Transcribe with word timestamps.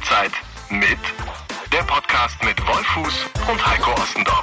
Halbzeit 0.00 0.32
mit 0.70 0.98
der 1.70 1.82
Podcast 1.82 2.42
mit 2.42 2.58
Wolfuß 2.66 3.26
und 3.50 3.66
Heiko 3.66 3.90
Ostendorf. 4.00 4.42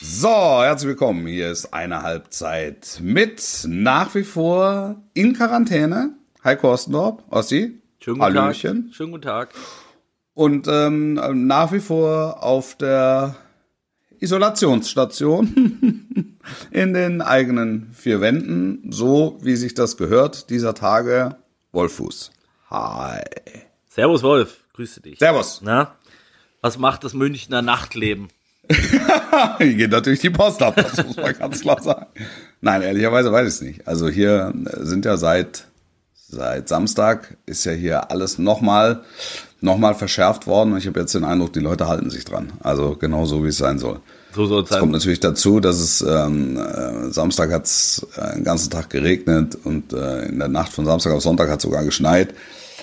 So, 0.00 0.62
herzlich 0.62 0.88
willkommen. 0.88 1.28
Hier 1.28 1.52
ist 1.52 1.72
eine 1.72 2.02
Halbzeit 2.02 2.98
mit 3.00 3.64
nach 3.68 4.14
wie 4.16 4.24
vor 4.24 4.96
in 5.14 5.34
Quarantäne. 5.34 6.14
Heiko 6.42 6.72
Ostendorf, 6.72 7.22
Ossi. 7.30 7.80
Schönen 8.00 8.18
guten 8.18 8.34
Hallöchen. 8.38 8.86
Tag. 8.86 8.94
Schönen 8.96 9.12
guten 9.12 9.22
Tag. 9.22 9.54
Und 10.34 10.66
ähm, 10.66 11.46
nach 11.46 11.70
wie 11.72 11.80
vor 11.80 12.42
auf 12.42 12.74
der 12.74 13.36
Isolationsstation 14.18 15.78
in 16.70 16.94
den 16.94 17.20
eigenen 17.22 17.90
vier 17.92 18.20
Wänden, 18.20 18.90
so 18.92 19.38
wie 19.42 19.56
sich 19.56 19.74
das 19.74 19.96
gehört 19.96 20.50
dieser 20.50 20.74
Tage. 20.74 21.36
Wolfuß. 21.72 22.30
Hi. 22.70 23.22
Servus 23.88 24.22
Wolf, 24.22 24.64
grüße 24.74 25.00
dich. 25.00 25.18
Servus. 25.18 25.60
Na, 25.62 25.96
was 26.60 26.78
macht 26.78 27.04
das 27.04 27.14
Münchner 27.14 27.62
Nachtleben? 27.62 28.28
Hier 29.58 29.74
geht 29.74 29.90
natürlich 29.90 30.20
die 30.20 30.30
Post 30.30 30.62
ab, 30.62 30.76
das 30.76 31.04
muss 31.04 31.16
man 31.16 31.36
ganz 31.36 31.60
klar 31.60 31.82
sagen. 31.82 32.06
Nein, 32.60 32.82
ehrlicherweise 32.82 33.32
weiß 33.32 33.48
ich 33.48 33.54
es 33.54 33.60
nicht. 33.62 33.88
Also 33.88 34.08
hier 34.08 34.52
sind 34.78 35.04
ja 35.04 35.16
seit, 35.16 35.64
seit 36.14 36.68
Samstag 36.68 37.36
ist 37.46 37.64
ja 37.64 37.72
hier 37.72 38.10
alles 38.10 38.38
nochmal 38.38 39.02
noch 39.60 39.76
mal 39.76 39.94
verschärft 39.94 40.46
worden 40.46 40.72
und 40.72 40.78
ich 40.78 40.86
habe 40.86 41.00
jetzt 41.00 41.14
den 41.14 41.24
Eindruck, 41.24 41.52
die 41.52 41.60
Leute 41.60 41.88
halten 41.88 42.10
sich 42.10 42.24
dran. 42.24 42.52
Also 42.60 42.96
genau 42.96 43.24
so, 43.24 43.44
wie 43.44 43.48
es 43.48 43.58
sein 43.58 43.78
soll. 43.78 44.00
So 44.32 44.46
soll 44.46 44.62
es 44.62 44.70
kommt 44.70 44.92
natürlich 44.92 45.20
dazu, 45.20 45.60
dass 45.60 45.80
es 45.80 46.02
ähm, 46.02 46.56
äh, 46.56 47.10
Samstag 47.10 47.50
hat 47.52 47.64
es 47.64 48.06
äh, 48.16 48.34
den 48.34 48.44
ganzen 48.44 48.70
Tag 48.70 48.90
geregnet 48.90 49.58
und 49.64 49.92
äh, 49.92 50.26
in 50.26 50.38
der 50.38 50.48
Nacht 50.48 50.72
von 50.72 50.84
Samstag 50.84 51.12
auf 51.12 51.22
Sonntag 51.22 51.50
hat 51.50 51.60
sogar 51.60 51.84
geschneit. 51.84 52.34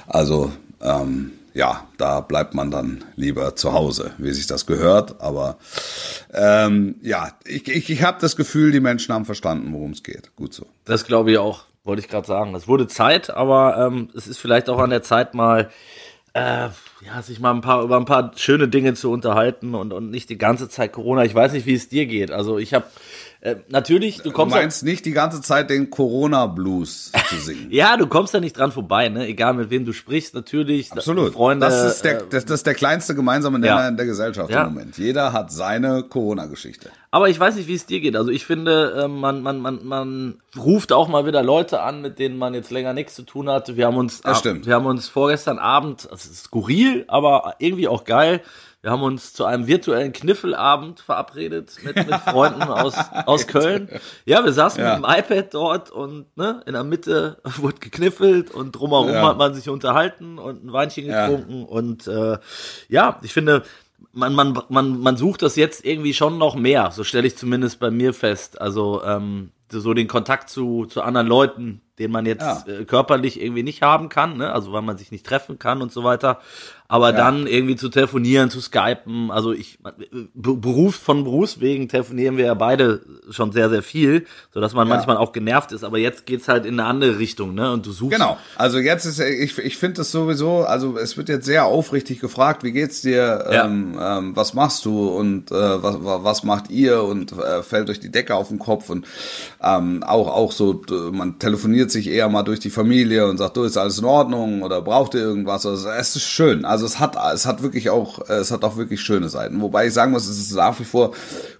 Also 0.07 0.51
ähm, 0.81 1.31
ja, 1.57 1.87
da 1.97 2.21
bleibt 2.21 2.53
man 2.53 2.69
dann 2.69 3.03
lieber 3.15 3.55
zu 3.55 3.73
Hause, 3.73 4.11
wie 4.19 4.31
sich 4.31 4.45
das 4.45 4.67
gehört. 4.67 5.21
Aber 5.21 5.57
ähm, 6.31 6.95
ja, 7.01 7.31
ich, 7.45 7.67
ich, 7.67 7.89
ich 7.89 8.03
habe 8.03 8.19
das 8.21 8.35
Gefühl, 8.35 8.71
die 8.71 8.79
Menschen 8.79 9.13
haben 9.13 9.25
verstanden, 9.25 9.73
worum 9.73 9.91
es 9.91 10.03
geht. 10.03 10.35
Gut 10.35 10.53
so. 10.53 10.67
Das 10.85 11.05
glaube 11.05 11.31
ich 11.31 11.39
auch, 11.39 11.63
wollte 11.83 12.01
ich 12.01 12.09
gerade 12.09 12.27
sagen. 12.27 12.53
Es 12.53 12.67
wurde 12.67 12.87
Zeit, 12.87 13.31
aber 13.31 13.87
ähm, 13.87 14.09
es 14.15 14.27
ist 14.27 14.37
vielleicht 14.37 14.69
auch 14.69 14.77
an 14.77 14.91
der 14.91 15.01
Zeit 15.01 15.33
mal, 15.33 15.71
äh, 16.33 16.69
ja, 17.05 17.21
sich 17.21 17.39
mal 17.39 17.51
ein 17.51 17.61
paar 17.61 17.83
über 17.83 17.97
ein 17.97 18.05
paar 18.05 18.31
schöne 18.35 18.67
Dinge 18.67 18.93
zu 18.93 19.11
unterhalten 19.11 19.75
und, 19.75 19.93
und 19.93 20.09
nicht 20.09 20.29
die 20.29 20.37
ganze 20.37 20.67
Zeit 20.67 20.93
Corona. 20.93 21.25
Ich 21.25 21.35
weiß 21.35 21.53
nicht, 21.53 21.65
wie 21.65 21.75
es 21.75 21.89
dir 21.89 22.05
geht. 22.07 22.31
Also 22.31 22.57
ich 22.57 22.73
habe 22.73 22.85
äh, 23.41 23.55
natürlich, 23.69 24.17
du 24.17 24.23
Du 24.23 24.31
kommst 24.31 24.55
ja- 24.55 24.61
meinst 24.61 24.83
nicht 24.83 25.05
die 25.05 25.11
ganze 25.11 25.41
Zeit 25.41 25.69
den 25.69 25.89
Corona-Blues 25.89 27.11
zu 27.29 27.35
singen. 27.37 27.67
ja, 27.71 27.97
du 27.97 28.07
kommst 28.07 28.33
da 28.33 28.39
nicht 28.39 28.57
dran 28.57 28.71
vorbei, 28.71 29.09
ne? 29.09 29.27
Egal 29.27 29.53
mit 29.53 29.69
wem 29.69 29.85
du 29.85 29.93
sprichst, 29.93 30.33
natürlich. 30.33 30.91
Absolut. 30.91 31.33
Freunde. 31.33 31.65
das, 31.65 31.83
ist 31.95 32.01
der, 32.03 32.19
äh, 32.21 32.23
das, 32.29 32.45
das 32.45 32.59
ist 32.59 32.67
der 32.67 32.73
kleinste 32.75 33.15
gemeinsame 33.15 33.59
Nenner 33.59 33.81
Ja. 33.81 33.87
in 33.87 33.97
der 33.97 34.05
Gesellschaft 34.05 34.49
Ja. 34.49 34.63
im 34.63 34.73
Moment. 34.73 34.97
Jeder 34.97 35.33
hat 35.33 35.51
seine 35.51 36.03
Corona-Geschichte. 36.03 36.89
Aber 37.11 37.29
ich 37.29 37.39
weiß 37.39 37.55
nicht, 37.55 37.67
wie 37.67 37.75
es 37.75 37.85
dir 37.85 37.99
geht. 38.01 38.15
Also 38.15 38.31
ich 38.31 38.45
finde, 38.45 39.03
äh, 39.03 39.07
man, 39.07 39.41
man, 39.41 39.59
man, 39.59 39.85
man 39.85 40.41
ruft 40.57 40.91
auch 40.91 41.07
mal 41.07 41.25
wieder 41.25 41.43
Leute 41.43 41.81
an, 41.81 42.01
mit 42.01 42.19
denen 42.19 42.37
man 42.37 42.53
jetzt 42.53 42.71
länger 42.71 42.93
nichts 42.93 43.15
zu 43.15 43.23
tun 43.23 43.49
hatte. 43.49 43.77
Wir 43.77 43.87
haben 43.87 43.97
uns, 43.97 44.21
Das 44.21 44.39
stimmt. 44.39 44.65
wir 44.65 44.75
haben 44.75 44.85
uns 44.85 45.07
vorgestern 45.07 45.59
Abend, 45.59 46.05
ist 46.05 46.43
skurril, 46.45 47.05
aber 47.07 47.55
irgendwie 47.59 47.87
auch 47.87 48.03
geil. 48.03 48.41
Wir 48.83 48.91
haben 48.91 49.01
uns 49.01 49.33
zu 49.33 49.43
einem 49.43 49.65
virtuellen 49.67 50.13
Kniffelabend 50.13 50.99
verabredet 50.99 51.77
mit, 51.83 51.95
mit 51.95 52.15
Freunden 52.19 52.61
aus, 52.61 52.95
aus 53.25 53.47
Köln. 53.47 53.89
Ja, 54.25 54.45
wir 54.45 54.53
saßen 54.53 54.81
Ja. 54.83 54.95
mit 54.97 55.03
dem 55.03 55.09
iPad 55.09 55.53
dort 55.53 55.89
und 55.91 56.37
ne, 56.37 56.61
in 56.67 56.73
der 56.73 56.83
Mitte 56.83 57.41
wurde 57.57 57.79
gekniffelt 57.79 58.51
und 58.51 58.73
drumherum 58.73 59.09
Ja. 59.15 59.29
hat 59.29 59.37
man 59.37 59.53
sich 59.55 59.67
unterhalten 59.69 60.37
und 60.37 60.63
ein 60.63 60.71
Weinchen 60.73 61.07
Ja. 61.07 61.25
getrunken. 61.27 61.65
Und 61.65 62.07
äh, 62.07 62.37
ja, 62.87 63.19
ich 63.23 63.33
finde, 63.33 63.63
man, 64.13 64.33
man, 64.33 64.57
man, 64.69 64.99
man 64.99 65.17
sucht 65.17 65.41
das 65.41 65.55
jetzt 65.55 65.83
irgendwie 65.83 66.13
schon 66.13 66.37
noch 66.37 66.55
mehr. 66.55 66.91
So 66.91 67.03
stelle 67.03 67.25
ich 67.25 67.35
zumindest 67.35 67.79
bei 67.79 67.89
mir 67.89 68.13
fest. 68.13 68.61
Also 68.61 69.03
ähm, 69.03 69.51
so 69.69 69.95
den 69.95 70.07
Kontakt 70.07 70.49
zu, 70.49 70.85
zu 70.85 71.01
anderen 71.01 71.27
Leuten, 71.27 71.81
den 71.99 72.11
man 72.11 72.25
jetzt 72.25 72.41
Ja. 72.43 72.63
äh, 72.67 72.85
körperlich 72.85 73.41
irgendwie 73.41 73.63
nicht 73.63 73.81
haben 73.81 74.09
kann, 74.09 74.37
ne? 74.37 74.51
also 74.53 74.71
weil 74.73 74.81
man 74.83 74.97
sich 74.97 75.11
nicht 75.11 75.25
treffen 75.25 75.57
kann 75.59 75.81
und 75.81 75.91
so 75.91 76.03
weiter. 76.03 76.39
Aber 76.89 77.11
dann 77.11 77.47
irgendwie 77.47 77.75
zu 77.75 77.89
telefonieren, 77.89 78.49
zu 78.49 78.61
skypen, 78.61 79.29
also 79.29 79.51
ich, 79.51 79.77
Beruf 80.33 80.95
von 80.95 81.25
Berufswegen 81.25 81.89
telefonieren 81.89 82.37
wir 82.37 82.45
ja 82.45 82.53
beide 82.53 83.01
schon 83.29 83.51
sehr, 83.51 83.69
sehr 83.69 83.83
viel, 83.83 84.25
so 84.53 84.61
dass 84.61 84.73
man 84.73 84.87
Ja. 84.87 84.95
manchmal 84.95 85.17
auch 85.17 85.33
genervt 85.33 85.73
ist, 85.73 85.83
aber 85.83 85.97
jetzt 85.97 86.25
geht's 86.25 86.47
halt 86.47 86.65
in 86.65 86.79
eine 86.79 86.87
andere 86.87 87.19
Richtung, 87.19 87.53
ne? 87.55 87.71
Und 87.73 87.85
du 87.85 87.91
suchst. 87.91 88.13
Genau. 88.17 88.37
Also 88.55 88.77
jetzt 88.79 89.03
ist 89.05 89.19
ich, 89.19 89.57
ich 89.57 89.75
finde 89.77 90.01
es 90.01 90.11
sowieso, 90.13 90.59
also 90.63 90.97
es 90.97 91.17
wird 91.17 91.27
jetzt 91.27 91.45
sehr 91.45 91.65
aufrichtig 91.65 92.21
gefragt, 92.21 92.63
wie 92.63 92.71
geht's 92.71 93.01
dir, 93.01 93.45
Ja. 93.51 93.65
ähm, 93.65 93.97
ähm, 94.01 94.35
was 94.37 94.53
machst 94.53 94.85
du 94.85 95.07
und 95.09 95.51
äh, 95.51 95.83
was, 95.83 96.03
wa- 96.05 96.23
was 96.23 96.43
macht 96.43 96.69
ihr 96.69 97.03
und 97.03 97.33
äh, 97.33 97.63
fällt 97.63 97.89
euch 97.89 97.99
die 97.99 98.11
Decke 98.11 98.33
auf 98.35 98.47
den 98.47 98.59
Kopf 98.59 98.89
und 98.89 99.05
ähm, 99.61 100.03
auch 100.03 100.27
auch 100.27 100.51
so, 100.53 100.81
man 101.11 101.37
telefoniert 101.39 101.86
sich 101.91 102.07
eher 102.07 102.29
mal 102.29 102.43
durch 102.43 102.59
die 102.59 102.69
Familie 102.69 103.27
und 103.27 103.37
sagt, 103.37 103.57
du 103.57 103.63
ist 103.63 103.77
alles 103.77 103.99
in 103.99 104.05
Ordnung 104.05 104.61
oder 104.63 104.81
braucht 104.81 105.13
ihr 105.13 105.21
irgendwas? 105.21 105.65
Also 105.65 105.89
es 105.89 106.15
ist 106.15 106.23
schön. 106.23 106.65
Also 106.65 106.85
es 106.85 106.99
hat 106.99 107.15
es 107.33 107.45
hat 107.45 107.61
wirklich 107.63 107.89
auch 107.89 108.27
es 108.29 108.51
hat 108.51 108.63
auch 108.63 108.77
wirklich 108.77 109.01
schöne 109.01 109.29
Seiten. 109.29 109.61
Wobei 109.61 109.87
ich 109.87 109.93
sagen 109.93 110.11
muss, 110.11 110.27
es 110.27 110.37
ist 110.39 110.53
nach 110.53 110.79
wie 110.79 110.83
vor 110.85 111.13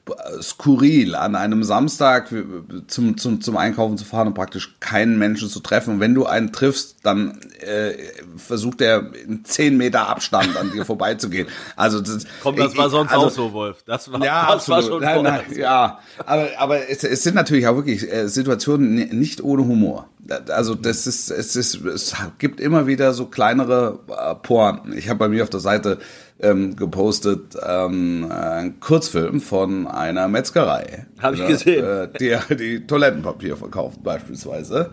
äh, 0.10 0.42
skurril 0.42 1.16
an 1.16 1.36
einem 1.36 1.64
Samstag 1.64 2.32
äh, 2.32 2.44
zum, 2.88 3.18
zum, 3.18 3.42
zum 3.42 3.58
Einkaufen 3.58 3.98
zu 3.98 4.06
fahren 4.06 4.28
und 4.28 4.34
praktisch 4.34 4.76
keinen 4.80 5.18
Menschen 5.18 5.50
zu 5.50 5.60
treffen. 5.60 5.96
Und 5.96 6.00
wenn 6.00 6.14
du 6.14 6.26
einen 6.26 6.54
triffst, 6.54 6.98
dann 7.04 7.40
äh, 7.60 7.94
versucht 8.38 8.82
er 8.82 9.14
in 9.16 9.44
10 9.44 9.76
Meter 9.78 10.08
Abstand 10.08 10.56
an 10.58 10.72
dir 10.72 10.86
vorbeizugehen. 10.86 11.48
Also 11.76 12.00
das, 12.02 12.26
Komm, 12.44 12.56
das 12.56 12.74
ich- 12.74 12.78
war 12.78 12.90
sonst 12.90 13.12
also, 13.12 13.26
auch 13.28 13.32
so, 13.32 13.54
Wolf. 13.54 13.84
Das 13.86 14.12
war, 14.12 14.24
ja, 14.24 14.54
das 14.54 14.70
war 14.70 14.82
schon 14.82 15.02
nein, 15.02 15.24
nein, 15.24 15.42
ja, 15.56 16.00
aber, 16.26 16.48
aber 16.58 16.90
es, 16.90 17.04
es 17.04 17.24
sind 17.24 17.36
natürlich 17.36 17.68
auch 17.68 17.76
wirklich 17.76 18.12
äh, 18.12 18.28
Situationen 18.28 18.96
ni- 18.96 19.14
nicht 19.14 19.44
ohne 19.44 19.64
Humor. 19.66 20.08
Also 20.50 20.76
das 20.76 21.08
ist, 21.08 21.32
es 21.32 21.56
ist, 21.56 21.86
es 21.86 22.16
gibt 22.38 22.60
immer 22.60 22.88
wieder 22.88 23.14
so 23.14 23.26
kleinere 23.26 24.00
äh, 24.10 24.36
Pointen. 24.36 24.98
Ich 24.98 25.10
habe 25.10 25.20
bei 25.20 25.30
mir 25.30 25.44
auf 25.44 25.50
der 25.50 25.60
Seite 25.60 26.00
ähm, 26.40 26.76
gepostet 26.76 27.58
ähm, 27.66 28.32
einen 28.32 28.80
Kurzfilm 28.80 29.42
von 29.42 29.88
einer 29.88 30.28
Metzgerei. 30.28 31.06
Hab 31.20 31.34
ich 31.34 31.40
Ja, 31.40 31.48
gesehen. 31.48 31.86
Äh, 31.86 32.08
die, 32.20 32.56
die 32.56 32.88
Toilettenpapier 32.88 33.58
verkauft 33.58 34.04
beispielsweise. 34.04 34.92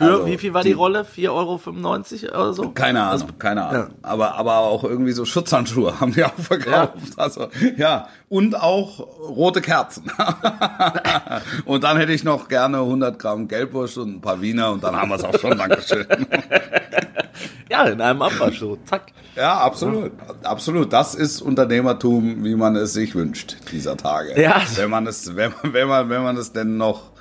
Für 0.00 0.06
Also, 0.06 0.26
wie 0.28 0.38
viel 0.38 0.54
war 0.54 0.62
die, 0.62 0.72
Rolle? 0.72 1.02
4,95 1.02 2.32
Euro 2.32 2.42
oder 2.42 2.52
so? 2.54 2.70
keine 2.70 3.00
Ahnung, 3.00 3.12
Also, 3.12 3.26
keine 3.38 3.66
Ahnung. 3.66 3.88
Aber, 4.00 4.34
aber 4.36 4.56
auch 4.60 4.82
irgendwie 4.82 5.12
so 5.12 5.26
Schutzhandschuhe 5.26 6.00
haben 6.00 6.14
die 6.14 6.24
auch 6.24 6.32
verkauft. 6.38 6.94
Also, 7.18 7.48
ja. 7.76 8.08
Und 8.30 8.58
auch 8.58 9.00
rote 9.28 9.60
Kerzen. 9.60 10.10
und 11.66 11.84
dann 11.84 11.98
hätte 11.98 12.12
ich 12.12 12.24
noch 12.24 12.48
gerne 12.48 12.78
100 12.78 13.18
Gramm 13.18 13.46
Gelbwurst 13.46 13.98
und 13.98 14.16
ein 14.16 14.20
paar 14.22 14.40
Wiener 14.40 14.70
und 14.72 14.82
dann 14.82 14.96
haben 14.96 15.10
wir 15.10 15.16
es 15.16 15.24
auch 15.24 15.38
schon. 15.38 15.58
Dankeschön. 15.58 16.06
Ja, 17.70 17.84
in 17.84 18.00
einem 18.00 18.20
Abwasch 18.20 18.58
so. 18.58 18.76
Zack. 18.84 19.12
ja, 19.36 19.58
absolut. 19.58 20.10
Absolut. 20.42 20.92
Das 20.92 21.14
ist 21.14 21.40
Unternehmertum, 21.40 22.42
wie 22.42 22.56
man 22.56 22.74
es 22.74 22.94
sich 22.94 23.14
wünscht, 23.14 23.58
dieser 23.70 23.96
Tage. 23.96 24.38
Ja. 24.42 24.60
Wenn 24.74 24.90
man 24.90 25.06
es, 25.06 25.36
wenn 25.36 25.52
man, 25.62 25.72
wenn 25.72 25.86
man, 25.88 26.10
wenn 26.10 26.22
man 26.24 26.36
es 26.36 26.52
denn 26.52 26.76
noch, 26.76 27.12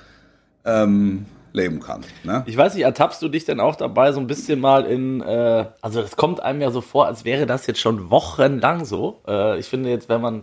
ähm, 0.65 1.27
leben 1.53 1.79
kann, 1.79 2.01
ne? 2.23 2.43
Ich 2.45 2.55
weiß 2.57 2.75
nicht, 2.75 2.83
ertappst 2.83 3.21
du 3.21 3.27
dich 3.29 3.45
denn 3.45 3.59
auch 3.59 3.75
dabei 3.75 4.11
so 4.11 4.19
ein 4.19 4.27
bisschen 4.27 4.59
mal 4.59 4.85
in, 4.85 5.21
äh, 5.21 5.65
also 5.81 6.01
das 6.01 6.15
kommt 6.15 6.41
einem 6.41 6.61
ja 6.61 6.71
so 6.71 6.81
vor, 6.81 7.05
als 7.07 7.25
wäre 7.25 7.45
das 7.45 7.65
jetzt 7.67 7.79
schon 7.79 8.09
wochenlang 8.09 8.85
so. 8.85 9.21
Äh, 9.27 9.59
ich 9.59 9.65
finde 9.67 9.89
jetzt, 9.89 10.09
wenn 10.09 10.21
man, 10.21 10.41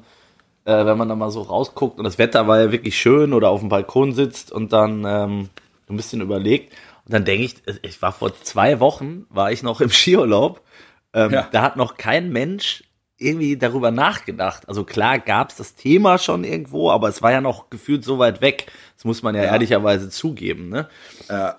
äh, 0.64 0.84
wenn 0.84 0.98
man 0.98 1.08
da 1.08 1.14
mal 1.14 1.30
so 1.30 1.42
rausguckt 1.42 1.98
und 1.98 2.04
das 2.04 2.18
Wetter 2.18 2.48
war 2.48 2.60
ja 2.60 2.72
wirklich 2.72 2.96
schön 3.00 3.32
oder 3.32 3.50
auf 3.50 3.60
dem 3.60 3.68
Balkon 3.68 4.12
sitzt 4.14 4.50
und 4.52 4.72
dann 4.72 5.04
ähm, 5.06 5.48
ein 5.88 5.96
bisschen 5.96 6.20
überlegt 6.20 6.72
und 7.04 7.14
dann 7.14 7.24
denke 7.24 7.44
ich, 7.44 7.54
ich 7.82 8.02
war 8.02 8.10
vor 8.12 8.34
zwei 8.42 8.80
Wochen, 8.80 9.26
war 9.30 9.52
ich 9.52 9.62
noch 9.62 9.80
im 9.80 9.90
Skiurlaub, 9.90 10.60
ähm, 11.14 11.32
Ja. 11.32 11.48
da 11.52 11.62
hat 11.62 11.76
noch 11.76 11.96
kein 11.96 12.30
Mensch 12.30 12.82
irgendwie 13.18 13.56
darüber 13.56 13.90
nachgedacht. 13.90 14.68
Also 14.68 14.84
klar 14.84 15.18
gab 15.18 15.50
es 15.50 15.56
das 15.56 15.74
Thema 15.74 16.18
schon 16.18 16.44
irgendwo, 16.44 16.90
aber 16.90 17.08
es 17.08 17.22
war 17.22 17.32
ja 17.32 17.40
noch 17.40 17.70
gefühlt 17.70 18.04
so 18.04 18.18
weit 18.18 18.40
weg. 18.42 18.66
Das 18.96 19.04
muss 19.04 19.22
man 19.22 19.34
ja, 19.34 19.44
ehrlicherweise 19.44 20.10
zugeben. 20.10 20.68
Ne? 20.68 20.88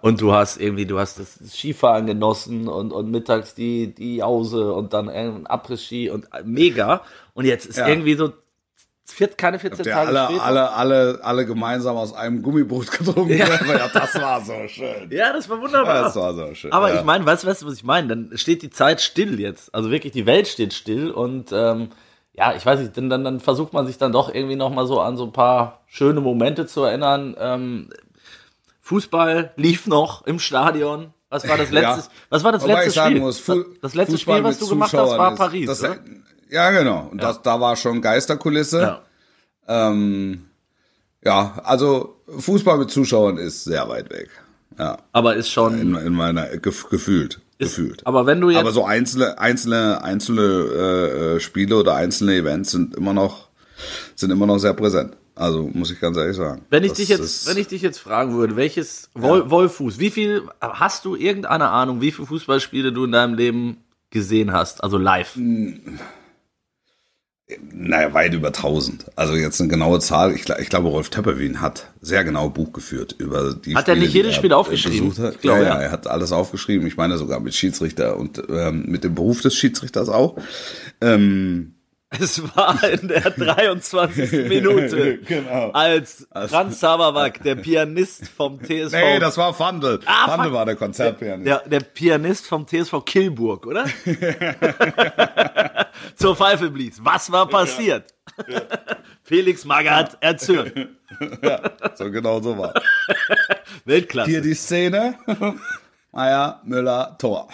Und 0.01 0.21
du 0.21 0.33
hast 0.33 0.57
irgendwie, 0.57 0.85
du 0.85 0.99
hast 0.99 1.19
das 1.19 1.39
Skifahren 1.51 2.05
genossen 2.05 2.67
und, 2.67 2.91
und 2.91 3.09
mittags 3.09 3.55
die, 3.55 3.93
die 3.93 4.17
Jause 4.17 4.71
und 4.73 4.93
dann 4.93 5.09
ein 5.09 5.47
Après-Ski 5.47 6.11
und 6.11 6.27
mega. 6.45 7.01
Und 7.33 7.45
jetzt 7.45 7.65
ist 7.65 7.77
Ja. 7.77 7.87
irgendwie 7.87 8.13
so 8.15 8.33
vier, 9.13 9.27
keine 9.29 9.59
14 9.59 9.83
Der 9.83 9.93
Tage 9.95 10.07
alle, 10.09 10.25
später. 10.25 10.43
alle, 10.43 10.71
alle, 10.73 11.19
alle 11.23 11.45
gemeinsam 11.45 11.95
aus 11.97 12.13
einem 12.13 12.41
Gummiboot 12.43 12.91
getrunken 12.91 13.37
Ja. 13.37 13.47
werden. 13.47 13.67
Ja, 13.77 13.87
das 13.93 14.15
war 14.21 14.41
so 14.43 14.53
schön. 14.67 15.09
ja, 15.11 15.33
das 15.33 15.49
war 15.49 15.59
wunderbar. 15.61 16.03
Das 16.03 16.15
war 16.15 16.33
so 16.33 16.53
schön. 16.53 16.71
Aber 16.71 16.93
ja. 16.93 16.99
ich 16.99 17.05
meine, 17.05 17.25
weißt 17.25 17.43
du, 17.43 17.47
weißt 17.47 17.65
was 17.65 17.73
ich 17.73 17.83
meine? 17.83 18.07
Dann 18.09 18.31
steht 18.37 18.61
die 18.61 18.69
Zeit 18.69 19.01
still 19.01 19.39
jetzt. 19.39 19.73
Also 19.73 19.91
wirklich, 19.91 20.13
die 20.13 20.25
Welt 20.25 20.47
steht 20.47 20.73
still 20.73 21.11
und 21.11 21.51
ähm, 21.51 21.89
ja, 22.33 22.53
ich 22.55 22.65
weiß 22.65 22.79
nicht, 22.81 22.95
dann, 22.97 23.09
dann, 23.09 23.23
dann 23.23 23.39
versucht 23.39 23.73
man 23.73 23.87
sich 23.87 23.97
dann 23.97 24.11
doch 24.11 24.33
irgendwie 24.33 24.55
nochmal 24.55 24.85
so 24.85 24.99
an 25.01 25.17
so 25.17 25.23
ein 25.25 25.31
paar 25.31 25.81
schöne 25.87 26.21
Momente 26.21 26.67
zu 26.67 26.83
erinnern. 26.83 27.35
Ähm, 27.39 27.89
Fußball 28.81 29.51
lief 29.55 29.87
noch 29.87 30.25
im 30.25 30.39
Stadion. 30.39 31.13
Was 31.29 31.47
war 31.49 31.57
das 31.57 31.71
letzte, 31.71 31.99
Ja. 32.01 32.07
was 32.29 32.43
war 32.45 32.53
das 32.53 32.63
Wobei 32.63 32.73
letzte 32.73 32.87
ich 32.89 32.93
sagen 32.95 33.09
Spiel? 33.11 33.21
muss, 33.21 33.39
Fu- 33.39 33.65
das 33.81 33.95
letzte 33.95 34.13
Fußball 34.13 34.35
Spiel, 34.37 34.43
was 34.45 34.59
du 34.59 34.67
gemacht 34.69 34.93
hast, 34.93 35.17
war 35.17 35.35
Paris, 35.35 35.67
das? 35.67 35.81
Ja, 36.49 36.71
genau. 36.71 37.07
Und 37.11 37.21
Das, 37.21 37.41
da 37.41 37.59
war 37.59 37.75
schon 37.75 38.01
Geisterkulisse. 38.01 38.81
Ja. 38.81 39.01
Ähm, 39.67 40.45
ja, 41.23 41.59
also 41.63 42.15
Fußball 42.37 42.77
mit 42.77 42.89
Zuschauern 42.91 43.37
ist 43.37 43.63
sehr 43.65 43.87
weit 43.89 44.09
weg. 44.09 44.29
Ja, 44.79 44.97
Aber 45.11 45.35
ist 45.35 45.49
schon, 45.49 45.79
in, 45.79 45.95
in 45.95 46.13
meiner 46.13 46.45
gef, 46.57 46.87
gefühlt, 46.89 47.39
ist, 47.57 47.75
gefühlt. 47.75 48.05
aber 48.05 48.27
wenn 48.27 48.39
du 48.39 48.51
jetzt, 48.51 48.59
Aber 48.59 48.71
so 48.71 48.85
einzelne, 48.85 49.39
einzelne, 49.39 50.03
einzelne 50.03 50.41
äh, 50.41 51.35
äh, 51.35 51.39
Spiele 51.39 51.77
oder 51.77 51.95
einzelne 51.95 52.35
Events 52.35 52.71
sind 52.71 52.95
immer 52.95 53.13
noch, 53.13 53.47
sind 54.15 54.29
immer 54.31 54.45
noch 54.45 54.59
sehr 54.59 54.73
präsent. 54.73 55.17
Also 55.33 55.69
muss 55.73 55.91
ich 55.91 55.99
ganz 55.99 56.15
ehrlich 56.17 56.35
sagen. 56.37 56.63
wenn 56.69 56.83
ich 56.83 56.93
dich 56.93 57.09
jetzt, 57.09 57.19
ist- 57.21 57.47
wenn 57.47 57.57
ich 57.57 57.67
dich 57.67 57.81
jetzt 57.81 57.97
fragen 57.99 58.35
würde, 58.37 58.55
welches 58.55 59.09
Wol 59.15 59.49
Wolfuß, 59.49 59.97
wie 59.99 60.11
viel, 60.11 60.43
hast 60.61 61.05
du 61.05 61.15
irgendeine 61.15 61.69
Ahnung, 61.69 61.99
wie 62.01 62.11
viele 62.11 62.27
Fußballspiele 62.27 62.91
du 62.93 63.05
in 63.05 63.11
deinem 63.11 63.33
Leben 63.33 63.77
gesehen 64.11 64.51
hast, 64.51 64.83
also 64.83 64.97
live? 64.97 65.35
Naja, 67.71 68.13
weit 68.13 68.33
über 68.33 68.47
1000. 68.47 69.05
Also 69.15 69.35
jetzt 69.35 69.61
eine 69.61 69.69
genaue 69.69 69.99
Zahl. 70.01 70.35
Ich, 70.35 70.49
ich 70.49 70.69
glaube, 70.69 70.89
Rolf 70.89 71.09
Töpperwien 71.09 71.61
hat 71.61 71.93
sehr 72.01 72.25
genau 72.25 72.49
Buch 72.49 72.73
geführt 72.73 73.15
über 73.19 73.53
die 73.53 73.73
Hat 73.73 73.87
er 73.87 73.95
nicht 73.95 74.13
jedes 74.13 74.35
Spiel 74.35 74.51
aufgeschrieben? 74.51 75.17
Hat. 75.17 75.39
Glaube, 75.39 75.61
ja, 75.61 75.67
ja. 75.67 75.75
ja, 75.75 75.81
er 75.83 75.91
hat 75.91 76.07
alles 76.07 76.33
aufgeschrieben. 76.33 76.85
Ich 76.87 76.97
meine 76.97 77.17
sogar 77.17 77.39
mit 77.39 77.55
Schiedsrichter 77.55 78.17
und 78.17 78.43
ähm, 78.49 78.83
mit 78.87 79.05
dem 79.05 79.15
Beruf 79.15 79.41
des 79.41 79.55
Schiedsrichters 79.55 80.09
auch. 80.09 80.35
Ähm, 80.99 81.76
Es 82.09 82.41
war 82.55 82.81
in 82.85 83.09
der 83.09 83.19
23. 83.31 84.47
Minute, 84.47 85.17
Genau. 85.19 85.71
als 85.71 86.25
Franz 86.47 86.81
Haberwack, 86.81 87.43
der 87.43 87.55
Pianist 87.55 88.29
vom 88.29 88.59
TSV, 88.63 88.93
nee, 88.93 89.19
das 89.19 89.37
war 89.37 89.53
Fandel. 89.53 89.99
Ah, 90.05 90.27
Fandel 90.29 90.53
war 90.53 90.65
der 90.65 90.77
Konzertpianist. 90.77 91.45
der, 91.47 91.59
der 91.67 91.79
Pianist 91.81 92.47
vom 92.47 92.65
TSV 92.65 93.03
Kilburg, 93.05 93.65
oder? 93.67 93.85
Zur 96.15 96.35
Pfeife 96.35 96.69
blies. 96.71 97.03
Was 97.03 97.31
war 97.31 97.47
passiert? 97.47 98.13
Felix 99.23 99.65
Magath 99.65 100.17
erzürnt. 100.21 100.89
So 101.95 102.09
genau 102.11 102.41
so 102.41 102.57
war. 102.57 102.73
Weltklasse. 103.85 104.29
Hier 104.29 104.41
die 104.41 104.53
Szene. 104.53 105.15
Meier, 106.11 106.61
Müller, 106.63 107.15
Tor. 107.19 107.47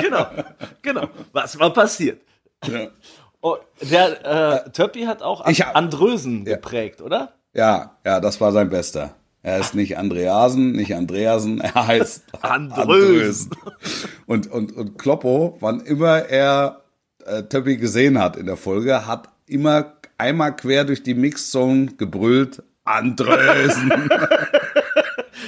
Genau, 0.00 0.26
genau. 0.82 1.08
Was 1.32 1.58
war 1.58 1.72
passiert? 1.72 2.20
Ja. 2.68 2.88
Oh, 3.40 3.56
der 3.82 4.64
äh, 4.66 4.70
Töppi 4.70 5.02
hat 5.02 5.22
auch 5.22 5.46
Ich 5.46 5.60
hab- 5.62 5.76
Andrösen 5.76 6.46
Ja. 6.46 6.54
geprägt, 6.56 7.02
oder? 7.02 7.34
Ja, 7.52 7.96
ja, 8.04 8.20
das 8.20 8.40
war 8.40 8.52
sein 8.52 8.70
Bester. 8.70 9.14
Er 9.42 9.58
ist 9.58 9.74
nicht 9.74 9.98
Andreasen, 9.98 10.72
nicht 10.72 10.94
Andreasen, 10.94 11.60
er 11.60 11.74
heißt 11.86 12.24
Andrösen. 12.42 13.50
Und, 14.26 14.50
und, 14.50 14.72
und 14.74 14.98
Kloppo, 14.98 15.58
wann 15.60 15.80
immer 15.80 16.20
er 16.30 16.80
äh, 17.26 17.42
Töppi 17.42 17.76
gesehen 17.76 18.18
hat 18.18 18.36
in 18.36 18.46
der 18.46 18.56
Folge, 18.56 19.06
hat 19.06 19.28
immer 19.46 19.92
einmal 20.16 20.56
quer 20.56 20.84
durch 20.84 21.02
die 21.02 21.12
Mixzone 21.14 21.86
gebrüllt, 21.98 22.62
Andrösen. 22.84 23.92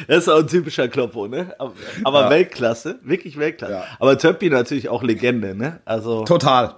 Das 0.09 0.19
ist 0.19 0.29
auch 0.29 0.39
ein 0.41 0.47
typischer 0.47 0.89
Kloppo, 0.89 1.27
ne? 1.27 1.55
Aber, 1.59 1.73
aber 2.05 2.21
Ja. 2.23 2.31
Weltklasse, 2.31 2.99
wirklich 3.03 3.39
Weltklasse. 3.39 3.73
Ja. 3.73 3.85
Aber 3.99 4.17
Töppi 4.19 4.51
natürlich 4.51 4.89
auch 4.89 5.03
Legende, 5.03 5.55
ne? 5.55 5.81
Also 5.85 6.25
Total. 6.25 6.75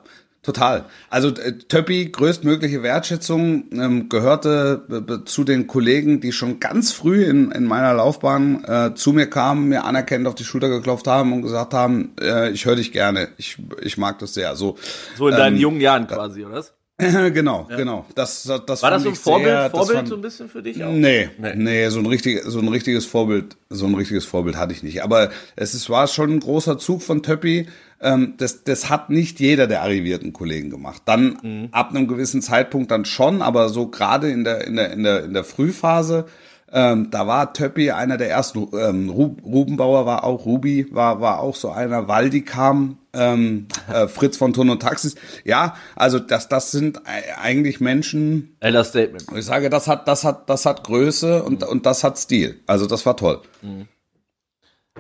Total. 0.48 0.86
Also 1.10 1.28
äh, 1.28 1.58
Töppi, 1.58 2.06
größtmögliche 2.06 2.82
Wertschätzung, 2.82 3.64
ähm, 3.70 4.08
gehörte 4.08 4.82
äh, 4.90 5.24
zu 5.26 5.44
den 5.44 5.66
Kollegen, 5.66 6.22
die 6.22 6.32
schon 6.32 6.58
ganz 6.58 6.90
früh 6.90 7.24
in, 7.24 7.50
in 7.50 7.66
meiner 7.66 7.92
Laufbahn 7.92 8.64
äh, 8.64 8.94
zu 8.94 9.12
mir 9.12 9.26
kamen, 9.26 9.68
mir 9.68 9.84
anerkennend 9.84 10.26
auf 10.26 10.34
die 10.34 10.44
Schulter 10.44 10.70
geklopft 10.70 11.06
haben 11.06 11.34
und 11.34 11.42
gesagt 11.42 11.74
haben, 11.74 12.14
äh, 12.18 12.50
ich 12.50 12.64
höre 12.64 12.76
dich 12.76 12.92
gerne, 12.92 13.28
ich, 13.36 13.58
ich 13.82 13.98
mag 13.98 14.20
das 14.20 14.32
sehr. 14.32 14.56
So, 14.56 14.78
so 15.18 15.28
in 15.28 15.36
deinen 15.36 15.56
ähm, 15.56 15.60
jungen 15.60 15.80
Jahren 15.82 16.06
quasi, 16.06 16.46
oder? 16.46 16.64
genau, 17.32 17.64
genau. 17.76 18.06
Das, 18.16 18.42
das, 18.42 18.66
das 18.66 18.82
War 18.82 18.90
das 18.90 19.04
so 19.04 19.10
ein 19.10 19.14
Vorbild, 19.14 19.48
sehr, 19.50 19.70
Vorbild 19.70 19.96
fand- 19.98 20.08
so 20.08 20.14
ein 20.16 20.20
bisschen 20.20 20.48
für 20.48 20.62
dich 20.62 20.82
auch? 20.82 20.90
Nee, 20.90 21.30
Nee. 21.38 21.52
nee, 21.54 21.88
so 21.90 22.00
ein 22.00 22.06
richtig, 22.06 22.42
so 22.44 22.58
ein 22.58 22.66
richtiges 22.66 23.06
Vorbild, 23.06 23.56
so 23.70 23.86
ein 23.86 23.94
richtiges 23.94 24.24
Vorbild 24.24 24.56
hatte 24.56 24.72
ich 24.72 24.82
nicht. 24.82 25.02
Aber 25.04 25.30
es 25.54 25.74
ist, 25.74 25.88
war 25.90 26.08
schon 26.08 26.32
ein 26.32 26.40
großer 26.40 26.76
Zug 26.76 27.02
von 27.02 27.22
Töppi. 27.22 27.68
Ähm, 28.00 28.34
das, 28.38 28.64
das 28.64 28.90
hat 28.90 29.10
nicht 29.10 29.38
jeder 29.38 29.68
der 29.68 29.82
arrivierten 29.82 30.32
Kollegen 30.32 30.70
gemacht. 30.70 31.02
Dann 31.04 31.38
Mhm. 31.42 31.68
ab 31.70 31.90
einem 31.90 32.08
gewissen 32.08 32.42
Zeitpunkt 32.42 32.90
dann 32.90 33.04
schon, 33.04 33.42
aber 33.42 33.68
so 33.68 33.86
gerade 33.88 34.30
in 34.30 34.42
der, 34.42 34.66
in 34.66 34.74
der, 34.74 34.92
in 34.92 35.04
der, 35.04 35.24
in 35.24 35.34
der 35.34 35.44
Frühphase, 35.44 36.26
ähm, 36.73 37.11
da 37.11 37.26
war 37.26 37.53
Töppi 37.55 37.91
einer 37.91 38.17
der 38.19 38.29
ersten. 38.31 38.69
Ähm, 38.73 39.09
Ru- 39.11 39.43
Rubenbauer 39.43 40.05
war 40.06 40.25
auch, 40.25 40.44
Rubi 40.44 40.87
war, 40.91 41.20
war 41.20 41.41
auch 41.41 41.55
so 41.55 41.70
einer. 41.70 42.09
Waldi 42.09 42.43
kam, 42.43 42.99
ähm, 43.15 43.69
äh, 43.93 44.06
Fritz 44.09 44.37
von 44.37 44.53
Ton 44.53 44.69
und 44.70 44.81
Taxis. 44.82 45.15
Ja, 45.44 45.76
also 45.97 46.19
das, 46.19 46.49
das 46.49 46.70
sind 46.70 47.06
ei- 47.06 47.37
eigentlich 47.41 47.81
Menschen, 47.81 48.56
Elder 48.61 48.85
Statement. 48.85 49.25
ich 49.35 49.44
sage, 49.47 49.70
das 49.70 49.88
hat, 49.88 50.06
das 50.09 50.25
hat, 50.25 50.50
das 50.50 50.67
hat 50.67 50.85
Größe 50.85 51.43
und, 51.43 51.62
und 51.65 51.87
das 51.87 52.05
hat 52.05 52.19
Stil. 52.19 52.61
Also 52.67 52.87
das 52.87 53.06
war 53.06 53.17
toll. 53.17 53.41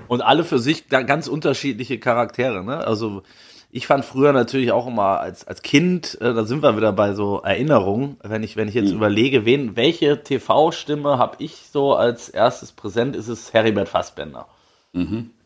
Und 0.06 0.20
alle 0.22 0.44
für 0.44 0.58
sich 0.58 0.88
ga- 0.88 1.02
ganz 1.02 1.26
unterschiedliche 1.26 1.98
Charaktere, 1.98 2.64
ne? 2.64 2.78
Also 2.78 3.22
ich 3.70 3.86
fand 3.86 4.04
früher 4.04 4.32
natürlich 4.32 4.72
auch 4.72 4.86
immer 4.86 5.20
als, 5.20 5.46
als 5.46 5.62
Kind, 5.62 6.18
äh, 6.20 6.32
da 6.32 6.44
sind 6.44 6.62
wir 6.62 6.76
wieder 6.76 6.92
bei 6.92 7.12
so 7.12 7.40
Erinnerungen, 7.42 8.16
wenn 8.22 8.42
ich, 8.42 8.56
wenn 8.56 8.68
ich 8.68 8.74
jetzt 8.74 8.92
überlege, 8.92 9.44
wen, 9.44 9.76
welche 9.76 10.22
TV-Stimme 10.22 11.18
habe 11.18 11.36
ich 11.38 11.66
so 11.70 11.94
als 11.94 12.28
erstes 12.28 12.72
präsent, 12.72 13.14
ist 13.14 13.28
es 13.28 13.52
Heribert 13.52 13.88
Fassbender. 13.88 14.46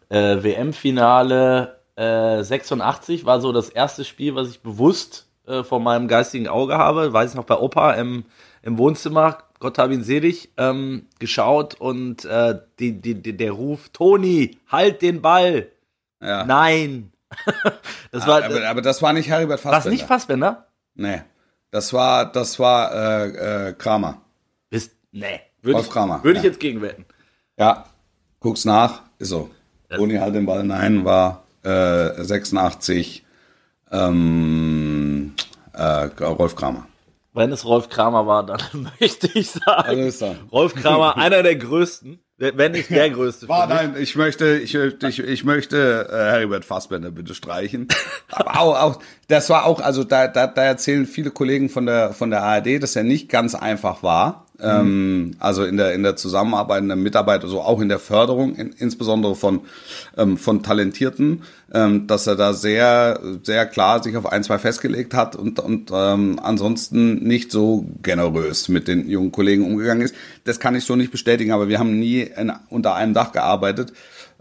Äh, 0.09 0.43
WM-Finale 0.43 1.79
äh, 1.97 2.43
86 2.43 3.27
war 3.27 3.41
so 3.41 3.53
das 3.53 3.69
erste 3.69 4.05
Spiel, 4.05 4.35
was 4.35 4.51
ich 4.51 4.61
bewusst 4.61 5.27
äh, 5.47 5.65
vor 5.65 5.81
meinem 5.81 6.07
geistigen 6.07 6.49
Auge 6.49 6.79
habe. 6.79 7.13
Weiß 7.13 7.31
ich 7.31 7.37
noch 7.37 7.45
bei 7.45 7.59
Opa 7.59 7.95
im, 7.95 8.25
im 8.63 8.79
Wohnzimmer, 8.79 9.39
Gott 9.59 9.79
hab 9.79 9.91
ihn 9.91 10.05
selig, 10.05 10.53
ähm, 10.57 11.07
geschaut 11.19 11.81
und 11.81 12.25
äh, 12.25 12.59
die, 12.79 13.01
die, 13.01 13.15
die, 13.15 13.37
der 13.37 13.53
Ruf, 13.53 13.89
Toni, 13.93 14.59
halt 14.69 15.03
den 15.03 15.23
Ball. 15.23 15.69
Ja. 16.21 16.45
Nein. 16.45 17.12
das 18.11 18.27
war, 18.27 18.45
aber, 18.45 18.67
aber 18.67 18.83
das 18.83 19.03
war 19.03 19.13
nicht 19.13 19.29
Heribert 19.29 19.61
Fassbender. 19.61 19.85
was 19.85 19.87
nicht 19.87 20.07
Fassbender? 20.07 20.67
Nee. 20.95 21.23
Das 21.71 21.93
war, 21.93 22.31
das 22.31 22.59
war 22.59 22.93
äh, 22.95 23.69
äh, 23.69 23.73
Kramer. 23.73 24.21
Bist, 24.71 24.93
nee. 25.11 25.41
Würde 25.63 25.81
ich, 25.81 25.91
Kramer, 25.91 26.23
würde 26.25 26.39
ich 26.39 26.45
ja. 26.45 26.51
jetzt 26.51 26.61
gegenwetten. 26.61 27.07
Ja. 27.57 27.87
Guck's 28.41 28.65
nach. 28.65 29.03
Ist 29.19 29.29
so. 29.29 29.51
Toni 29.89 30.17
halt 30.17 30.35
den 30.35 30.47
Ball. 30.47 30.65
Nein, 30.65 31.05
war 31.05 31.45
äh, 31.63 32.23
86 32.23 33.25
ähm, 33.91 35.35
äh, 35.73 36.05
Rolf 36.23 36.57
Kramer. 36.57 36.87
Wenn 37.35 37.53
es 37.53 37.65
Rolf 37.65 37.89
Kramer 37.89 38.27
war, 38.27 38.45
dann 38.45 38.61
möchte 39.01 39.31
ich 39.39 39.51
sagen, 39.51 40.13
dann. 40.19 40.37
Rolf 40.51 40.75
Kramer, 40.75 41.17
einer 41.17 41.43
der 41.43 41.57
größten, 41.57 42.22
wenn 42.43 42.73
nicht 42.73 42.91
der 42.91 43.11
größte. 43.11 43.49
War, 43.49 43.67
nein, 43.67 43.95
ich 43.99 44.17
möchte, 44.17 44.59
ich, 44.59 44.75
ich, 44.75 45.19
ich 45.21 45.45
möchte 45.45 46.09
äh, 46.11 46.15
Heribert 46.15 46.65
Fassbender 46.65 47.11
bitte 47.11 47.35
streichen. 47.35 47.89
Aber 48.31 48.61
auch, 48.61 48.81
auch, 48.81 49.03
das 49.29 49.49
war 49.49 49.65
auch, 49.65 49.81
also 49.81 50.03
da, 50.03 50.27
da, 50.29 50.49
da 50.49 50.65
erzählen 50.65 51.07
viele 51.07 51.31
Kollegen 51.31 51.69
von 51.69 51.87
der 51.87 52.13
von 52.13 52.31
der 52.31 52.43
ARD, 52.43 52.83
dass 52.83 52.97
er 52.97 53.05
nicht 53.05 53.29
ganz 53.29 53.55
einfach 53.55 54.03
war. 54.03 54.47
Ähm, 54.63 55.33
also 55.41 55.65
in 55.65 55.77
der 55.77 55.93
in 55.95 56.03
der 56.05 56.15
Zusammenarbeit, 56.17 56.83
in 56.83 56.89
der 56.89 56.97
Mitarbeit, 56.97 57.43
also 57.43 57.61
auch 57.61 57.81
in 57.81 57.89
der 57.89 57.99
Förderung, 57.99 58.55
in, 58.55 58.71
insbesondere 58.79 59.35
von 59.35 59.61
ähm, 60.17 60.37
von 60.39 60.63
Talentierten, 60.63 61.43
ähm, 61.75 62.07
dass 62.07 62.27
er 62.27 62.37
da 62.37 62.53
sehr 62.53 63.21
sehr 63.43 63.67
klar 63.67 64.03
sich 64.03 64.17
auf 64.17 64.27
ein 64.31 64.45
zwei 64.45 64.59
festgelegt 64.59 65.15
hat 65.15 65.35
und 65.37 65.59
und 65.59 65.91
ähm, 65.93 66.39
ansonsten 66.43 67.25
nicht 67.25 67.51
so 67.51 67.87
generös 68.03 68.69
mit 68.69 68.87
den 68.89 69.09
jungen 69.09 69.33
Kollegen 69.33 69.65
umgegangen 69.67 70.03
ist. 70.03 70.15
Das 70.45 70.61
kann 70.61 70.75
ich 70.77 70.85
so 70.85 70.95
nicht 70.97 71.11
bestätigen, 71.11 71.51
aber 71.53 71.69
wir 71.69 71.79
haben 71.79 71.99
nie 71.99 72.21
in, 72.21 72.53
unter 72.71 72.95
einem 72.95 73.15
Dach 73.15 73.33
gearbeitet. 73.33 73.93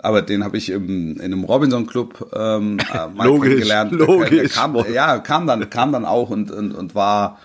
Aber 0.03 0.23
den 0.23 0.43
habe 0.43 0.57
ich 0.57 0.71
im, 0.71 1.17
in 1.17 1.21
einem 1.21 1.43
Robinson 1.43 1.85
Club 1.85 2.31
ähm, 2.35 2.77
äh, 2.91 3.07
mal 3.15 3.25
Logisch, 3.27 3.49
kennengelernt. 3.49 3.91
Der- 3.91 3.99
Der 3.99 4.07
logisch. 4.07 4.53
kam, 4.53 4.75
ja, 4.91 5.19
kam 5.19 5.45
dann, 5.45 5.69
kam 5.69 5.91
dann 5.91 6.05
auch 6.05 6.31
und, 6.31 6.49
und, 6.49 6.71
und 6.71 6.95
war, 6.95 7.37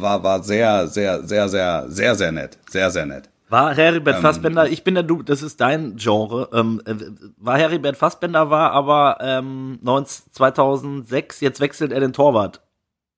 war, 0.00 0.22
war 0.22 0.42
sehr, 0.42 0.86
sehr, 0.88 1.22
sehr, 1.22 1.48
sehr, 1.48 1.84
sehr, 1.88 2.14
sehr 2.14 2.32
nett. 2.32 2.58
Sehr, 2.68 2.90
sehr 2.90 3.06
nett. 3.06 3.28
War 3.48 3.70
Ähm, 3.72 3.76
Heribert 3.76 4.18
Fassbender, 4.20 4.68
ich 4.68 4.84
bin 4.84 4.94
der 4.94 5.02
Du, 5.04 5.22
das 5.22 5.42
ist 5.42 5.60
dein 5.60 5.96
Genre. 5.96 6.48
Ähm, 6.52 6.80
äh, 6.86 6.94
war 7.36 7.58
Heribert 7.58 7.96
Fassbender, 7.96 8.50
war 8.50 8.72
aber 8.72 9.18
ähm, 9.20 9.78
19, 9.82 10.32
2006, 10.32 11.40
jetzt 11.40 11.60
wechselt 11.60 11.92
er 11.92 12.00
den 12.00 12.12
Torwart 12.12 12.62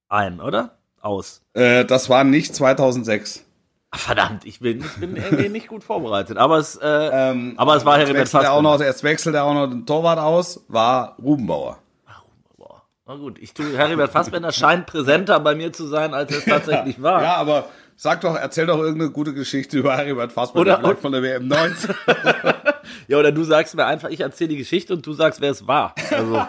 ein, 0.09 0.40
oder? 0.40 0.73
Aus. 1.00 1.42
Äh, 1.54 1.85
das 1.85 2.09
war 2.09 2.25
nicht 2.25 2.54
2006. 2.54 3.45
Ach, 3.92 3.99
verdammt, 4.00 4.45
ich 4.45 4.59
bin, 4.59 4.80
ich 4.80 4.95
bin 4.97 5.16
irgendwie 5.16 5.49
nicht 5.49 5.68
gut 5.68 5.85
vorbereitet. 5.85 6.37
Aber 6.37 6.59
es, 6.59 6.76
äh, 6.76 6.87
Ähm, 7.12 7.54
aber 7.56 7.76
es 7.76 7.85
war 7.85 7.97
Heribert 7.97 8.23
wechselt 8.23 8.42
er 8.42 8.52
auch 8.52 8.56
Fassbender. 8.56 8.78
noch, 8.78 8.85
Jetzt 8.85 9.04
wechselt 9.04 9.35
er 9.37 9.45
auch 9.45 9.54
noch 9.54 9.68
den 9.68 9.87
Torwart 9.87 10.18
aus, 10.18 10.64
war 10.68 11.16
Rubenbauer. 11.23 11.78
Na 13.08 13.14
gut, 13.14 13.38
ich 13.40 13.54
tue, 13.54 13.76
Heribert 13.78 14.10
Fassbender 14.10 14.50
scheint 14.52 14.86
präsenter 14.86 15.38
bei 15.40 15.54
mir 15.54 15.72
zu 15.72 15.86
sein, 15.86 16.12
als 16.12 16.34
es 16.34 16.44
tatsächlich 16.44 17.00
war. 17.00 17.22
Ja, 17.22 17.36
aber 17.36 17.66
sag 17.96 18.20
doch, 18.22 18.34
erzähl 18.36 18.66
doch 18.66 18.78
irgendeine 18.78 19.10
gute 19.12 19.32
Geschichte 19.32 19.78
über 19.78 19.96
Heribert 19.96 20.32
Fassbender, 20.32 20.80
Oder- 20.80 20.96
von 20.96 21.12
der 21.12 21.22
WM 21.22 21.46
19. 21.48 21.94
Ja, 23.08 23.18
oder 23.18 23.32
du 23.32 23.42
sagst 23.42 23.75
mir 23.75 23.84
einfach, 23.84 24.08
ich 24.10 24.20
erzähle 24.20 24.48
die 24.48 24.56
Geschichte 24.56 24.92
und 24.94 25.04
du 25.06 25.12
sagst, 25.12 25.40
wer 25.40 25.50
es 25.50 25.66
war. 25.66 25.94
Also, 26.10 26.40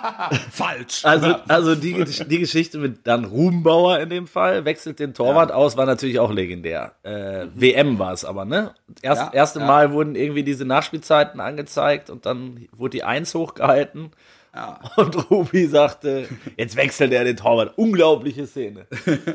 Falsch. 0.50 1.04
also, 1.04 1.34
also 1.48 1.74
die, 1.74 2.04
die 2.04 2.38
Geschichte 2.38 2.78
mit 2.78 3.06
dann 3.06 3.24
Rubenbauer 3.24 3.98
in 4.00 4.10
dem 4.10 4.26
Fall, 4.26 4.64
wechselt 4.66 4.98
den 4.98 5.14
Torwart 5.14 5.52
aus, 5.52 5.76
war 5.76 5.86
natürlich 5.86 6.18
auch 6.18 6.30
legendär. 6.30 6.92
Äh, 7.02 7.46
WM 7.54 7.98
war 7.98 8.12
es 8.12 8.24
aber, 8.26 8.44
ne? 8.44 8.72
Erst, 9.02 9.22
Ja, 9.22 9.30
erste 9.32 9.60
ja. 9.60 9.66
Mal 9.66 9.92
wurden 9.92 10.14
irgendwie 10.16 10.42
diese 10.42 10.64
Nachspielzeiten 10.66 11.40
angezeigt 11.40 12.08
und 12.10 12.24
dann 12.26 12.66
wurde 12.76 12.90
die 12.92 13.04
Eins 13.04 13.34
hochgehalten. 13.34 14.10
Ja. 14.56 14.80
Und 14.96 15.30
Ruby 15.30 15.66
sagte, 15.66 16.28
jetzt 16.56 16.76
wechselt 16.76 17.12
er 17.12 17.24
den 17.24 17.36
Torwart. 17.36 17.74
Unglaubliche 17.76 18.46
Szene. 18.46 18.86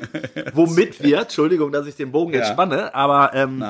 Womit 0.53 1.01
wir, 1.03 1.21
Entschuldigung, 1.21 1.71
dass 1.71 1.85
ich 1.85 1.95
den 1.95 2.11
Bogen 2.11 2.33
jetzt 2.33 2.47
Ja. 2.47 2.53
spanne, 2.53 2.93
aber 2.95 3.31
ähm, 3.35 3.63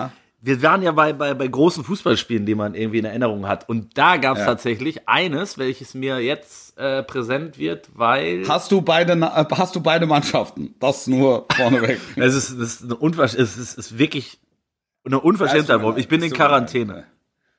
wir 0.43 0.61
waren 0.63 0.81
ja 0.81 0.91
bei, 0.91 1.13
bei, 1.13 1.33
bei 1.33 1.47
großen 1.47 1.83
Fußballspielen, 1.83 2.45
die 2.45 2.55
man 2.55 2.73
irgendwie 2.73 2.99
in 2.99 3.05
Erinnerung 3.05 3.47
hat. 3.47 3.67
Und 3.69 3.97
da 3.97 4.17
gab 4.17 4.35
es 4.37 4.39
Ja. 4.41 4.45
tatsächlich 4.47 5.07
eines, 5.07 5.57
welches 5.57 5.93
mir 5.93 6.19
jetzt 6.19 6.77
äh, 6.79 7.03
präsent 7.03 7.59
wird, 7.59 7.89
weil 7.93 8.47
Hast 8.47 8.71
du 8.71 8.81
beide, 8.81 9.13
äh, 9.13 9.45
hast 9.51 9.75
du 9.75 9.81
beide 9.81 10.05
Mannschaften? 10.07 10.73
Das 10.79 11.05
nur 11.07 11.45
vorneweg. 11.55 11.99
es 12.15 12.33
ist, 12.33 12.49
es 12.51 12.75
ist, 12.75 12.83
eine 12.85 12.95
Unversch 12.95 13.33
es 13.33 13.57
ist, 13.57 13.77
es 13.77 13.91
ist 13.91 13.97
wirklich 13.99 14.39
eine 15.05 15.19
Unverschämtheit, 15.19 15.81
Ich 15.97 16.07
bin 16.07 16.23
in. 16.23 16.31
Quarantäne. 16.31 17.05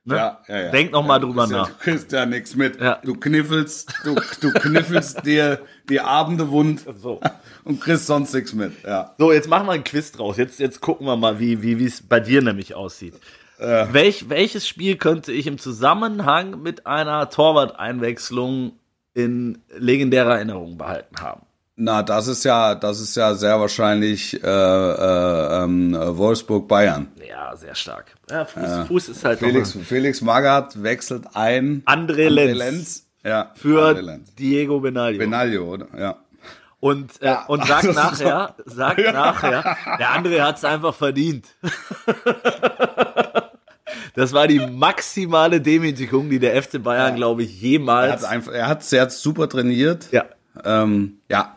Ne? 0.04 0.16
Ja, 0.16 0.40
ja, 0.48 0.60
ja. 0.62 0.70
Denk 0.72 0.90
noch 0.90 1.06
mal 1.06 1.20
drüber 1.20 1.46
nach. 1.46 1.68
Ja, 1.68 1.74
du 1.74 1.78
kriegst 1.78 2.10
ja 2.10 2.26
nichts 2.26 2.56
mit. 2.56 2.78
Du 3.04 3.14
kniffelst, 3.14 3.94
du, 4.02 4.16
du 4.40 4.52
kniffelst 4.52 5.24
dir 5.26 5.60
die 5.88 6.00
Abende 6.00 6.50
wund 6.50 6.84
So. 7.00 7.20
und 7.64 7.80
kriegst 7.80 8.06
sonst 8.06 8.34
nichts 8.34 8.52
mit. 8.52 8.72
Ja. 8.82 9.14
So, 9.18 9.32
jetzt 9.32 9.48
machen 9.48 9.66
wir 9.66 9.72
einen 9.72 9.84
Quiz 9.84 10.10
draus. 10.10 10.36
Jetzt, 10.38 10.58
jetzt 10.58 10.80
gucken 10.80 11.06
wir 11.06 11.16
mal, 11.16 11.38
wie 11.38 11.62
wie 11.62 11.78
wie 11.78 11.86
es 11.86 12.02
bei 12.02 12.18
dir 12.18 12.42
nämlich 12.42 12.74
aussieht. 12.74 13.14
Äh. 13.58 13.86
Welch, 13.92 14.28
welches 14.28 14.66
Spiel 14.66 14.96
könnte 14.96 15.30
ich 15.32 15.46
im 15.46 15.58
Zusammenhang 15.58 16.60
mit 16.62 16.86
einer 16.86 17.30
Torwart-Einwechslung 17.30 18.72
in 19.14 19.62
legendärer 19.68 20.34
Erinnerung 20.36 20.78
behalten 20.78 21.20
haben? 21.20 21.42
Na, 21.74 22.02
das 22.02 22.28
ist 22.28 22.44
ja, 22.44 22.74
das 22.74 23.00
ist 23.00 23.16
ja 23.16 23.34
sehr 23.34 23.58
wahrscheinlich 23.58 24.34
äh, 24.42 24.46
äh, 24.46 25.64
ähm, 25.64 25.96
Wolfsburg 25.98 26.68
Bayern. 26.68 27.08
Ja, 27.26 27.56
sehr 27.56 27.74
stark. 27.74 28.14
Ja, 28.30 28.44
Fuß, 28.44 28.88
Fuß 28.88 29.08
ist 29.08 29.24
halt 29.24 29.38
Felix, 29.38 29.76
Felix 29.84 30.20
Magath 30.20 30.82
wechselt 30.82 31.24
ein. 31.34 31.82
André 31.86 32.28
Lenz. 32.28 33.06
Ja, 33.24 33.52
für 33.54 33.88
André 33.88 34.02
Lenz. 34.02 34.34
Diego 34.34 34.80
Benaglio. 34.80 35.18
Benaglio, 35.18 35.64
oder? 35.64 35.86
Ja. 35.98 36.16
Und, 36.78 37.22
äh, 37.22 37.36
und 37.46 37.64
sagt 37.66 37.84
ist 37.84 37.94
nachher, 37.94 38.54
sagt 38.66 38.98
nachher, 39.12 39.76
der 39.98 40.10
André 40.10 40.40
hat 40.42 40.58
es 40.58 40.64
einfach 40.64 40.94
verdient. 40.94 41.46
das 44.14 44.32
war 44.32 44.46
die 44.46 44.58
maximale 44.58 45.60
Demütigung, 45.60 46.28
die 46.28 46.38
der 46.38 46.60
FC 46.62 46.82
Bayern, 46.82 47.16
glaube 47.16 47.44
ich, 47.44 47.62
Er 47.62 47.68
jemals. 47.70 48.22
hat 48.22 48.30
einfach, 48.30 48.52
er 48.52 48.68
hat 48.68 48.84
sehr 48.84 49.08
super 49.10 49.48
trainiert. 49.48 50.08
ja, 50.10 50.24
Ähm, 50.64 51.18
ja. 51.28 51.56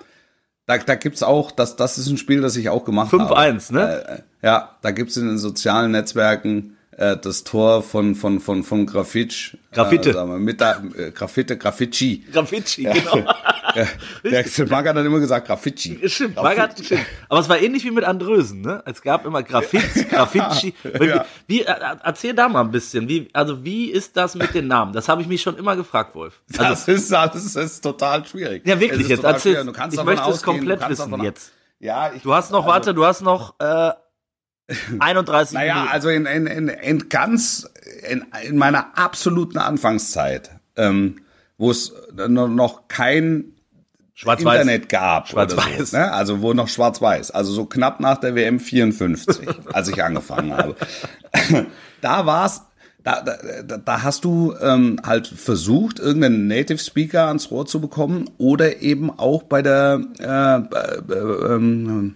Da, 0.68 0.78
da 0.80 0.96
gibt's 0.96 1.22
auch, 1.22 1.52
das, 1.52 1.76
das 1.76 1.98
ist 1.98 2.08
ein 2.08 2.18
Spiel, 2.18 2.42
das 2.42 2.56
ich 2.56 2.70
auch 2.70 2.86
gemacht 2.86 3.12
habe. 3.12 3.36
5-1, 3.36 3.72
ne? 3.72 4.24
Äh, 4.42 4.46
ja, 4.46 4.76
da 4.82 4.92
gibt's 4.92 5.16
in 5.16 5.28
den 5.28 5.38
sozialen 5.38 5.92
Netzwerken 5.92 6.75
äh, 6.98 7.18
das 7.18 7.44
Tor 7.44 7.84
von, 7.84 8.16
von, 8.16 8.40
von, 8.40 8.64
von 8.64 8.86
Grafitsch. 8.86 9.56
Graffite. 9.72 10.12
Äh, 10.12 10.14
wir, 10.14 10.26
mit 10.40 10.62
der, 10.62 10.82
äh, 10.98 11.12
Graffite, 11.12 11.58
Graffici. 11.58 12.24
Graffici, 12.32 12.84
genau. 12.84 13.24
Ja, 13.76 13.86
der 14.24 14.68
Marc 14.70 14.88
hat 14.88 14.96
dann 14.96 15.06
immer 15.06 15.20
gesagt 15.20 15.48
Graffici. 15.48 16.00
Stimmt, 16.08 16.38
Magath, 16.38 16.80
stimmt. 16.82 17.02
Aber 17.28 17.42
es 17.42 17.50
war 17.50 17.60
ähnlich 17.60 17.84
wie 17.84 17.92
mit 17.92 18.06
Andrösen, 18.06 18.62
ne? 18.62 18.82
Es 18.86 19.02
gab 19.02 19.26
immer 19.26 19.44
Graffiz, 19.44 20.08
Graffici. 20.10 20.74
Ja. 21.02 21.26
Wie, 21.46 21.64
äh, 21.64 21.74
erzähl 22.02 22.34
da 22.34 22.48
mal 22.48 22.62
ein 22.62 22.72
bisschen. 22.72 23.10
Wie, 23.10 23.28
also 23.34 23.66
wie 23.66 23.92
ist 23.92 24.16
das 24.16 24.36
mit 24.36 24.54
den 24.54 24.68
Namen? 24.68 24.94
Das 24.94 25.10
habe 25.10 25.22
ich 25.22 25.28
mich 25.28 25.42
schon 25.42 25.58
immer 25.58 25.76
gefragt, 25.76 26.16
Wolf. 26.16 26.42
Also, 26.58 26.64
Das 26.64 26.88
ist, 26.88 27.12
das 27.12 27.56
ist, 27.56 27.82
total 27.82 28.26
schwierig. 28.26 28.66
Ja, 28.66 28.80
wirklich, 28.80 29.02
Es 29.02 29.10
jetzt 29.10 29.24
erzähl- 29.26 29.58
ich 29.92 30.04
möchte 30.06 30.22
es 30.22 30.22
ausgehen, 30.22 30.62
du 30.62 30.68
komplett 30.70 30.90
wissen 30.90 31.24
jetzt. 31.24 31.52
Ja, 31.80 32.14
ich, 32.14 32.22
du 32.22 32.34
hast 32.34 32.52
noch, 32.52 32.60
also- 32.60 32.70
warte, 32.70 32.94
du 32.94 33.04
hast 33.06 33.22
noch 33.24 33.56
äh, 33.60 33.92
31 35.00 35.54
Naja, 35.54 35.74
Minuten. 35.76 35.92
also 35.94 36.10
in, 36.10 36.26
in, 36.26 36.48
in, 36.48 36.68
in 36.70 37.10
ganz, 37.10 37.70
in, 38.10 38.26
in 38.48 38.58
meiner 38.58 38.98
absoluten 38.98 39.58
Anfangszeit, 39.60 40.52
ähm, 40.76 41.18
wo 41.58 41.72
es 41.72 41.94
noch- 42.28 42.88
kein. 42.88 43.52
Internet 44.18 44.88
gab. 44.88 45.28
Schwarz-Weiß. 45.28 45.92
So, 45.92 45.98
ne? 45.98 46.12
Also 46.14 46.42
wo 46.42 46.54
noch 46.54 46.70
schwarz-weiß. 46.70 47.32
Also 47.32 47.52
so 47.52 47.66
knapp 47.66 48.00
nach 48.00 48.18
der 48.18 48.34
WM 48.34 48.62
54, 48.62 49.46
als 49.74 49.90
ich 49.90 50.02
angefangen 50.02 50.54
habe. 50.56 50.76
da 52.02 52.26
war's. 52.26 52.62
Da, 53.04 53.22
da, 53.22 53.78
da- 53.78 54.02
hast 54.02 54.24
du 54.26 54.56
ähm, 54.62 55.00
halt 55.06 55.28
versucht, 55.28 56.00
irgendeinen 56.00 56.48
Native 56.48 56.80
Speaker 56.80 57.28
ans 57.28 57.52
Rohr 57.52 57.66
zu 57.68 57.80
bekommen 57.82 58.30
oder 58.40 58.82
eben 58.82 59.12
auch 59.12 59.44
bei 59.44 59.62
der 59.62 60.00
äh, 60.18 60.58
äh, 61.14 61.54
ähm, 61.54 62.16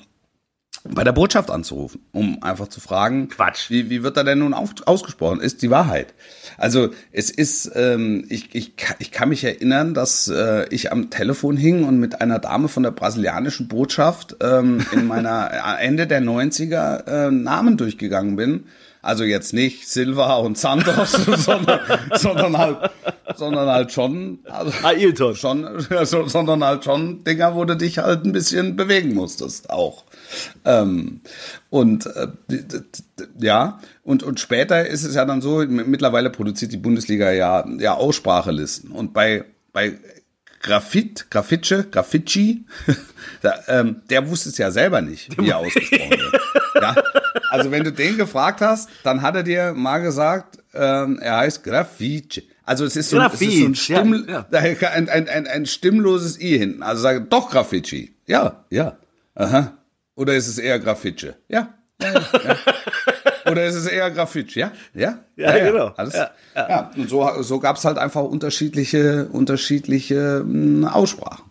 bei 0.83 1.03
der 1.03 1.11
Botschaft 1.11 1.51
anzurufen, 1.51 2.01
um 2.11 2.41
einfach 2.41 2.67
zu 2.69 2.79
fragen, 2.79 3.27
Quatsch. 3.27 3.69
Wie, 3.69 3.89
wie 3.89 4.01
wird 4.01 4.15
er 4.15 4.23
denn 4.23 4.39
nun 4.39 4.53
auf, 4.53 4.69
ausgesprochen? 4.85 5.41
Ist 5.41 5.61
die 5.61 5.69
Wahrheit. 5.69 6.13
Also 6.57 6.89
es 7.11 7.29
ist, 7.29 7.71
ähm, 7.75 8.25
ich, 8.29 8.55
ich, 8.55 8.73
ich 8.99 9.11
kann 9.11 9.29
mich 9.29 9.43
erinnern, 9.43 9.93
dass 9.93 10.29
äh, 10.29 10.67
ich 10.69 10.91
am 10.91 11.09
Telefon 11.09 11.57
hing 11.57 11.83
und 11.83 11.99
mit 11.99 12.21
einer 12.21 12.39
Dame 12.39 12.69
von 12.69 12.83
der 12.83 12.91
brasilianischen 12.91 13.67
Botschaft 13.67 14.37
ähm, 14.41 14.85
in 14.91 15.05
meiner 15.05 15.51
äh, 15.79 15.85
Ende 15.85 16.07
der 16.07 16.21
90er 16.21 17.07
äh, 17.07 17.31
Namen 17.31 17.75
durchgegangen 17.77 18.35
bin. 18.35 18.65
Also 19.01 19.23
jetzt 19.23 19.53
nicht 19.53 19.87
Silva 19.87 20.35
und 20.37 20.57
Santos, 20.57 21.11
sondern, 21.37 21.79
sondern 22.15 22.57
halt, 22.57 22.91
sondern 23.35 23.69
halt 23.69 23.93
schon, 23.93 24.39
also 24.49 24.73
Ailton. 24.83 25.35
schon, 25.35 25.65
also, 25.89 26.27
sondern 26.27 26.63
halt 26.63 26.83
schon 26.83 27.23
Dinger, 27.23 27.55
wo 27.55 27.63
du 27.63 27.77
dich 27.77 27.99
halt 27.99 28.25
ein 28.25 28.33
bisschen 28.33 28.75
bewegen 28.75 29.13
musstest 29.13 29.69
auch. 29.69 30.03
Ähm, 30.65 31.21
und 31.69 32.07
äh, 32.07 32.27
ja, 33.39 33.79
und, 34.03 34.23
und 34.23 34.39
später 34.39 34.85
ist 34.85 35.05
es 35.05 35.15
ja 35.15 35.23
dann 35.23 35.41
so, 35.41 35.59
mittlerweile 35.59 36.29
produziert 36.29 36.73
die 36.73 36.77
Bundesliga 36.77 37.31
ja, 37.31 37.65
ja 37.77 37.93
Aussprachelisten. 37.93 38.91
Und 38.91 39.13
bei, 39.13 39.45
bei 39.71 39.97
Graffit, 40.61 41.31
Graffitsche, 41.31 41.85
Graffici, 41.89 42.65
da, 43.41 43.53
ähm, 43.67 44.01
der 44.09 44.29
wusste 44.29 44.49
es 44.49 44.57
ja 44.57 44.71
selber 44.71 45.01
nicht, 45.01 45.37
wie 45.37 45.49
er 45.49 45.59
ausgesprochen 45.59 46.11
wird. 46.11 46.41
Ja? 46.81 46.95
Also 47.49 47.71
wenn 47.71 47.83
du 47.83 47.91
den 47.91 48.17
gefragt 48.17 48.61
hast, 48.61 48.89
dann 49.03 49.21
hat 49.21 49.35
er 49.35 49.43
dir 49.43 49.73
mal 49.73 49.99
gesagt, 49.99 50.59
ähm, 50.73 51.19
er 51.21 51.37
heißt 51.37 51.63
Graffice. 51.63 52.41
Also 52.63 52.85
es 52.85 52.95
ist 52.95 53.09
so, 53.09 53.17
ein- 53.19 53.31
es 53.33 53.41
ist 53.41 53.57
so 53.59 53.65
ein, 53.65 53.73
Graffice, 53.73 53.87
ja, 53.87 53.97
Stimm, 53.97 54.25
ja. 54.29 54.45
ein, 54.93 55.09
ein, 55.09 55.27
ein, 55.29 55.47
ein 55.47 55.65
stimmloses 55.65 56.39
I 56.39 56.57
hinten. 56.57 56.83
Also 56.83 57.01
sage 57.01 57.21
doch 57.21 57.49
Graffici. 57.49 58.15
Ja, 58.27 58.63
ja. 58.69 58.97
Aha. 59.35 59.73
Oder 60.15 60.35
ist 60.35 60.47
es 60.47 60.57
eher 60.57 60.79
Graffice? 60.79 61.33
Ja. 61.47 61.69
ja, 62.01 62.11
ja, 62.13 62.21
ja. 62.43 63.51
Oder 63.51 63.65
ist 63.65 63.75
es 63.75 63.87
eher 63.87 64.11
Graffice? 64.11 64.53
Ja, 64.53 64.71
ja. 64.93 65.17
Ja, 65.35 65.57
genau. 65.57 65.87
Alles, 65.97 66.13
Ja, 66.13 66.29
ja, 66.55 66.91
Und 66.95 67.09
so, 67.09 67.27
so 67.41 67.59
gab 67.59 67.77
es 67.77 67.85
halt 67.85 67.97
einfach 67.97 68.21
unterschiedliche, 68.21 69.27
unterschiedliche 69.31 70.43
mh, 70.45 70.91
Aussprachen. 70.91 71.48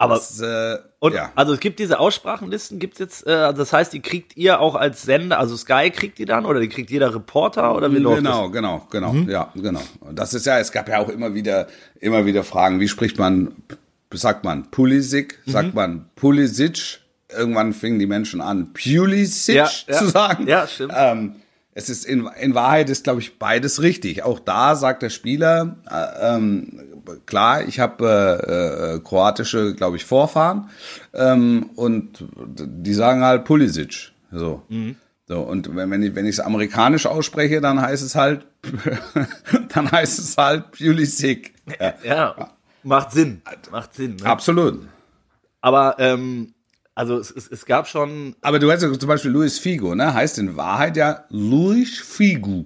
Aber 0.00 0.14
Das, 0.14 0.40
äh, 0.40 0.78
und 1.00 1.14
ja. 1.14 1.32
also 1.34 1.52
es 1.52 1.60
gibt 1.60 1.80
diese 1.80 1.98
Aussprachenlisten, 1.98 2.78
gibt's 2.78 3.00
jetzt, 3.00 3.26
äh, 3.26 3.32
also 3.32 3.58
das 3.58 3.72
heißt, 3.72 3.92
die 3.92 4.00
kriegt 4.00 4.36
ihr 4.36 4.60
auch 4.60 4.76
als 4.76 5.02
Sender, 5.02 5.40
also 5.40 5.56
Sky 5.56 5.90
kriegt 5.90 6.18
die 6.18 6.24
dann 6.24 6.46
oder 6.46 6.60
die 6.60 6.68
kriegt 6.68 6.90
jeder 6.90 7.12
Reporter 7.12 7.74
oder 7.74 7.92
wie 7.92 7.98
läuft 7.98 8.18
Genau, 8.18 8.48
genau, 8.48 8.86
genau, 8.90 9.12
ja, 9.28 9.52
genau. 9.56 9.82
Und 10.00 10.16
das 10.16 10.34
ist 10.34 10.46
ja, 10.46 10.60
es 10.60 10.70
gab 10.70 10.88
ja 10.88 11.00
auch 11.00 11.08
immer 11.08 11.34
wieder, 11.34 11.66
immer 11.98 12.26
wieder 12.26 12.44
Fragen, 12.44 12.78
wie 12.78 12.86
spricht 12.86 13.18
man, 13.18 13.52
sagt 14.12 14.44
man 14.44 14.70
Pulisic, 14.70 15.40
sagt 15.46 15.74
man 15.74 16.08
Pulisic, 16.14 17.00
irgendwann 17.36 17.72
fingen 17.72 17.98
die 17.98 18.06
Menschen 18.06 18.40
an, 18.40 18.72
Pulisic 18.72 19.56
Ja, 19.56 19.68
ja. 19.88 19.98
zu 19.98 20.06
sagen. 20.06 20.46
Ja, 20.46 20.68
stimmt. 20.68 20.92
Ähm, 20.96 21.36
es 21.78 21.88
ist 21.88 22.04
in, 22.04 22.28
in 22.40 22.56
Wahrheit 22.56 22.90
ist, 22.90 23.04
glaube 23.04 23.20
ich, 23.20 23.38
beides 23.38 23.82
richtig. 23.82 24.24
Auch 24.24 24.40
da 24.40 24.74
sagt 24.74 25.02
der 25.02 25.10
Spieler, 25.10 25.76
äh, 25.88 26.36
ähm, 26.36 26.80
klar, 27.26 27.62
ich 27.62 27.80
habe 27.80 28.04
äh, 28.46 28.94
äh, 28.96 29.00
kroatische, 29.00 29.74
glaube 29.74 29.96
ich, 29.96 30.04
Vorfahren 30.04 30.70
ähm, 31.14 31.70
und 31.76 32.24
die 32.46 32.94
sagen 32.94 33.22
halt 33.22 33.44
Pulisic. 33.44 34.12
So. 34.30 34.62
Mhm. 34.68 34.96
So, 35.26 35.40
und 35.40 35.74
wenn, 35.76 35.90
wenn 35.90 36.02
ich 36.02 36.14
wenn 36.14 36.24
ich 36.24 36.36
es 36.36 36.40
amerikanisch 36.40 37.06
ausspreche, 37.06 37.60
dann 37.60 37.80
heißt 37.80 38.02
es 38.02 38.14
halt, 38.14 38.46
dann 39.74 39.90
heißt 39.90 40.18
es 40.18 40.36
halt 40.38 40.70
Pulisic. 40.72 41.54
Ja? 41.78 41.94
Ja, 42.02 42.50
macht 42.82 43.12
Sinn, 43.12 43.42
macht 43.70 43.94
Sinn. 43.94 44.16
Ne? 44.16 44.24
absolut. 44.24 44.88
Aber 45.60 45.96
ähm, 45.98 46.54
also 46.94 47.16
es, 47.18 47.30
es, 47.30 47.46
es 47.46 47.64
gab 47.66 47.86
schon, 47.86 48.34
Aber 48.40 48.58
du 48.58 48.72
hast 48.72 48.82
ja 48.82 48.92
zum 48.92 49.08
Beispiel 49.08 49.30
Luis 49.30 49.58
Figo, 49.58 49.94
ne? 49.94 50.14
Heißt 50.14 50.38
in 50.38 50.56
Wahrheit 50.56 50.96
ja 50.96 51.24
Luis 51.28 51.98
Figo. 51.98 52.64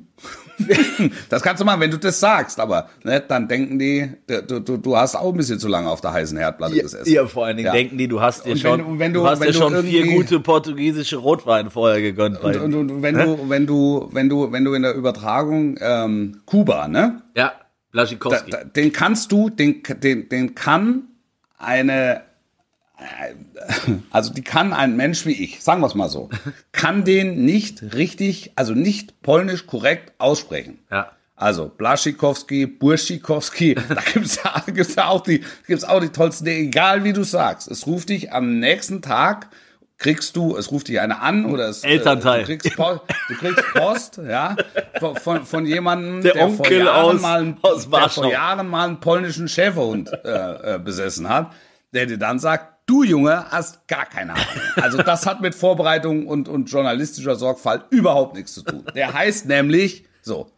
das 1.29 1.43
kannst 1.43 1.61
du 1.61 1.65
machen, 1.65 1.81
wenn 1.81 1.91
du 1.91 1.99
das 1.99 2.21
sagst, 2.21 2.61
aber 2.61 2.89
ne, 3.05 3.23
dann 3.27 3.49
denken 3.49 3.79
die, 3.79 4.11
du, 4.27 4.61
du, 4.61 4.77
du 4.77 4.97
hast 4.97 5.15
auch 5.17 5.31
ein 5.33 5.37
bisschen 5.37 5.59
zu 5.59 5.69
lange 5.69 5.89
auf 5.91 6.01
der 6.01 6.13
heißen 6.13 6.37
Herdplatte 6.39 6.81
gesessen. 6.81 7.11
Ja, 7.13 7.27
vor 7.27 7.47
allen 7.47 7.57
Dingen 7.57 7.67
Ja. 7.67 7.73
denken 7.73 7.99
die, 7.99 8.09
du 8.09 8.21
hast 8.21 8.45
dir 8.47 8.53
Und 8.53 8.59
schon, 8.59 8.81
wenn 8.81 8.99
wenn 8.99 9.13
du, 9.13 9.21
du- 9.21 9.27
hast 9.27 9.43
dir 9.43 9.53
schon 9.53 9.77
vier 9.83 10.07
gute 10.07 10.41
portugiesische 10.41 11.17
Rotwein 11.17 11.71
vorher 11.71 12.01
gegönnt. 12.01 12.41
Und, 12.41 12.57
und, 12.57 12.75
und 12.75 13.03
wenn 13.03 13.15
du, 13.19 13.49
wenn 13.49 13.67
du, 13.67 14.09
wenn 14.13 14.29
du, 14.29 14.53
wenn 14.53 14.65
du 14.65 14.75
in 14.75 14.83
der 14.83 14.95
Übertragung 14.95 15.77
ähm, 15.81 16.41
Kuba, 16.47 16.89
ne? 16.89 17.23
ja, 17.37 17.49
Da, 17.49 17.53
Blaschikowski. 17.93 18.51
da, 18.51 18.65
den 18.65 18.93
kannst 18.93 19.33
du, 19.33 19.51
den, 19.51 19.83
den, 20.03 20.29
den 20.29 20.55
kann 20.55 21.03
eine, 21.59 22.23
also 24.11 24.33
die 24.33 24.43
kann 24.43 24.73
ein 24.73 24.97
Mensch 24.97 25.27
wie 25.27 25.33
ich, 25.33 25.63
sagen 25.63 25.81
wir 25.81 25.87
es 25.87 25.95
mal 25.95 26.09
so, 26.09 26.31
kann 26.73 27.05
den 27.05 27.45
nicht 27.45 27.95
richtig, 27.95 28.53
also 28.57 28.75
nicht 28.75 29.23
polnisch 29.23 29.67
korrekt 29.67 30.13
aussprechen. 30.19 30.79
ja. 30.91 31.11
Also 31.35 31.67
Blaschikowski, 31.77 32.67
Burschikowski, 32.67 33.75
da 33.89 33.97
gibt's 34.13 34.39
ja, 34.45 34.63
gibt's 34.73 34.95
ja 34.95 35.09
auch 35.09 35.23
die, 35.23 35.43
gibt's 35.67 35.83
auch 35.83 35.99
die 35.99 36.11
tollsten, 36.11 36.47
egal 36.47 37.03
wie 37.03 37.13
du 37.13 37.25
sagst. 37.25 37.69
Es 37.69 37.87
ruft 37.89 38.11
dich 38.11 38.33
am 38.33 38.61
nächsten 38.61 39.03
Tag, 39.03 39.49
kriegst 39.99 40.37
du, 40.37 40.57
es 40.57 40.71
ruft 40.71 40.87
dich 40.87 41.01
einer 41.01 41.21
an 41.21 41.47
oder 41.47 41.69
es, 41.69 41.83
Elternteil. 41.83 42.43
Äh, 42.43 42.45
du, 42.45 42.47
kriegst 42.59 42.77
Post, 42.77 43.01
du 43.29 43.35
kriegst 43.35 43.65
Post, 43.75 44.21
ja, 44.25 44.55
von, 45.01 45.17
von, 45.17 45.45
von 45.45 45.67
jemandem, 45.67 46.21
Der 46.23 46.35
vor 46.35 46.45
Onkel 46.45 46.85
Jahren 46.85 47.17
aus- 47.17 47.23
mal, 47.23 47.41
einen- 47.41 47.57
aus 47.63 47.91
der 47.91 48.09
vor 48.09 48.31
Jahren 48.31 48.69
mal 48.69 48.87
einen 48.87 49.01
polnischen 49.01 49.49
Schäferhund 49.49 50.13
äh, 50.25 50.75
äh, 50.75 50.79
besessen 50.79 51.29
hat, 51.29 51.51
der 51.93 52.07
dir 52.07 52.19
dann 52.19 52.39
sagt, 52.39 52.82
du 52.93 53.03
Junge 53.03 53.47
hast 53.51 53.89
gar 53.89 54.05
keine 54.05 54.35
Ahnung. 54.35 54.47
Also 54.77 54.99
das 54.99 55.25
hat 55.25 55.41
mit 55.41 55.55
Vorbereitung 55.55 56.27
und, 56.27 56.49
und 56.49 56.71
journalistischer 56.71 57.37
Sorgfalt 57.37 57.85
überhaupt 57.91 58.37
nichts 58.37 58.53
zu 58.53 58.63
tun. 58.63 58.85
Der 58.95 59.15
heißt 59.15 59.47
nämlich 59.47 60.05
so. 60.21 60.51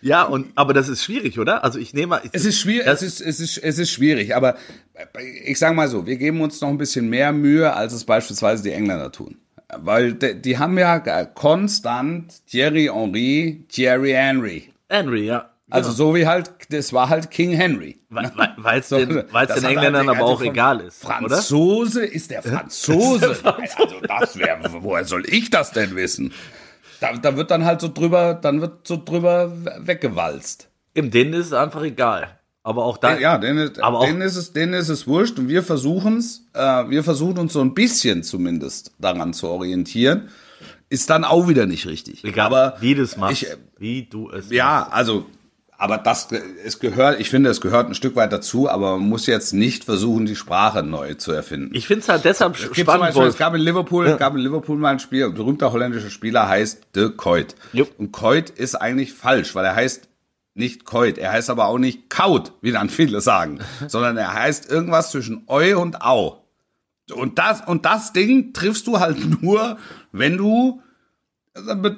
ja, 0.00 0.24
und, 0.24 0.52
aber 0.56 0.74
das 0.74 0.88
ist 0.88 1.04
schwierig, 1.04 1.38
oder? 1.38 1.62
Also 1.62 1.78
ich 1.78 1.94
nehme 1.94 2.08
mal. 2.08 2.20
Ich, 2.24 2.30
Es 2.32 2.44
ist 2.44 2.58
schwierig, 2.58 2.88
es 2.88 3.02
ist, 3.02 3.20
es 3.20 3.38
ist, 3.38 3.58
es 3.58 3.78
ist 3.78 3.90
schwierig, 3.90 4.34
aber 4.34 4.56
ich 5.44 5.58
sage 5.58 5.74
mal 5.74 5.88
so, 5.88 6.04
wir 6.04 6.16
geben 6.16 6.40
uns 6.40 6.60
noch 6.60 6.68
ein 6.68 6.78
bisschen 6.78 7.08
mehr 7.08 7.32
Mühe, 7.32 7.72
als 7.72 7.92
es 7.92 8.04
beispielsweise 8.04 8.64
die 8.64 8.72
Engländer 8.72 9.12
tun. 9.12 9.36
Weil 9.68 10.14
die, 10.14 10.34
die 10.40 10.58
haben 10.58 10.76
ja 10.78 10.98
konstant 11.26 12.44
Thierry 12.46 12.90
Henry, 12.92 13.64
Thierry 13.68 14.12
Henry. 14.12 14.72
Henry, 14.88 15.26
ja. 15.26 15.50
Also 15.68 15.90
so 15.90 16.14
wie 16.14 16.26
halt, 16.26 16.50
das 16.70 16.92
war 16.92 17.08
halt 17.08 17.30
King 17.30 17.50
Henry. 17.52 17.98
Weil 18.08 18.78
es 18.78 18.88
So, 18.88 18.98
den, 18.98 19.24
weil's 19.32 19.52
den 19.52 19.64
Engländern 19.64 20.06
halt- 20.08 20.18
aber 20.18 20.26
auch 20.26 20.38
also 20.38 20.50
egal 20.50 20.80
ist, 20.80 21.04
oder? 21.04 21.14
Franzose 21.14 22.04
ist 22.04 22.30
der 22.30 22.42
Franzose. 22.42 23.36
Nein, 23.44 23.68
also 23.76 23.96
das 24.06 24.36
wäre, 24.38 24.58
woher 24.80 25.04
soll 25.04 25.24
ich 25.26 25.50
das 25.50 25.72
denn 25.72 25.96
wissen? 25.96 26.32
Da, 27.00 27.12
da 27.14 27.36
wird 27.36 27.50
dann 27.50 27.64
halt 27.64 27.80
so 27.80 27.88
drüber, 27.92 28.34
dann 28.34 28.60
wird 28.60 28.86
so 28.86 29.02
drüber 29.04 29.52
weggewalzt. 29.80 30.68
Im 30.94 31.10
denen 31.10 31.32
ist 31.34 31.46
es 31.46 31.52
einfach 31.52 31.82
egal. 31.82 32.38
Aber 32.62 32.84
auch 32.84 32.96
da. 32.98 33.18
Ja, 33.18 33.38
denen, 33.38 33.58
ist- 33.58 33.80
Aber 33.80 34.00
auch- 34.00 34.06
denen, 34.06 34.20
ist 34.22 34.36
es, 34.36 34.52
denen 34.52 34.72
ist 34.74 34.88
es 34.88 35.06
wurscht 35.06 35.38
und 35.38 35.48
wir 35.48 35.62
versuchen 35.62 36.18
es, 36.18 36.46
äh, 36.52 36.58
wir 36.88 37.04
versuchen 37.04 37.38
uns 37.38 37.52
so 37.52 37.60
ein 37.60 37.74
bisschen 37.74 38.22
zumindest 38.22 38.92
daran 38.98 39.32
zu 39.32 39.48
orientieren. 39.48 40.28
Ist 40.88 41.10
dann 41.10 41.24
auch 41.24 41.48
wieder 41.48 41.66
nicht 41.66 41.86
richtig. 41.86 42.24
Egal, 42.24 42.46
aber 42.46 42.76
wie 42.80 42.94
du 42.94 43.02
es 43.02 43.16
machst. 43.16 43.42
Ich, 43.42 43.50
äh, 43.50 43.56
wie 43.78 44.04
du 44.04 44.30
es 44.30 44.50
ja, 44.50 44.86
also, 44.90 45.26
aber 45.78 45.98
das, 45.98 46.28
es 46.64 46.78
gehört, 46.78 47.20
ich 47.20 47.28
finde, 47.28 47.50
es 47.50 47.60
gehört 47.60 47.88
ein 47.88 47.94
Stück 47.94 48.16
weit 48.16 48.32
dazu, 48.32 48.68
aber 48.68 48.96
man 48.96 49.08
muss 49.08 49.26
jetzt 49.26 49.52
nicht 49.52 49.84
versuchen, 49.84 50.24
die 50.24 50.36
Sprache 50.36 50.82
neu 50.82 51.14
zu 51.14 51.32
erfinden. 51.32 51.74
Ich 51.74 51.86
finde 51.86 52.00
es 52.00 52.08
halt 52.08 52.24
deshalb 52.24 52.54
Es 52.54 52.62
spannend, 52.62 53.06
Beispiel, 53.06 53.26
es 53.26 53.36
gab 53.36 53.54
in 53.54 53.60
Liverpool, 53.60 54.06
es 54.06 54.18
gab 54.18 54.34
in 54.34 54.40
Liverpool 54.40 54.78
mal 54.78 54.90
ein 54.90 54.98
Spiel, 55.00 55.24
ein 55.24 55.34
berühmter 55.34 55.72
holländischer 55.72 56.10
Spieler 56.10 56.48
heißt 56.48 56.88
De 56.94 57.10
Koit. 57.10 57.56
Jupp. 57.72 57.90
Und 57.98 58.12
Koit 58.12 58.50
ist 58.50 58.74
eigentlich 58.74 59.12
falsch, 59.12 59.54
weil 59.54 59.66
er 59.66 59.76
heißt 59.76 60.08
nicht 60.54 60.86
Koit, 60.86 61.18
er 61.18 61.32
heißt 61.32 61.50
aber 61.50 61.66
auch 61.66 61.78
nicht 61.78 62.08
Kaut, 62.08 62.52
wie 62.62 62.72
dann 62.72 62.88
viele 62.88 63.20
sagen, 63.20 63.60
sondern 63.88 64.16
er 64.16 64.32
heißt 64.32 64.70
irgendwas 64.70 65.10
zwischen 65.10 65.44
Eu 65.46 65.78
und 65.78 66.00
Au. 66.00 66.42
Und 67.12 67.38
das, 67.38 67.60
und 67.66 67.84
das 67.84 68.12
Ding 68.14 68.54
triffst 68.54 68.86
du 68.86 68.98
halt 68.98 69.42
nur, 69.42 69.78
wenn 70.12 70.38
du 70.38 70.80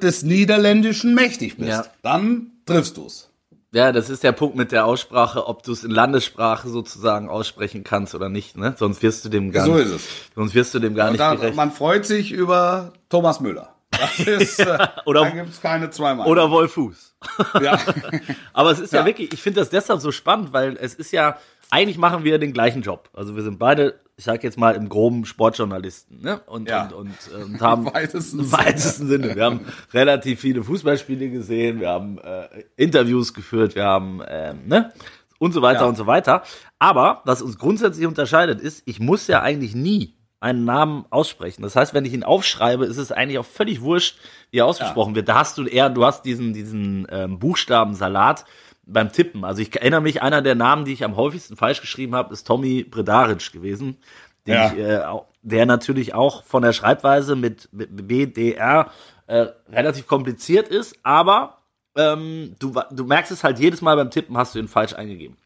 des 0.02 0.22
Niederländischen 0.22 1.14
mächtig 1.14 1.56
bist. 1.56 1.68
Ja. 1.68 1.84
Dann 2.02 2.52
triffst 2.66 2.96
du's. 2.96 3.27
Ja, 3.72 3.92
das 3.92 4.08
ist 4.08 4.22
der 4.24 4.32
Punkt 4.32 4.56
mit 4.56 4.72
der 4.72 4.86
Aussprache, 4.86 5.46
ob 5.46 5.62
du 5.62 5.72
es 5.72 5.84
in 5.84 5.90
Landessprache 5.90 6.68
sozusagen 6.68 7.28
aussprechen 7.28 7.84
kannst 7.84 8.14
oder 8.14 8.30
nicht, 8.30 8.56
ne? 8.56 8.74
Sonst 8.78 9.02
wirst 9.02 9.24
du 9.26 9.28
dem 9.28 9.52
gar 9.52 9.66
So 9.66 9.74
nicht, 9.74 9.86
ist 9.86 9.92
es. 9.94 10.02
sonst 10.34 10.54
wirst 10.54 10.72
du 10.74 10.78
dem 10.78 10.94
gar 10.94 11.06
Und 11.08 11.12
nicht 11.12 11.20
da, 11.20 11.34
gerecht. 11.34 11.54
man 11.54 11.70
freut 11.70 12.06
sich 12.06 12.32
über 12.32 12.94
Thomas 13.10 13.40
Müller. 13.40 13.74
Das 13.90 14.18
ist, 14.26 14.60
äh, 14.60 14.78
Oder- 15.04 15.22
da 15.24 15.30
gibt's 15.30 15.60
keine 15.60 15.90
zwei 15.90 16.10
Meinungen. 16.14 16.30
Oder 16.30 16.50
Wolfuß. 16.50 17.14
ja. 17.62 17.78
Aber 18.54 18.70
es 18.70 18.78
ist 18.80 18.92
ja, 18.94 19.00
Ja. 19.00 19.06
wirklich, 19.06 19.32
ich 19.34 19.42
finde 19.42 19.60
das 19.60 19.68
deshalb 19.68 20.00
so 20.00 20.12
spannend, 20.12 20.52
weil 20.54 20.76
es 20.80 20.94
ist 20.94 21.12
ja, 21.12 21.36
eigentlich 21.70 21.98
machen 21.98 22.24
wir 22.24 22.38
den 22.38 22.54
gleichen 22.54 22.80
Job. 22.80 23.10
Also 23.12 23.36
wir 23.36 23.42
sind 23.42 23.58
beide, 23.58 24.00
ich 24.18 24.24
sag 24.24 24.42
jetzt 24.42 24.58
mal 24.58 24.74
im 24.74 24.88
groben 24.88 25.24
Sportjournalisten, 25.24 26.20
ne? 26.20 26.40
Und, 26.46 26.68
Ja. 26.68 26.82
und, 26.86 26.92
und, 26.92 27.10
äh, 27.32 27.44
und 27.44 27.60
haben 27.60 27.86
Im 27.86 27.94
weitesten 27.94 28.40
im 28.40 28.52
weitesten 28.52 29.06
Sinne. 29.06 29.36
Wir 29.36 29.44
haben 29.44 29.60
relativ 29.94 30.40
viele 30.40 30.62
Fußballspiele 30.64 31.30
gesehen, 31.30 31.78
wir 31.80 31.88
haben 31.90 32.18
äh, 32.18 32.48
Interviews 32.76 33.32
geführt, 33.32 33.76
wir 33.76 33.84
haben, 33.84 34.20
ähm, 34.28 34.66
ne? 34.66 34.92
Und 35.38 35.52
so 35.52 35.62
weiter 35.62 35.82
Ja. 35.82 35.86
und 35.86 35.96
so 35.96 36.06
weiter. 36.08 36.42
Aber 36.80 37.22
was 37.24 37.42
uns 37.42 37.58
grundsätzlich 37.58 38.06
unterscheidet, 38.08 38.60
ist, 38.60 38.82
ich 38.86 38.98
muss 38.98 39.28
ja 39.28 39.40
eigentlich 39.40 39.76
nie 39.76 40.16
einen 40.40 40.64
Namen 40.64 41.04
aussprechen. 41.10 41.62
Das 41.62 41.76
heißt, 41.76 41.94
wenn 41.94 42.04
ich 42.04 42.12
ihn 42.12 42.24
aufschreibe, 42.24 42.86
ist 42.86 42.96
es 42.96 43.12
eigentlich 43.12 43.38
auch 43.38 43.46
völlig 43.46 43.80
wurscht, 43.82 44.18
wie 44.50 44.58
er 44.58 44.66
ausgesprochen 44.66 45.14
wird. 45.14 45.28
Da 45.28 45.36
hast 45.36 45.58
du 45.58 45.64
eher, 45.64 45.90
du 45.90 46.04
hast 46.04 46.22
diesen, 46.24 46.52
diesen 46.54 47.06
ähm, 47.10 47.38
Buchstabensalat 47.38 48.44
beim 48.88 49.12
Tippen. 49.12 49.44
Also 49.44 49.62
ich 49.62 49.74
erinnere 49.76 50.00
mich, 50.00 50.22
einer 50.22 50.42
der 50.42 50.54
Namen, 50.54 50.84
die 50.84 50.92
ich 50.92 51.04
am 51.04 51.16
häufigsten 51.16 51.56
falsch 51.56 51.80
geschrieben 51.80 52.14
habe, 52.14 52.32
ist 52.32 52.46
Tommy 52.46 52.84
Bredaric 52.84 53.52
gewesen. 53.52 53.98
Ja. 54.46 54.72
ich, 54.72 54.78
äh, 54.78 55.02
der 55.42 55.66
natürlich 55.66 56.14
auch 56.14 56.42
von 56.44 56.62
der 56.62 56.72
Schreibweise 56.72 57.36
mit, 57.36 57.68
mit 57.70 58.08
BDR 58.08 58.90
äh, 59.26 59.46
relativ 59.70 60.06
kompliziert 60.06 60.68
ist, 60.68 60.96
aber 61.02 61.58
ähm, 61.96 62.56
du, 62.58 62.74
du 62.90 63.04
merkst 63.04 63.30
es 63.30 63.44
halt 63.44 63.58
jedes 63.58 63.82
Mal 63.82 63.96
beim 63.96 64.10
Tippen, 64.10 64.36
hast 64.36 64.54
du 64.54 64.58
ihn 64.58 64.68
falsch 64.68 64.94
eingegeben. 64.94 65.36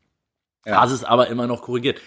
Ja. 0.65 0.81
Das 0.81 0.93
ist 0.93 1.05
aber 1.05 1.27
immer 1.29 1.47
noch 1.47 1.63
korrigiert. 1.63 2.01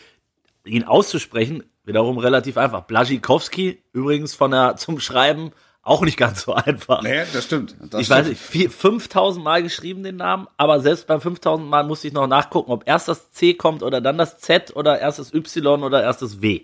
Ihn 0.64 0.86
auszusprechen, 0.86 1.64
wiederum 1.84 2.18
relativ 2.18 2.58
einfach. 2.58 2.84
Blaschikowski, 2.84 3.84
übrigens 3.92 4.34
von 4.34 4.52
der 4.52 4.76
zum 4.78 5.00
Schreiben 5.00 5.52
auch 5.86 6.02
nicht 6.02 6.18
ganz 6.18 6.42
so 6.42 6.54
einfach. 6.54 7.02
Nee, 7.04 7.24
das 7.32 7.46
stimmt. 7.46 7.76
Das 7.90 8.02
ich 8.02 8.08
stimmt. 8.08 8.20
weiß 8.22 8.28
nicht, 8.30 8.42
vier- 8.42 8.70
5000 8.70 9.44
Mal 9.44 9.64
geschrieben 9.64 10.04
den 10.04 10.18
Namen, 10.18 10.48
aber 10.58 10.82
selbst 10.82 11.08
beim 11.08 11.22
5000 11.22 11.70
Mal 11.70 11.84
musste 11.86 12.08
ich 12.08 12.14
noch 12.14 12.28
nachgucken, 12.28 12.72
ob 12.72 12.88
erst 12.88 13.08
das 13.08 13.32
C 13.32 13.54
kommt 13.54 13.84
oder 13.84 14.02
dann 14.02 14.18
das 14.18 14.40
Z 14.40 14.76
oder 14.76 15.00
erst 15.00 15.20
das 15.20 15.34
Y 15.34 15.84
oder 15.84 16.04
erst 16.04 16.22
das 16.22 16.42
W. 16.42 16.62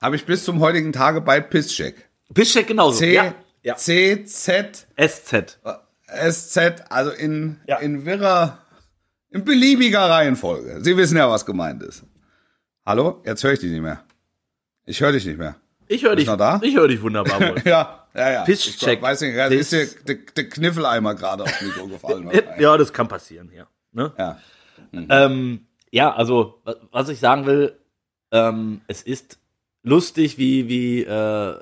Habe 0.00 0.16
ich 0.16 0.26
bis 0.26 0.44
zum 0.44 0.60
heutigen 0.60 0.92
Tage 0.92 1.20
bei 1.20 1.40
Pisscheck. 1.40 2.08
Piszczek 2.34 2.66
genauso. 2.66 2.98
C, 2.98 3.14
ja. 3.14 3.34
ja. 3.62 3.76
C, 3.76 4.24
Z, 4.24 4.86
SZ. 5.00 5.58
S, 6.08 6.50
Z, 6.50 6.84
also 6.90 7.10
in, 7.12 7.60
Ja. 7.66 7.76
in 7.78 8.04
wirrer, 8.04 8.58
in 9.30 9.44
beliebiger 9.44 10.10
Reihenfolge. 10.10 10.78
Sie 10.82 10.96
wissen 10.96 11.16
ja, 11.16 11.30
was 11.30 11.46
gemeint 11.46 11.82
ist. 11.82 12.02
Hallo? 12.84 13.22
Jetzt 13.24 13.44
höre 13.44 13.52
ich 13.52 13.60
dich 13.60 13.70
nicht 13.70 13.80
mehr. 13.82 14.02
Ich 14.84 15.00
höre 15.00 15.12
dich 15.12 15.24
nicht 15.24 15.38
mehr. 15.38 15.54
Ich 15.86 16.02
höre 16.02 16.16
dich. 16.16 16.26
noch 16.26 16.36
da? 16.36 16.58
Ich 16.62 16.74
höre 16.74 16.88
dich 16.88 17.00
wunderbar. 17.02 17.54
Ja, 17.64 18.01
ja, 18.14 18.30
ja. 18.32 18.44
Pisscheck. 18.44 18.98
Ich 18.98 19.02
weiß 19.02 19.20
nicht, 19.22 19.36
da 19.36 19.46
ist 19.46 19.72
dir 19.72 19.86
der, 20.06 20.16
der 20.36 20.48
Kniffeleimer 20.48 21.14
gerade 21.14 21.42
aufs 21.44 21.60
Mikro 21.62 21.86
gefallen. 21.88 22.30
ja, 22.58 22.76
das 22.76 22.92
kann 22.92 23.08
passieren 23.08 23.48
hier. 23.50 23.66
Ne? 23.92 24.12
ja. 24.18 24.38
Ähm, 24.92 25.66
ja, 25.90 26.12
also 26.14 26.60
wa- 26.64 26.76
was 26.90 27.08
ich 27.08 27.20
sagen 27.20 27.46
will, 27.46 27.76
ähm, 28.30 28.80
es 28.88 29.02
ist 29.02 29.38
lustig, 29.82 30.38
wie 30.38 30.68
wie 30.68 31.02
äh, 31.02 31.54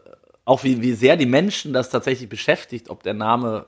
auch 0.44 0.64
wie 0.64 0.82
wie 0.82 0.94
sehr 0.94 1.16
die 1.16 1.26
Menschen 1.26 1.72
das 1.72 1.90
tatsächlich 1.90 2.28
beschäftigt, 2.28 2.90
ob 2.90 3.02
der 3.04 3.14
Name 3.14 3.66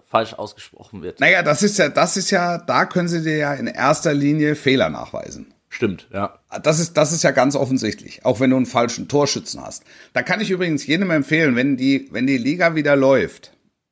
äh, 0.00 0.04
falsch 0.08 0.34
ausgesprochen 0.34 1.02
wird. 1.02 1.20
Naja, 1.20 1.42
das 1.42 1.62
ist 1.62 1.78
ja, 1.78 1.88
das 1.88 2.16
ist 2.16 2.30
ja, 2.30 2.58
da 2.58 2.86
können 2.86 3.08
Sie 3.08 3.22
dir 3.22 3.36
ja 3.36 3.54
in 3.54 3.66
erster 3.68 4.14
Linie 4.14 4.56
Fehler 4.56 4.90
nachweisen. 4.90 5.53
Stimmt, 5.74 6.06
ja. 6.12 6.38
Das 6.62 6.78
ist, 6.78 6.96
das 6.96 7.10
ist 7.10 7.24
ja 7.24 7.32
ganz 7.32 7.56
offensichtlich, 7.56 8.24
auch 8.24 8.38
wenn 8.38 8.50
du 8.50 8.56
einen 8.56 8.64
falschen 8.64 9.08
Torschützen 9.08 9.60
hast. 9.60 9.82
Da 10.12 10.22
kann 10.22 10.40
ich 10.40 10.52
übrigens 10.52 10.86
jedem 10.86 11.10
empfehlen, 11.10 11.56
wenn 11.56 11.76
die, 11.76 12.06
wenn 12.12 12.28
die 12.28 12.38
Liga 12.38 12.76
wieder 12.76 12.94
läuft, 12.94 13.50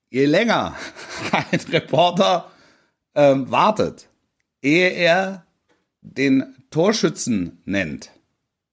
je 0.09 0.27
länger 0.27 0.77
ein 1.33 1.59
Reporter 1.73 2.53
ähm, 3.17 3.51
wartet, 3.51 4.09
ehe 4.63 4.91
er 4.91 5.45
den 6.03 6.55
Torschützen 6.71 7.61
nennt, 7.65 8.11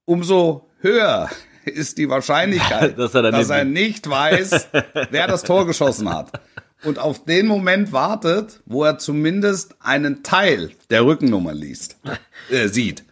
umso 0.05 0.69
höher 0.79 1.31
ist 1.65 1.97
die 1.97 2.09
Wahrscheinlichkeit, 2.09 2.95
Dass 2.99 3.15
er 3.15 3.31
dass 3.31 3.49
er 3.49 3.65
nicht 3.65 4.07
weiß, 4.07 4.67
wer 5.09 5.25
das 5.25 5.41
Tor 5.41 5.65
geschossen 5.65 6.13
hat. 6.13 6.39
Und 6.83 6.97
auf 6.97 7.25
den 7.25 7.45
Moment 7.47 7.91
wartet, 7.91 8.61
wo 8.65 8.83
er 8.83 8.97
zumindest 8.97 9.75
einen 9.81 10.23
Teil 10.23 10.71
der 10.89 11.05
Rückennummer 11.05 11.53
liest, 11.53 11.97
äh, 12.49 12.67
sieht. 12.67 13.03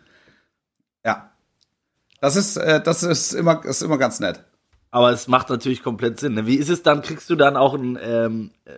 Ja. 1.04 1.32
Das 2.22 2.36
ist, 2.36 2.58
äh, 2.58 2.82
das 2.82 3.04
ist 3.04 3.34
immer, 3.34 3.64
ist 3.66 3.82
immer 3.82 3.98
ganz 3.98 4.20
nett. 4.20 4.44
Aber 4.90 5.12
es 5.12 5.28
macht 5.28 5.50
natürlich 5.50 5.84
komplett 5.84 6.20
Sinn. 6.20 6.34
Ne? 6.34 6.48
Wie 6.48 6.56
ist 6.56 6.70
es 6.70 6.82
dann? 6.82 7.02
Kriegst 7.02 7.30
du 7.30 7.36
dann 7.36 7.58
auch 7.58 7.74
ein, 7.74 8.00
ähm, 8.02 8.52
äh, 8.66 8.72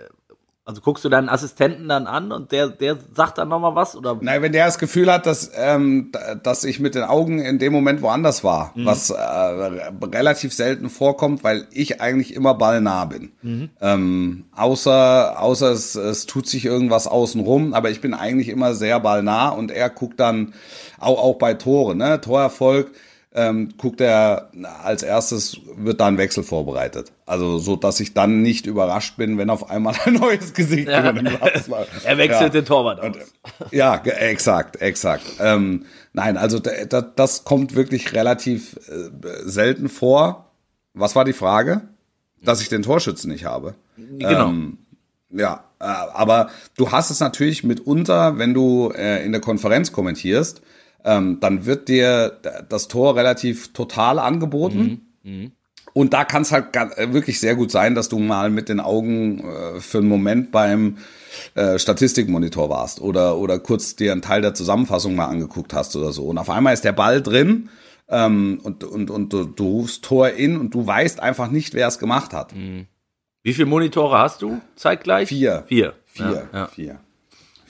Also 0.69 0.81
guckst 0.81 1.03
du 1.03 1.09
deinen 1.09 1.29
Assistenten 1.29 1.89
dann 1.89 2.05
an 2.05 2.31
und 2.31 2.51
der, 2.51 2.69
der 2.69 2.95
sagt 3.15 3.39
dann 3.39 3.49
nochmal 3.49 3.73
was? 3.73 3.95
Oder? 3.95 4.15
Nein, 4.21 4.43
wenn 4.43 4.51
der 4.51 4.67
das 4.67 4.77
Gefühl 4.77 5.11
hat, 5.11 5.25
dass, 5.25 5.49
ähm, 5.55 6.11
dass 6.43 6.63
ich 6.63 6.79
mit 6.79 6.93
den 6.93 7.01
Augen 7.01 7.39
in 7.39 7.57
dem 7.57 7.73
Moment 7.73 8.03
woanders 8.03 8.43
war, 8.43 8.71
was 8.75 9.09
äh, 9.09 9.15
relativ 9.19 10.53
selten 10.53 10.91
vorkommt, 10.91 11.43
weil 11.43 11.65
ich 11.71 12.01
eigentlich 12.01 12.35
immer 12.35 12.53
ballnah 12.53 13.05
bin. 13.05 13.31
Ähm, 13.81 14.45
außer 14.55 15.41
außer 15.41 15.71
es, 15.71 15.95
es 15.95 16.27
tut 16.27 16.45
sich 16.45 16.65
irgendwas 16.65 17.07
außenrum, 17.07 17.73
aber 17.73 17.89
ich 17.89 17.99
bin 17.99 18.13
eigentlich 18.13 18.49
immer 18.49 18.75
sehr 18.75 18.99
ballnah 18.99 19.49
und 19.49 19.71
er 19.71 19.89
guckt 19.89 20.19
dann 20.19 20.53
auch, 20.99 21.17
auch 21.17 21.39
bei 21.39 21.55
Tore, 21.55 21.95
ne? 21.95 22.21
Torerfolg. 22.21 22.91
Ähm, 23.31 23.69
guckt 23.77 24.01
er 24.01 24.49
als 24.83 25.03
erstes 25.03 25.59
wird 25.77 25.99
da 25.99 26.07
ein 26.07 26.17
Wechsel 26.17 26.41
vorbereitet. 26.43 27.11
Also 27.27 27.59
so, 27.59 27.75
dass 27.75 27.99
ich 27.99 28.15
dann 28.15 28.41
nicht 28.41 28.65
überrascht 28.65 29.17
bin, 29.17 29.37
wenn 29.37 29.51
auf 29.51 29.69
einmal 29.69 29.93
ein 30.05 30.13
neues 30.15 30.53
Gesicht 30.55 30.87
Ja. 30.89 31.01
über 31.01 31.13
den 31.21 31.37
Platz 31.37 31.67
läuft. 31.67 31.91
Er 32.05 32.17
wechselt 32.17 32.41
Ja. 32.41 32.49
den 32.49 32.65
Torwart 32.65 32.99
aus. 32.99 33.05
Und, 33.05 33.17
ja, 33.71 33.97
ge- 33.97 34.13
exakt, 34.13 34.81
exakt. 34.81 35.23
Ähm, 35.39 35.85
nein, 36.13 36.37
also 36.37 36.57
da, 36.57 36.71
da, 36.89 37.01
das 37.01 37.43
kommt 37.43 37.75
wirklich 37.75 38.13
relativ 38.13 38.77
äh, 38.89 39.09
selten 39.43 39.89
vor. 39.89 40.49
Was 40.95 41.15
war 41.15 41.23
die 41.23 41.33
Frage? 41.33 41.81
Dass 42.41 42.61
ich 42.61 42.69
den 42.69 42.81
Torschützen 42.81 43.31
nicht 43.31 43.45
habe. 43.45 43.75
Genau. 43.95 44.49
Ähm, 44.49 44.79
ja, 45.29 45.65
äh, 45.79 45.83
aber 45.83 46.49
du 46.77 46.91
hast 46.91 47.11
es 47.11 47.19
natürlich 47.19 47.63
mitunter, 47.63 48.39
wenn 48.39 48.55
du 48.55 48.91
äh, 48.95 49.23
in 49.23 49.33
der 49.33 49.41
Konferenz 49.41 49.91
kommentierst, 49.91 50.61
ähm, 51.09 51.37
dann 51.39 51.65
wird 51.65 51.87
dir 51.87 52.39
das 52.69 52.87
Tor 52.87 53.15
relativ 53.15 53.73
total 53.73 54.19
angeboten. 54.19 55.01
Und 55.93 56.13
da 56.13 56.23
kann 56.23 56.43
es 56.43 56.51
halt 56.51 56.75
äh, 56.75 57.13
wirklich 57.13 57.39
sehr 57.39 57.55
gut 57.55 57.71
sein, 57.71 57.95
dass 57.95 58.09
du 58.09 58.19
mal 58.19 58.49
mit 58.49 58.69
den 58.69 58.79
Augen 58.79 59.39
äh, 59.43 59.79
für 59.79 59.97
einen 59.97 60.07
Moment 60.07 60.51
beim 60.51 60.97
äh, 61.55 61.79
Statistikmonitor 61.79 62.69
warst 62.69 63.01
oder, 63.01 63.37
oder 63.37 63.59
kurz 63.59 63.95
dir 63.95 64.11
einen 64.11 64.21
Teil 64.21 64.41
der 64.41 64.53
Zusammenfassung 64.53 65.15
mal 65.15 65.25
angeguckt 65.25 65.73
hast 65.73 65.95
oder 65.95 66.11
so. 66.11 66.25
Und 66.25 66.37
auf 66.37 66.49
einmal 66.49 66.73
ist 66.73 66.83
der 66.85 66.93
Ball 66.93 67.21
drin 67.21 67.69
ähm, 68.07 68.59
und, 68.63 68.83
und, 68.83 69.09
und 69.09 69.33
du, 69.33 69.45
du 69.45 69.67
rufst 69.67 70.03
Tor 70.03 70.29
in 70.29 70.57
und 70.57 70.73
du 70.73 70.85
weißt 70.85 71.19
einfach 71.21 71.49
nicht, 71.49 71.73
wer 71.73 71.87
es 71.87 71.97
gemacht 71.97 72.33
hat. 72.33 72.53
Wie 73.41 73.53
viele 73.53 73.65
Monitore 73.67 74.17
hast 74.19 74.41
du 74.41 74.61
zeitgleich? 74.75 75.29
Vier. 75.29 75.63
Vier. 75.67 75.93
Vier, 76.05 76.47
Ja, 76.53 76.59
ja. 76.59 76.67
vier, 76.67 76.99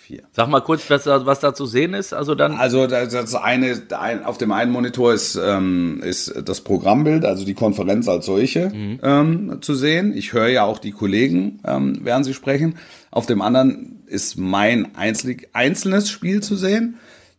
vier. 0.09 0.23
Sag 0.31 0.49
mal 0.49 0.61
kurz, 0.61 0.89
was 0.89 1.03
da, 1.03 1.25
was 1.25 1.39
da 1.39 1.53
zu 1.53 1.65
sehen 1.65 1.93
ist. 1.93 2.13
Also 2.13 2.33
dann. 2.35 2.53
Also 2.53 2.87
das 2.87 3.35
eine, 3.35 3.81
ein, 3.97 4.25
auf 4.25 4.37
dem 4.37 4.51
einen 4.51 4.71
Monitor 4.71 5.13
ist, 5.13 5.35
ähm, 5.35 6.01
ist 6.03 6.33
das 6.45 6.61
Programmbild, 6.61 7.25
also 7.25 7.45
die 7.45 7.53
Konferenz 7.53 8.07
als 8.07 8.25
solche 8.25 8.71
ähm, 8.73 9.57
zu 9.61 9.75
sehen. 9.75 10.15
Ich 10.15 10.33
höre 10.33 10.47
ja 10.47 10.63
auch 10.63 10.79
die 10.79 10.91
Kollegen, 10.91 11.59
ähm, 11.65 11.99
während 12.01 12.25
sie 12.25 12.33
sprechen. 12.33 12.75
Auf 13.11 13.27
dem 13.27 13.41
anderen 13.41 14.03
ist 14.07 14.37
mein 14.37 14.95
einzelne, 14.95 15.37
einzelnes 15.53 16.09
Spiel 16.09 16.41
zu 16.41 16.55
sehen. 16.55 16.95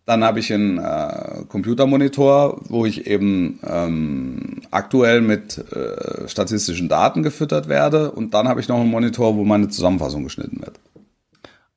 Dann 0.07 0.25
habe 0.25 0.41
ich 0.41 0.53
einen 0.53 0.79
äh, 0.79 1.45
Computermonitor, 1.49 2.63
wo 2.69 2.87
ich 2.87 3.07
eben 3.07 3.61
ähm, 3.65 4.63
aktuell 4.71 5.21
mit 5.21 5.59
äh, 5.73 6.27
statistischen 6.27 6.89
Daten 6.89 7.23
gefüttert 7.23 7.69
werde. 7.69 8.11
Und 8.11 8.35
dann 8.35 8.49
habe 8.49 8.61
ich 8.61 8.69
noch 8.69 8.81
einen 8.81 8.91
Monitor, 8.91 9.37
wo 9.37 9.45
meine 9.45 9.69
Zusammenfassung 9.69 10.25
geschnitten 10.25 10.61
wird. 10.63 10.81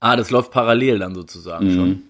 Ah, 0.06 0.18
das 0.18 0.32
läuft 0.32 0.52
parallel 0.52 1.00
dann 1.00 1.16
sozusagen 1.16 1.68
Mhm. 1.68 2.02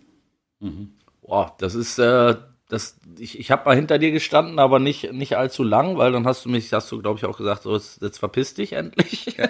schon. 0.60 0.94
Boah, 1.22 1.54
das 1.60 1.76
ist, 1.76 2.00
äh, 2.00 2.36
das, 2.68 2.98
ich, 3.20 3.38
ich 3.38 3.52
habe 3.52 3.66
mal 3.66 3.76
hinter 3.76 4.00
dir 4.00 4.10
gestanden, 4.12 4.58
aber 4.58 4.80
nicht, 4.80 5.14
nicht 5.14 5.38
allzu 5.38 5.62
lang, 5.62 5.96
weil 6.00 6.12
dann 6.12 6.26
hast 6.26 6.44
du 6.46 6.50
mich, 6.50 6.74
hast 6.74 6.92
du, 6.92 7.00
glaube 7.04 7.20
ich, 7.20 7.26
auch 7.26 7.38
gesagt, 7.38 7.62
so, 7.62 7.76
jetzt, 7.76 8.02
jetzt 8.02 8.18
verpiss 8.18 8.56
dich 8.56 8.74
endlich. 8.74 9.38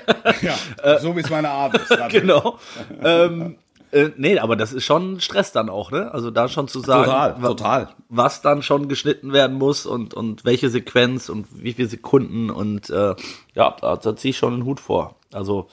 Ja, 0.82 1.00
so 1.00 1.16
wie 1.16 1.22
es 1.22 1.30
meine 1.30 1.50
Art 1.52 1.78
ist. 1.78 1.98
genau. 2.10 2.60
ähm, 3.02 3.56
äh, 3.92 4.10
nee, 4.18 4.38
aber 4.40 4.58
das 4.58 4.74
ist 4.74 4.84
schon 4.84 5.22
Stress 5.22 5.54
dann 5.54 5.70
auch, 5.70 5.92
ne? 5.92 6.12
Also 6.14 6.30
da 6.30 6.50
schon 6.50 6.68
zu 6.68 6.82
sagen, 6.82 7.06
Total, 7.06 7.42
total. 7.42 7.90
was 8.10 8.42
dann 8.42 8.62
schon 8.62 8.90
geschnitten 8.90 9.32
werden 9.32 9.58
muss 9.58 9.86
und, 9.86 10.14
und 10.14 10.44
welche 10.44 10.70
Sequenz 10.70 11.30
und 11.30 11.48
wie 11.64 11.72
viele 11.74 11.88
Sekunden 11.88 12.50
und 12.50 12.90
äh, 12.90 13.16
ja, 13.56 13.76
da, 13.80 13.96
da 13.96 14.16
ziehe 14.18 14.32
ich 14.32 14.38
schon 14.38 14.54
einen 14.54 14.66
Hut 14.66 14.82
vor. 14.82 15.16
Also 15.32 15.70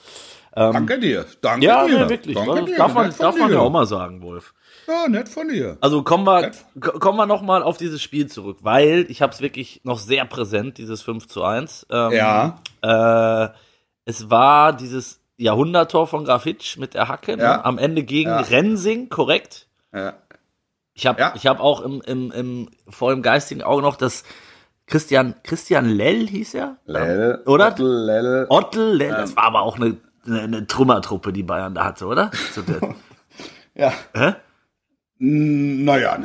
Danke 0.53 0.99
dir. 0.99 1.25
Danke 1.41 1.65
ja, 1.65 1.85
dir. 1.85 2.03
nee, 2.03 2.09
wirklich. 2.09 2.35
Danke 2.35 2.65
dir. 2.65 2.77
darf 2.77 2.93
man, 2.93 3.13
darf 3.17 3.37
man 3.37 3.51
ja 3.51 3.59
auch 3.59 3.69
mal 3.71 3.85
sagen, 3.85 4.21
Wolf. 4.21 4.53
Ja, 4.87 5.07
nett 5.07 5.29
von 5.29 5.47
dir. 5.47 5.77
Also 5.79 6.03
kommen 6.03 6.25
wir, 6.25 6.51
kommen 6.99 7.17
wir 7.17 7.25
noch 7.25 7.41
mal 7.41 7.63
auf 7.63 7.77
dieses 7.77 8.01
Spiel 8.01 8.27
zurück, 8.27 8.57
weil 8.61 9.05
ich 9.09 9.21
habe 9.21 9.31
es 9.31 9.39
wirklich 9.41 9.81
noch 9.83 9.97
sehr 9.99 10.25
präsent, 10.25 10.77
dieses 10.77 11.01
5 11.01 11.27
zu 11.27 11.43
1. 11.43 11.87
Ähm, 11.89 12.11
Ja. 12.11 12.59
Äh, 12.81 13.49
es 14.05 14.29
war 14.29 14.73
dieses 14.73 15.21
Jahrhunderttor 15.37 16.07
von 16.07 16.25
Grafitsch 16.25 16.77
mit 16.77 16.93
der 16.95 17.07
Hacke 17.07 17.37
ne? 17.37 17.43
Ja. 17.43 17.63
am 17.63 17.77
Ende 17.77 18.03
gegen 18.03 18.29
Ja. 18.29 18.39
Rensing, 18.41 19.09
korrekt? 19.09 19.67
Ja. 19.93 20.13
Ich 20.93 21.05
habe 21.07 21.21
Ja. 21.21 21.33
ich 21.35 21.47
hab 21.47 21.59
auch 21.61 21.81
im, 21.81 22.01
im, 22.01 22.31
im, 22.31 22.69
vor 22.89 23.11
dem 23.11 23.21
geistigen 23.21 23.61
Auge 23.61 23.81
noch 23.81 23.95
das 23.95 24.23
Christian, 24.87 25.35
Christian 25.43 25.85
Lell 25.87 26.27
hieß 26.27 26.55
er? 26.55 26.77
Lell. 26.85 27.41
Oder? 27.45 27.67
Ottel, 27.67 28.05
Lell. 28.05 28.45
Ottel 28.49 28.95
Lell, 28.97 29.11
das 29.11 29.35
war 29.37 29.43
aber 29.45 29.61
auch 29.61 29.77
eine, 29.77 29.95
eine, 30.25 30.41
eine 30.41 30.67
Trümmertruppe, 30.67 31.33
die 31.33 31.43
Bayern 31.43 31.75
da 31.75 31.85
hatte, 31.85 32.05
oder? 32.05 32.31
Ja. 33.73 33.93
Hä? 34.13 34.33
Naja, 35.17 36.19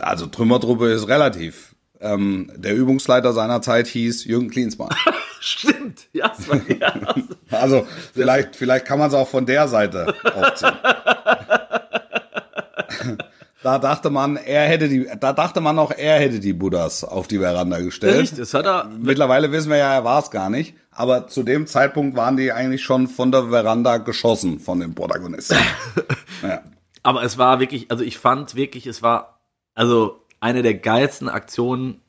also 0.00 0.26
Trümmertruppe 0.26 0.92
ist 0.92 1.08
relativ. 1.08 1.74
Ähm, 1.98 2.50
der 2.56 2.74
Übungsleiter 2.74 3.32
seiner 3.32 3.62
Zeit 3.62 3.86
hieß 3.86 4.24
Jürgen 4.24 4.50
Klinsmann. 4.50 4.90
Stimmt, 5.40 6.08
ja, 6.12 6.32
es 6.38 6.48
war, 6.48 6.60
ja. 6.68 6.94
Also 7.50 7.86
vielleicht, 8.14 8.54
vielleicht 8.54 8.84
kann 8.86 8.98
man 8.98 9.08
es 9.08 9.14
auch 9.14 9.28
von 9.28 9.46
der 9.46 9.66
Seite 9.66 10.14
aufziehen. 10.24 10.76
Da 13.62 13.78
dachte 13.78 14.08
man, 14.08 14.36
er 14.36 14.62
hätte 14.68 14.88
die, 14.88 15.06
da 15.20 15.32
dachte 15.34 15.60
man 15.60 15.78
auch, 15.78 15.90
er 15.90 16.18
hätte 16.18 16.40
die 16.40 16.54
Buddhas 16.54 17.04
auf 17.04 17.28
die 17.28 17.38
Veranda 17.38 17.78
gestellt. 17.80 18.18
Richtig, 18.18 18.38
das 18.38 18.54
hat 18.54 18.64
er. 18.64 18.88
Mittlerweile 18.98 19.52
wissen 19.52 19.70
wir 19.70 19.76
ja, 19.76 19.92
er 19.94 20.04
war 20.04 20.18
es 20.22 20.30
gar 20.30 20.48
nicht. 20.48 20.74
Aber 20.90 21.26
zu 21.28 21.42
dem 21.42 21.66
Zeitpunkt 21.66 22.16
waren 22.16 22.36
die 22.36 22.52
eigentlich 22.52 22.82
schon 22.82 23.06
von 23.06 23.30
der 23.30 23.48
Veranda 23.50 23.98
geschossen 23.98 24.60
von 24.60 24.80
den 24.80 24.94
Protagonisten. 24.94 25.58
ja. 26.42 26.62
Aber 27.02 27.22
es 27.22 27.36
war 27.38 27.60
wirklich, 27.60 27.90
also 27.90 28.02
ich 28.02 28.18
fand 28.18 28.54
wirklich, 28.54 28.86
es 28.86 29.02
war 29.02 29.40
also 29.74 30.24
eine 30.40 30.62
der 30.62 30.74
geilsten 30.74 31.28
Aktionen, 31.28 32.00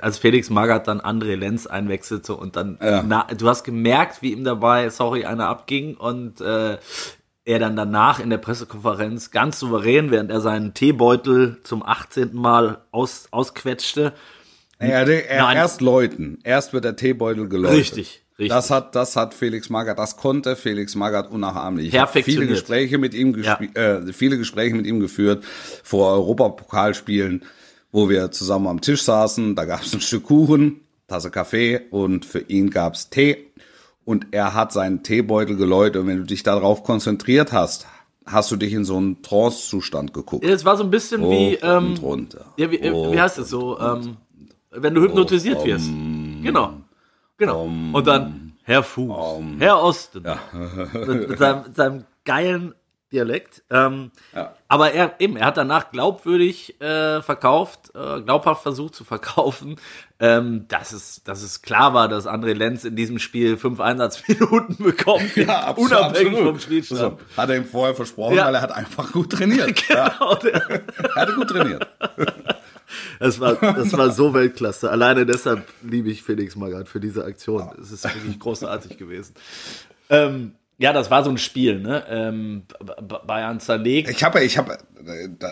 als 0.00 0.18
Felix 0.18 0.50
Magath 0.50 0.88
dann 0.88 1.00
André 1.00 1.36
Lenz 1.36 1.68
einwechselte 1.68 2.34
und 2.34 2.56
dann, 2.56 2.76
Ja. 2.82 3.04
na, 3.06 3.28
du 3.36 3.48
hast 3.48 3.62
gemerkt, 3.62 4.20
wie 4.20 4.32
ihm 4.32 4.42
dabei, 4.42 4.90
sorry, 4.90 5.24
einer 5.24 5.46
abging 5.46 5.96
und 5.96 6.40
äh, 6.40 6.78
er 7.46 7.60
dann 7.60 7.76
danach 7.76 8.18
in 8.18 8.28
der 8.28 8.38
Pressekonferenz 8.38 9.30
ganz 9.30 9.60
souverän, 9.60 10.10
während 10.10 10.30
er 10.30 10.40
seinen 10.40 10.74
Teebeutel 10.74 11.58
zum 11.62 11.82
18. 11.84 12.34
Mal 12.34 12.82
aus, 12.90 13.28
ausquetschte. 13.30 14.12
Er, 14.78 15.08
er, 15.08 15.42
Nein. 15.42 15.56
erst 15.56 15.80
läuten. 15.80 16.38
Erst 16.42 16.72
wird 16.72 16.84
der 16.84 16.96
Teebeutel 16.96 17.48
geläutet. 17.48 17.78
Richtig, 17.78 18.24
richtig. 18.38 18.48
Das 18.48 18.70
hat, 18.70 18.94
das 18.96 19.14
hat 19.14 19.32
Felix 19.32 19.70
Magath, 19.70 19.98
das 19.98 20.16
konnte 20.16 20.56
Felix 20.56 20.96
Magath 20.96 21.30
unnachahmlich. 21.30 21.86
Ich 21.94 21.98
hab 21.98 22.12
viele. 22.12 22.48
Gespräche 22.48 22.98
mit 22.98 23.14
ihm 23.14 23.32
gespie- 23.32 23.74
äh, 23.76 24.12
viele 24.12 24.36
Gespräche 24.38 24.74
mit 24.74 24.84
ihm 24.84 24.98
geführt 24.98 25.44
vor 25.84 26.12
Europapokalspielen, 26.14 27.44
wo 27.92 28.08
wir 28.08 28.32
zusammen 28.32 28.66
am 28.66 28.80
Tisch 28.80 29.02
saßen. 29.02 29.54
Da 29.54 29.64
gab 29.66 29.82
es 29.82 29.94
ein 29.94 30.00
Stück 30.00 30.24
Kuchen, 30.24 30.80
Tasse 31.06 31.30
Kaffee 31.30 31.80
und 31.90 32.24
für 32.24 32.40
ihn 32.40 32.70
gab 32.70 32.94
es 32.94 33.08
Tee. 33.08 33.52
Und 34.06 34.28
er 34.30 34.54
hat 34.54 34.72
seinen 34.72 35.02
Teebeutel 35.02 35.56
geläutet. 35.56 36.00
Und 36.00 36.06
wenn 36.06 36.18
du 36.18 36.24
dich 36.24 36.42
darauf 36.42 36.84
konzentriert 36.84 37.52
hast, 37.52 37.86
hast 38.24 38.50
du 38.50 38.56
dich 38.56 38.72
in 38.72 38.84
so 38.84 38.96
einen 38.96 39.20
Trance-Zustand 39.20 40.14
geguckt. 40.14 40.44
Es 40.44 40.64
war 40.64 40.76
so 40.76 40.84
ein 40.84 40.90
bisschen 40.90 41.28
wie, 41.28 41.56
Hoch 41.56 41.62
ähm, 41.62 41.86
und 41.90 42.02
runter. 42.02 42.46
ja, 42.56 42.70
wie, 42.70 42.90
Hoch 42.90 43.12
wie 43.12 43.20
heißt 43.20 43.38
es 43.38 43.50
so, 43.50 43.78
ähm, 43.78 44.16
wenn 44.70 44.94
du 44.94 45.02
hypnotisiert 45.02 45.64
wirst. 45.64 45.88
Genau. 46.42 46.74
Genau. 47.36 47.64
Und 47.64 48.06
dann 48.06 48.54
Herr 48.62 48.82
Fuß, 48.82 49.12
Herr 49.58 49.82
Osten. 49.82 50.24
mit, 50.92 51.28
mit, 51.28 51.38
seinem, 51.38 51.62
mit 51.64 51.76
seinem 51.76 52.04
geilen 52.24 52.74
Dialekt. 53.16 53.62
Ähm, 53.70 54.10
Aber 54.68 54.92
er 54.92 55.14
eben, 55.20 55.36
er 55.36 55.46
hat 55.46 55.56
danach 55.56 55.90
glaubwürdig 55.90 56.80
äh, 56.80 57.22
verkauft, 57.22 57.90
äh, 57.94 58.20
glaubhaft 58.20 58.62
versucht 58.62 58.94
zu 58.94 59.04
verkaufen, 59.04 59.76
ähm, 60.20 60.66
dass, 60.68 60.92
es, 60.92 61.22
dass 61.24 61.42
es 61.42 61.62
klar 61.62 61.94
war, 61.94 62.08
dass 62.08 62.26
André 62.26 62.52
Lenz 62.52 62.84
in 62.84 62.94
diesem 62.96 63.18
Spiel 63.18 63.56
fünf 63.56 63.80
Einsatzminuten 63.80 64.76
bekommt, 64.84 65.36
absolut, 65.48 65.90
unabhängig 65.92 66.28
absolut. 66.32 66.46
vom 66.52 66.60
Spielstand. 66.60 67.00
Also, 67.00 67.18
hat 67.36 67.48
er 67.50 67.56
ihm 67.56 67.64
vorher 67.64 67.94
versprochen, 67.94 68.36
Ja. 68.36 68.46
weil 68.46 68.54
er 68.56 68.62
hat 68.62 68.72
einfach 68.72 69.12
gut 69.12 69.32
trainiert. 69.32 69.74
Genau, 69.88 70.36
Er 70.42 71.14
hatte 71.14 71.34
gut 71.34 71.48
trainiert. 71.48 71.86
Das 73.18 73.40
war, 73.40 73.54
das 73.56 73.92
war 73.94 74.10
so 74.10 74.32
Weltklasse. 74.32 74.90
Alleine 74.90 75.26
deshalb 75.26 75.66
liebe 75.82 76.08
ich 76.08 76.22
Felix 76.22 76.54
Magath 76.54 76.88
für 76.88 77.00
diese 77.00 77.24
Aktion. 77.24 77.68
Es 77.80 77.90
ist 77.90 78.04
wirklich 78.04 78.38
großartig 78.38 78.96
gewesen. 78.96 79.34
Ähm, 80.08 80.52
ja, 80.78 80.92
das 80.92 81.10
war 81.10 81.24
so 81.24 81.30
ein 81.30 81.38
Spiel, 81.38 81.80
ne? 81.80 82.04
Ähm, 82.10 82.62
Bayern 83.26 83.60
zerlegt. 83.60 84.10
Ich 84.10 84.22
habe, 84.22 84.44
ich 84.44 84.58
habe, 84.58 84.76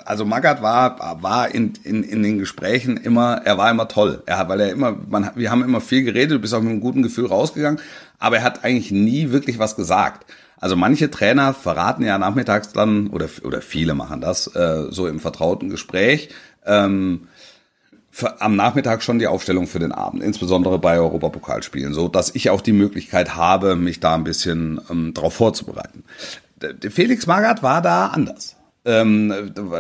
also 0.04 0.26
Magath 0.26 0.60
war, 0.60 1.22
war 1.22 1.54
in, 1.54 1.72
in, 1.82 2.02
in 2.02 2.22
den 2.22 2.38
Gesprächen 2.38 2.98
immer, 2.98 3.40
er 3.44 3.56
war 3.56 3.70
immer 3.70 3.88
toll. 3.88 4.22
Er 4.26 4.38
hat, 4.38 4.48
weil 4.48 4.60
er 4.60 4.70
immer, 4.70 4.92
man, 5.08 5.30
wir 5.34 5.50
haben 5.50 5.64
immer 5.64 5.80
viel 5.80 6.04
geredet, 6.04 6.32
du 6.32 6.38
bist 6.40 6.52
auch 6.52 6.60
mit 6.60 6.70
einem 6.70 6.80
guten 6.80 7.02
Gefühl 7.02 7.26
rausgegangen, 7.26 7.80
aber 8.18 8.36
er 8.36 8.42
hat 8.42 8.64
eigentlich 8.64 8.90
nie 8.90 9.30
wirklich 9.30 9.58
was 9.58 9.76
gesagt. 9.76 10.26
Also 10.60 10.76
manche 10.76 11.10
Trainer 11.10 11.54
verraten 11.54 12.04
ja 12.04 12.18
nachmittags 12.18 12.72
dann, 12.72 13.08
oder, 13.08 13.28
oder 13.44 13.62
viele 13.62 13.94
machen 13.94 14.20
das, 14.20 14.46
äh, 14.54 14.86
so 14.90 15.06
im 15.06 15.20
vertrauten 15.20 15.70
Gespräch, 15.70 16.28
ähm, 16.66 17.28
am 18.38 18.56
Nachmittag 18.56 19.02
schon 19.02 19.18
die 19.18 19.26
Aufstellung 19.26 19.66
für 19.66 19.78
den 19.78 19.92
Abend, 19.92 20.22
insbesondere 20.22 20.78
bei 20.78 20.98
Europapokalspielen, 20.98 21.94
so 21.94 22.08
dass 22.08 22.34
ich 22.34 22.50
auch 22.50 22.60
die 22.60 22.72
Möglichkeit 22.72 23.34
habe, 23.34 23.76
mich 23.76 24.00
da 24.00 24.14
ein 24.14 24.24
bisschen 24.24 24.80
ähm, 24.90 25.14
darauf 25.14 25.34
vorzubereiten. 25.34 26.04
Felix 26.90 27.26
Magath 27.26 27.62
war 27.62 27.82
da 27.82 28.06
anders. 28.06 28.56
Ähm, 28.84 29.32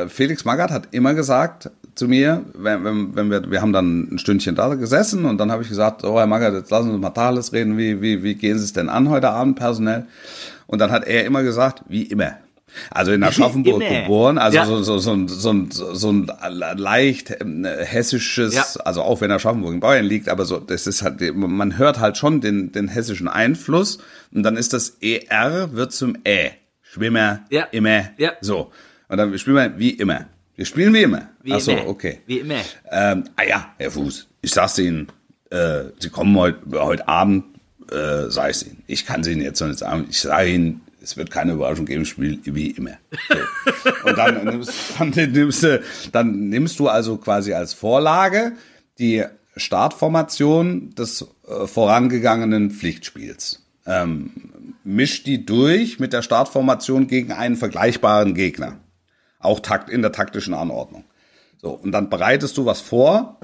Felix 0.08 0.44
Magath 0.44 0.70
hat 0.70 0.88
immer 0.92 1.14
gesagt 1.14 1.70
zu 1.94 2.08
mir, 2.08 2.44
wenn, 2.54 2.84
wenn, 2.84 3.16
wenn 3.16 3.30
wir, 3.30 3.50
wir 3.50 3.62
haben 3.62 3.72
dann 3.72 4.14
ein 4.14 4.18
Stündchen 4.18 4.54
da 4.54 4.74
gesessen 4.74 5.24
und 5.26 5.38
dann 5.38 5.52
habe 5.52 5.62
ich 5.62 5.68
gesagt, 5.68 6.04
oh 6.04 6.18
Herr 6.18 6.26
Magath, 6.26 6.54
jetzt 6.54 6.70
lassen 6.70 6.88
Sie 6.88 6.94
uns 6.94 7.02
mal 7.02 7.10
Tacheles 7.10 7.52
reden, 7.52 7.78
wie, 7.78 8.00
wie, 8.00 8.22
wie 8.22 8.34
gehen 8.34 8.58
Sie 8.58 8.64
es 8.64 8.72
denn 8.72 8.88
an 8.88 9.08
heute 9.10 9.30
Abend 9.30 9.56
personell? 9.56 10.06
Und 10.66 10.80
dann 10.80 10.90
hat 10.90 11.06
er 11.06 11.24
immer 11.24 11.42
gesagt, 11.42 11.82
wie 11.88 12.02
immer. 12.02 12.32
Also 12.90 13.12
in 13.12 13.22
Aschaffenburg 13.22 13.80
geboren, 13.80 14.38
also 14.38 14.56
ja. 14.56 14.66
so, 14.66 14.82
so, 14.82 14.98
so, 14.98 15.12
ein, 15.12 15.28
so, 15.28 15.52
ein, 15.52 15.70
so 15.70 16.10
ein 16.10 16.30
leicht 16.76 17.34
ähm, 17.40 17.64
hessisches, 17.64 18.54
ja. 18.54 18.64
also 18.84 19.02
auch 19.02 19.20
wenn 19.20 19.30
Aschaffenburg 19.30 19.74
in 19.74 19.80
Bayern 19.80 20.04
liegt, 20.04 20.28
aber 20.28 20.44
so, 20.44 20.58
das 20.58 20.86
ist 20.86 21.02
halt, 21.02 21.20
man 21.34 21.78
hört 21.78 22.00
halt 22.00 22.16
schon 22.16 22.40
den, 22.40 22.72
den 22.72 22.88
hessischen 22.88 23.28
Einfluss 23.28 23.98
und 24.32 24.42
dann 24.42 24.56
ist 24.56 24.72
das 24.72 24.98
ER 25.00 25.72
wird 25.72 25.92
zum 25.92 26.16
Ä. 26.26 26.52
Schwimmer, 26.82 27.44
ja. 27.50 27.64
immer, 27.72 28.10
ja. 28.18 28.32
so. 28.40 28.70
Und 29.08 29.16
dann 29.16 29.36
spielen 29.38 29.56
wir 29.56 29.78
wie 29.78 29.90
immer. 29.90 30.26
Wir 30.56 30.64
spielen 30.64 30.94
wie 30.94 31.02
immer. 31.02 31.28
Wie 31.42 31.52
Ach 31.52 31.60
so, 31.60 31.72
immer. 31.72 31.88
okay. 31.88 32.20
Wie 32.26 32.38
immer. 32.38 32.60
Ähm, 32.90 33.24
ah 33.36 33.42
ja, 33.42 33.74
Herr 33.78 33.90
Fuß, 33.90 34.28
ich 34.42 34.52
sag's 34.52 34.78
Ihnen, 34.78 35.08
äh, 35.50 35.84
Sie 35.98 36.10
kommen 36.10 36.36
heute, 36.36 36.60
heute 36.72 37.08
Abend 37.08 37.44
äh, 37.90 38.30
sage 38.30 38.52
ich 38.52 38.66
Ihnen. 38.66 38.82
Ich 38.86 39.06
kann 39.06 39.22
es 39.22 39.26
Ihnen 39.26 39.42
jetzt 39.42 39.60
noch 39.60 39.68
nicht 39.68 39.80
sagen. 39.80 40.06
Ich 40.08 40.20
sage 40.20 40.50
Ihnen, 40.50 40.80
es 41.04 41.16
wird 41.16 41.30
keine 41.30 41.52
Überraschung 41.52 41.86
geben, 41.86 42.04
Spiel 42.04 42.40
wie 42.44 42.70
immer. 42.70 42.98
So. 43.28 44.08
Und 44.08 44.18
dann 44.18 44.44
nimmst, 44.44 44.72
dann, 44.98 45.10
nimmst 45.10 45.62
du, 45.62 45.82
dann 46.12 46.48
nimmst 46.48 46.78
du 46.78 46.88
also 46.88 47.16
quasi 47.18 47.52
als 47.52 47.74
Vorlage 47.74 48.52
die 48.98 49.24
Startformation 49.56 50.94
des 50.94 51.26
äh, 51.46 51.66
vorangegangenen 51.66 52.70
Pflichtspiels. 52.70 53.62
Ähm, 53.86 54.74
misch 54.82 55.22
die 55.22 55.44
durch 55.44 56.00
mit 56.00 56.12
der 56.12 56.22
Startformation 56.22 57.06
gegen 57.06 57.32
einen 57.32 57.56
vergleichbaren 57.56 58.34
Gegner. 58.34 58.78
Auch 59.38 59.60
takt 59.60 59.90
in 59.90 60.02
der 60.02 60.12
taktischen 60.12 60.54
Anordnung. 60.54 61.04
So, 61.60 61.70
und 61.70 61.92
dann 61.92 62.08
bereitest 62.08 62.56
du 62.56 62.64
was 62.66 62.80
vor, 62.80 63.38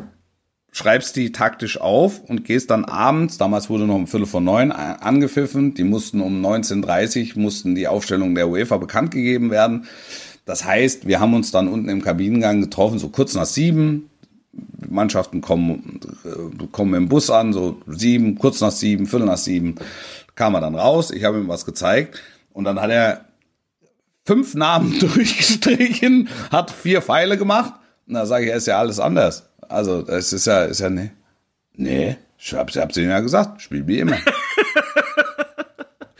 schreibst 0.72 1.16
die 1.16 1.32
taktisch 1.32 1.80
auf 1.80 2.20
und 2.28 2.44
gehst 2.44 2.70
dann 2.70 2.84
abends, 2.84 3.38
damals 3.38 3.70
wurde 3.70 3.86
noch 3.86 3.96
um 3.96 4.06
Viertel 4.06 4.26
vor 4.26 4.40
neun 4.40 4.72
angepfiffen, 4.72 5.74
die 5.74 5.84
mussten 5.84 6.20
um 6.20 6.44
19.30 6.44 7.38
mussten 7.38 7.74
die 7.74 7.88
Aufstellung 7.88 8.34
der 8.34 8.48
UEFA 8.48 8.76
bekannt 8.76 9.10
gegeben 9.10 9.50
werden. 9.50 9.86
Das 10.44 10.64
heißt, 10.64 11.06
wir 11.06 11.20
haben 11.20 11.34
uns 11.34 11.50
dann 11.50 11.68
unten 11.68 11.88
im 11.88 12.02
Kabinengang 12.02 12.60
getroffen, 12.60 12.98
so 12.98 13.08
kurz 13.08 13.34
nach 13.34 13.46
sieben. 13.46 14.10
Mannschaften 14.88 15.40
kommen, 15.40 16.00
äh, 16.24 16.66
kommen 16.72 16.94
im 16.94 17.08
Bus 17.08 17.30
an, 17.30 17.52
so 17.52 17.80
sieben, 17.86 18.36
kurz 18.36 18.60
nach 18.60 18.72
sieben, 18.72 19.06
viertel 19.06 19.26
nach 19.26 19.38
sieben, 19.38 19.76
kam 20.34 20.54
er 20.54 20.60
dann 20.60 20.74
raus. 20.74 21.12
Ich 21.12 21.22
habe 21.22 21.38
ihm 21.38 21.46
was 21.46 21.64
gezeigt 21.64 22.20
und 22.52 22.64
dann 22.64 22.80
hat 22.80 22.90
er 22.90 23.26
fünf 24.24 24.54
Namen 24.54 24.98
durchgestrichen, 25.00 26.28
hat 26.50 26.70
vier 26.70 27.02
Pfeile 27.02 27.38
gemacht. 27.38 27.74
Und 28.06 28.14
da 28.14 28.26
sage 28.26 28.46
ich, 28.46 28.50
er 28.50 28.56
ist 28.56 28.66
ja 28.66 28.78
alles 28.78 28.98
anders. 28.98 29.49
Also, 29.70 30.02
das 30.02 30.32
ist 30.32 30.46
ja, 30.46 30.64
ist 30.64 30.80
ja, 30.80 30.90
nee. 30.90 31.10
Nee, 31.74 32.16
ich 32.36 32.52
hab's, 32.52 32.76
hab's 32.76 32.96
Ihnen 32.96 33.10
ja 33.10 33.20
gesagt, 33.20 33.62
spiel 33.62 33.86
wie 33.86 34.00
immer. 34.00 34.18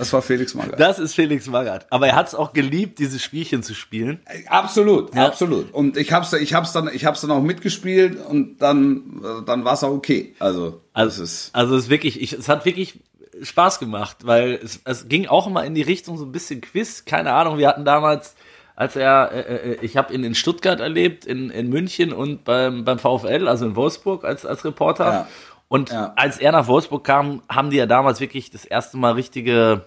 Das 0.01 0.15
war 0.15 0.23
Felix 0.23 0.55
Magath. 0.55 0.81
Das 0.81 0.99
ist 0.99 1.15
Felix 1.15 1.47
Magath. 1.47 1.87
Aber 1.91 2.07
er 2.07 2.17
hat 2.17 2.29
es 2.29 2.35
auch 2.35 2.55
geliebt, 2.55 2.99
dieses 2.99 3.23
Spielchen 3.23 3.63
zu 3.63 3.75
spielen. 3.75 4.21
Absolut, 4.47 5.15
ja. 5.15 5.27
absolut. 5.27 5.75
Und 5.75 5.99
ich 5.99 6.11
hab's, 6.11 6.33
ich 6.33 6.55
hab's 6.55 6.73
dann, 6.73 6.89
ich 6.91 7.05
hab's 7.05 7.21
dann 7.21 7.31
auch 7.31 7.43
mitgespielt 7.43 8.17
und 8.17 8.63
dann, 8.63 9.21
dann 9.45 9.67
war 9.67 9.75
es 9.75 9.85
auch 9.85 9.91
okay. 9.91 10.35
Also, 10.39 10.81
also 10.95 11.23
es 11.23 11.31
ist, 11.31 11.55
also 11.55 11.77
es 11.77 11.85
ist 11.85 11.91
wirklich, 11.91 12.19
ich, 12.19 12.33
es 12.33 12.49
hat 12.49 12.65
wirklich 12.65 13.01
Spaß 13.43 13.79
gemacht, 13.79 14.19
weil 14.23 14.59
es, 14.65 14.81
es 14.85 15.07
ging 15.07 15.27
auch 15.27 15.47
immer 15.47 15.67
in 15.67 15.75
die 15.75 15.83
Richtung 15.83 16.17
so 16.17 16.25
ein 16.25 16.33
bisschen 16.33 16.63
Quiz. 16.63 17.05
Keine 17.05 17.35
Ahnung, 17.35 17.59
wir 17.59 17.69
hatten 17.69 17.85
damals 17.85 18.37
als 18.81 18.97
er, 18.97 19.31
äh, 19.31 19.73
äh, 19.73 19.79
ich 19.83 19.99
habe 19.99 20.15
ihn 20.15 20.25
in 20.25 20.35
Stuttgart 20.35 20.81
erlebt, 20.81 21.27
in, 21.27 21.51
in 21.51 21.69
München 21.69 22.15
und 22.15 22.45
beim, 22.45 22.83
beim 22.87 22.99
VfL, 22.99 23.47
also 23.47 23.67
in 23.67 23.77
Wolfsburg 23.77 24.25
als, 24.25 24.47
als 24.47 24.65
Reporter. 24.65 25.05
Ja. 25.05 25.29
Und 25.69 25.91
ja. 25.91 26.15
als 26.17 26.39
er 26.39 26.51
nach 26.53 26.67
Wolfsburg 26.67 27.05
kam, 27.05 27.43
haben 27.47 27.69
die 27.69 27.77
ja 27.77 27.85
damals 27.85 28.21
wirklich 28.21 28.51
das 28.51 28.65
erste 28.65 28.97
Mal 28.97 29.13
richtige, 29.13 29.85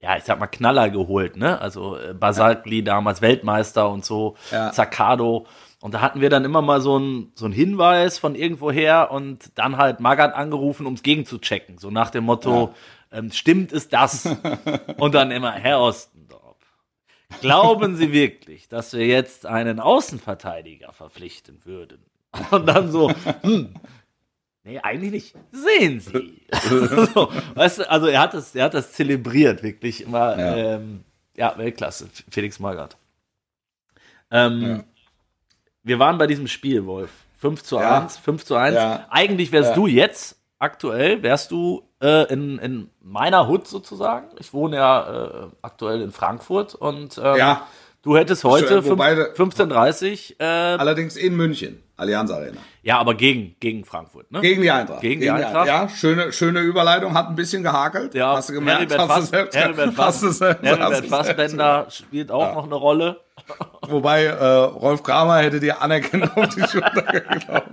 ja, 0.00 0.16
ich 0.16 0.24
sag 0.24 0.40
mal, 0.40 0.48
Knaller 0.48 0.90
geholt, 0.90 1.36
ne? 1.36 1.60
Also 1.60 1.96
äh, 1.96 2.14
Basalkli 2.14 2.78
ja. 2.78 2.86
damals 2.86 3.22
Weltmeister 3.22 3.88
und 3.88 4.04
so, 4.04 4.34
ja. 4.50 4.72
Zaccardo. 4.72 5.46
Und 5.80 5.94
da 5.94 6.00
hatten 6.00 6.20
wir 6.20 6.28
dann 6.28 6.44
immer 6.44 6.62
mal 6.62 6.80
so 6.80 6.98
ein 6.98 7.30
so 7.36 7.48
Hinweis 7.48 8.18
von 8.18 8.34
irgendwoher 8.34 9.12
und 9.12 9.56
dann 9.56 9.76
halt 9.76 10.00
Magath 10.00 10.34
angerufen, 10.34 10.86
ums 10.86 11.04
gegenzuchecken. 11.04 11.78
So 11.78 11.92
nach 11.92 12.10
dem 12.10 12.24
Motto, 12.24 12.74
ähm, 13.12 13.30
stimmt 13.30 13.72
es 13.72 13.88
das? 13.88 14.26
und 14.98 15.14
dann 15.14 15.30
immer, 15.30 15.52
Herr 15.52 15.80
Ost, 15.80 16.11
Glauben 17.40 17.96
Sie 17.96 18.12
wirklich, 18.12 18.68
dass 18.68 18.92
wir 18.92 19.06
jetzt 19.06 19.46
einen 19.46 19.80
Außenverteidiger 19.80 20.92
verpflichten 20.92 21.60
würden? 21.64 21.98
Und 22.50 22.66
dann 22.66 22.90
so, 22.90 23.10
hm, 23.42 23.74
nee, 24.64 24.78
eigentlich 24.78 25.12
nicht. 25.12 25.34
Sehen 25.50 26.00
Sie. 26.00 26.42
so, 27.14 27.30
weißt 27.54 27.80
du, 27.80 27.90
also 27.90 28.06
er 28.06 28.20
hat 28.20 28.34
das, 28.34 28.54
er 28.54 28.64
hat 28.64 28.74
das 28.74 28.92
zelebriert, 28.92 29.62
wirklich 29.62 30.02
immer. 30.02 30.38
Ja, 30.38 30.56
ähm, 30.56 31.04
ja 31.36 31.56
Weltklasse, 31.56 32.08
Felix 32.30 32.58
Magath. 32.58 32.96
Ähm, 34.30 34.62
ja. 34.62 34.84
Wir 35.82 35.98
waren 35.98 36.18
bei 36.18 36.26
diesem 36.26 36.48
Spiel, 36.48 36.86
Wolf. 36.86 37.10
5 37.38 37.62
zu 37.64 37.76
ja. 37.76 38.02
1, 38.02 38.18
5 38.18 38.44
zu 38.44 38.54
1. 38.54 38.74
Ja. 38.76 39.06
Eigentlich 39.10 39.50
wärst 39.50 39.76
du 39.76 39.88
jetzt 39.88 40.36
aktuell, 40.62 41.22
wärst 41.22 41.50
du 41.50 41.82
äh, 42.00 42.32
in, 42.32 42.58
in 42.58 42.90
meiner 43.02 43.48
Hut 43.48 43.66
sozusagen. 43.66 44.28
Ich 44.38 44.54
wohne 44.54 44.76
ja 44.76 45.44
äh, 45.44 45.48
aktuell 45.60 46.00
in 46.00 46.12
Frankfurt 46.12 46.74
und 46.74 47.20
ähm, 47.22 47.36
ja. 47.36 47.66
du 48.02 48.16
hättest 48.16 48.44
heute 48.44 48.80
15.30 48.80 50.38
äh, 50.38 50.44
allerdings 50.44 51.16
in 51.16 51.36
München, 51.36 51.82
Allianz 51.96 52.30
Arena. 52.30 52.58
Ja, 52.82 52.98
aber 52.98 53.14
gegen, 53.14 53.56
gegen 53.58 53.84
Frankfurt, 53.84 54.30
ne? 54.30 54.40
Gegen 54.40 54.62
die 54.62 54.70
Eintracht. 54.70 55.00
Gegen, 55.00 55.20
gegen 55.20 55.36
die 55.36 55.44
Eintracht. 55.44 55.66
Ja, 55.66 55.88
schöne, 55.88 56.32
schöne 56.32 56.60
Überleitung, 56.60 57.14
hat 57.14 57.28
ein 57.28 57.34
bisschen 57.34 57.64
gehakelt. 57.64 58.14
Ja, 58.14 58.36
hast 58.36 58.48
du 58.48 58.54
gemerkt? 58.54 58.92
Heribert, 58.92 59.08
hast 59.08 59.34
Fass, 59.34 59.54
Heribert, 59.54 59.94
hast 59.96 60.22
du 60.22 60.30
selbst, 60.30 60.64
Heribert 60.64 61.06
Fassbender 61.06 61.86
spielt 61.90 62.30
auch 62.30 62.46
ja. 62.46 62.54
noch 62.54 62.64
eine 62.64 62.76
Rolle. 62.76 63.20
Wobei 63.88 64.26
äh, 64.26 64.44
Rolf 64.44 65.02
Kramer 65.02 65.38
hätte 65.38 65.58
dir 65.58 65.82
anerkannt 65.82 66.36
auf 66.36 66.54
die 66.54 66.62
Schulter 66.62 67.02
geglaubt. 67.12 67.68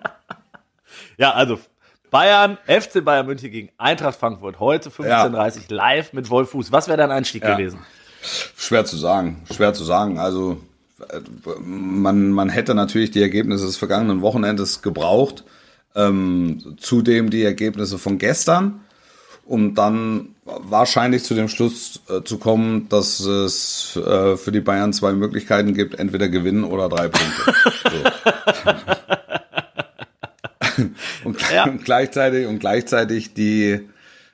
Ja, 1.18 1.32
also 1.32 1.60
Bayern, 2.12 2.58
FC 2.66 3.04
Bayern 3.04 3.26
München 3.26 3.52
gegen 3.52 3.70
Eintracht 3.78 4.20
Frankfurt. 4.20 4.60
Heute 4.60 4.90
15.30 4.90 5.06
ja. 5.06 5.62
live 5.70 6.14
mit 6.14 6.30
Wolf 6.30 6.52
Fuß. 6.52 6.72
Was 6.72 6.88
wäre 6.88 6.98
dein 6.98 7.12
Einstieg 7.12 7.44
ja. 7.44 7.56
gewesen? 7.56 7.80
Schwer 8.58 8.86
zu 8.86 8.98
sagen. 8.98 9.44
Schwer 9.54 9.74
zu 9.74 9.84
sagen. 9.84 10.20
Also, 10.20 10.58
man, 11.60 12.32
man 12.32 12.50
hätte 12.50 12.74
natürlich 12.74 13.12
die 13.12 13.22
Ergebnisse 13.22 13.66
des 13.66 13.78
vergangenen 13.78 14.22
Wochenendes 14.22 14.82
gebraucht. 14.82 15.44
Ähm, 15.96 16.78
zudem 16.80 17.30
die 17.30 17.44
Ergebnisse 17.44 17.98
von 17.98 18.20
gestern, 18.20 18.82
um 19.46 19.74
dann 19.74 20.36
wahrscheinlich 20.46 21.24
zu 21.24 21.34
dem 21.34 21.50
Schluss 21.50 22.02
äh, 22.10 22.24
zu 22.24 22.38
kommen, 22.38 22.88
dass 22.90 23.20
es 23.20 23.96
äh, 23.96 24.38
für 24.38 24.52
die 24.52 24.60
Bayern 24.62 24.94
zwei 24.94 25.14
Möglichkeiten 25.14 25.74
gibt, 25.74 25.96
entweder 25.96 26.30
gewinnen 26.30 26.64
oder 26.64 26.90
drei 26.90 27.08
Punkte. 27.08 27.54
So. 27.90 28.74
und, 31.24 31.52
ja. 31.52 31.66
und, 31.66 31.84
gleichzeitig 31.86 32.48
und 32.48 32.60
gleichzeitig 32.60 33.34
die 33.34 33.80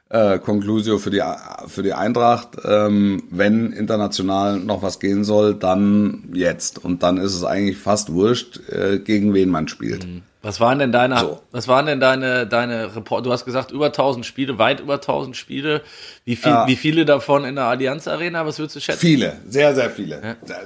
äh, 0.10 0.40
Conclusio 0.40 0.98
für 0.98 1.10
die 1.10 1.22
für 1.68 1.84
die 1.84 1.94
Eintracht, 1.94 2.50
ähm, 2.64 3.24
wenn 3.32 3.74
international 3.74 4.60
noch 4.60 4.82
was 4.82 5.00
gehen 5.00 5.24
soll, 5.24 5.56
dann 5.56 6.30
jetzt 6.34 6.84
und 6.84 7.04
dann 7.04 7.18
ist 7.18 7.34
es 7.34 7.44
eigentlich 7.44 7.78
fast 7.78 8.14
wurscht, 8.14 8.60
äh, 8.70 9.00
gegen 9.00 9.34
wen 9.34 9.50
man 9.50 9.68
spielt. 9.68 10.06
Mhm. 10.06 10.22
Was 10.46 10.60
waren 10.60 10.78
denn 10.78 10.92
deine, 10.92 11.18
so. 11.18 11.42
was 11.52 11.68
waren 11.68 11.88
denn 11.88 12.00
deine, 12.00 12.46
deine 12.46 12.96
Report? 12.96 13.26
Du 13.26 13.32
hast 13.32 13.46
gesagt 13.46 13.72
über 13.72 13.88
1000 13.88 14.28
Spiele, 14.28 14.60
weit 14.60 14.80
über 14.80 14.96
1000 14.96 15.36
Spiele. 15.36 15.82
Wie 16.24 16.36
viel, 16.36 16.52
ja. 16.52 16.68
wie 16.68 16.76
viele 16.76 17.04
davon 17.04 17.46
in 17.46 17.56
der 17.56 17.64
Allianz 17.64 18.08
Arena? 18.08 18.46
Was 18.46 18.60
würdest 18.60 18.76
du 18.76 18.80
schätzen? 18.80 19.00
Viele, 19.00 19.38
sehr, 19.48 19.74
sehr 19.74 19.90
viele. 19.90 20.22
Ja. 20.48 20.58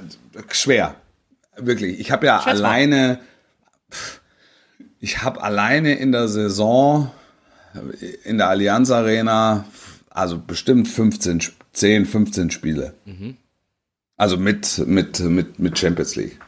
Schwer. 0.50 0.96
Wirklich. 1.56 1.98
Ich 1.98 2.10
habe 2.10 2.26
ja 2.26 2.42
Schätz 2.42 2.58
alleine, 2.58 3.20
pff, 3.90 4.19
ich 5.00 5.22
habe 5.22 5.42
alleine 5.42 5.94
in 5.94 6.12
der 6.12 6.28
Saison 6.28 7.10
in 8.24 8.38
der 8.38 8.48
Allianz 8.48 8.90
Arena 8.90 9.64
also 10.10 10.38
bestimmt 10.38 10.88
15, 10.88 11.42
10, 11.72 12.06
15 12.06 12.50
Spiele. 12.50 12.94
Mhm. 13.04 13.36
Also 14.16 14.36
mit, 14.36 14.78
mit, 14.86 15.20
mit, 15.20 15.58
mit 15.58 15.78
Champions 15.78 16.16
League. 16.16 16.38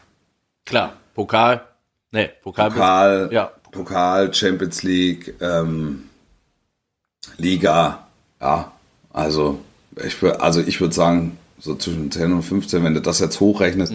Klar, 0.66 0.94
Pokal. 1.14 1.62
Nee, 2.10 2.30
Pokal. 2.42 2.70
Pokal, 2.70 3.28
ja. 3.32 3.52
Pokal, 3.70 4.34
Champions 4.34 4.82
League, 4.82 5.34
ähm, 5.40 6.10
Liga, 7.38 8.06
ja. 8.40 8.72
Also 9.12 9.60
ich 10.04 10.20
würde, 10.20 10.40
also 10.40 10.60
ich 10.60 10.80
würde 10.80 10.94
sagen, 10.94 11.38
so 11.58 11.74
zwischen 11.76 12.10
10 12.10 12.32
und 12.32 12.42
15, 12.42 12.84
wenn 12.84 12.94
du 12.94 13.00
das 13.00 13.20
jetzt 13.20 13.40
hochrechnest, 13.40 13.94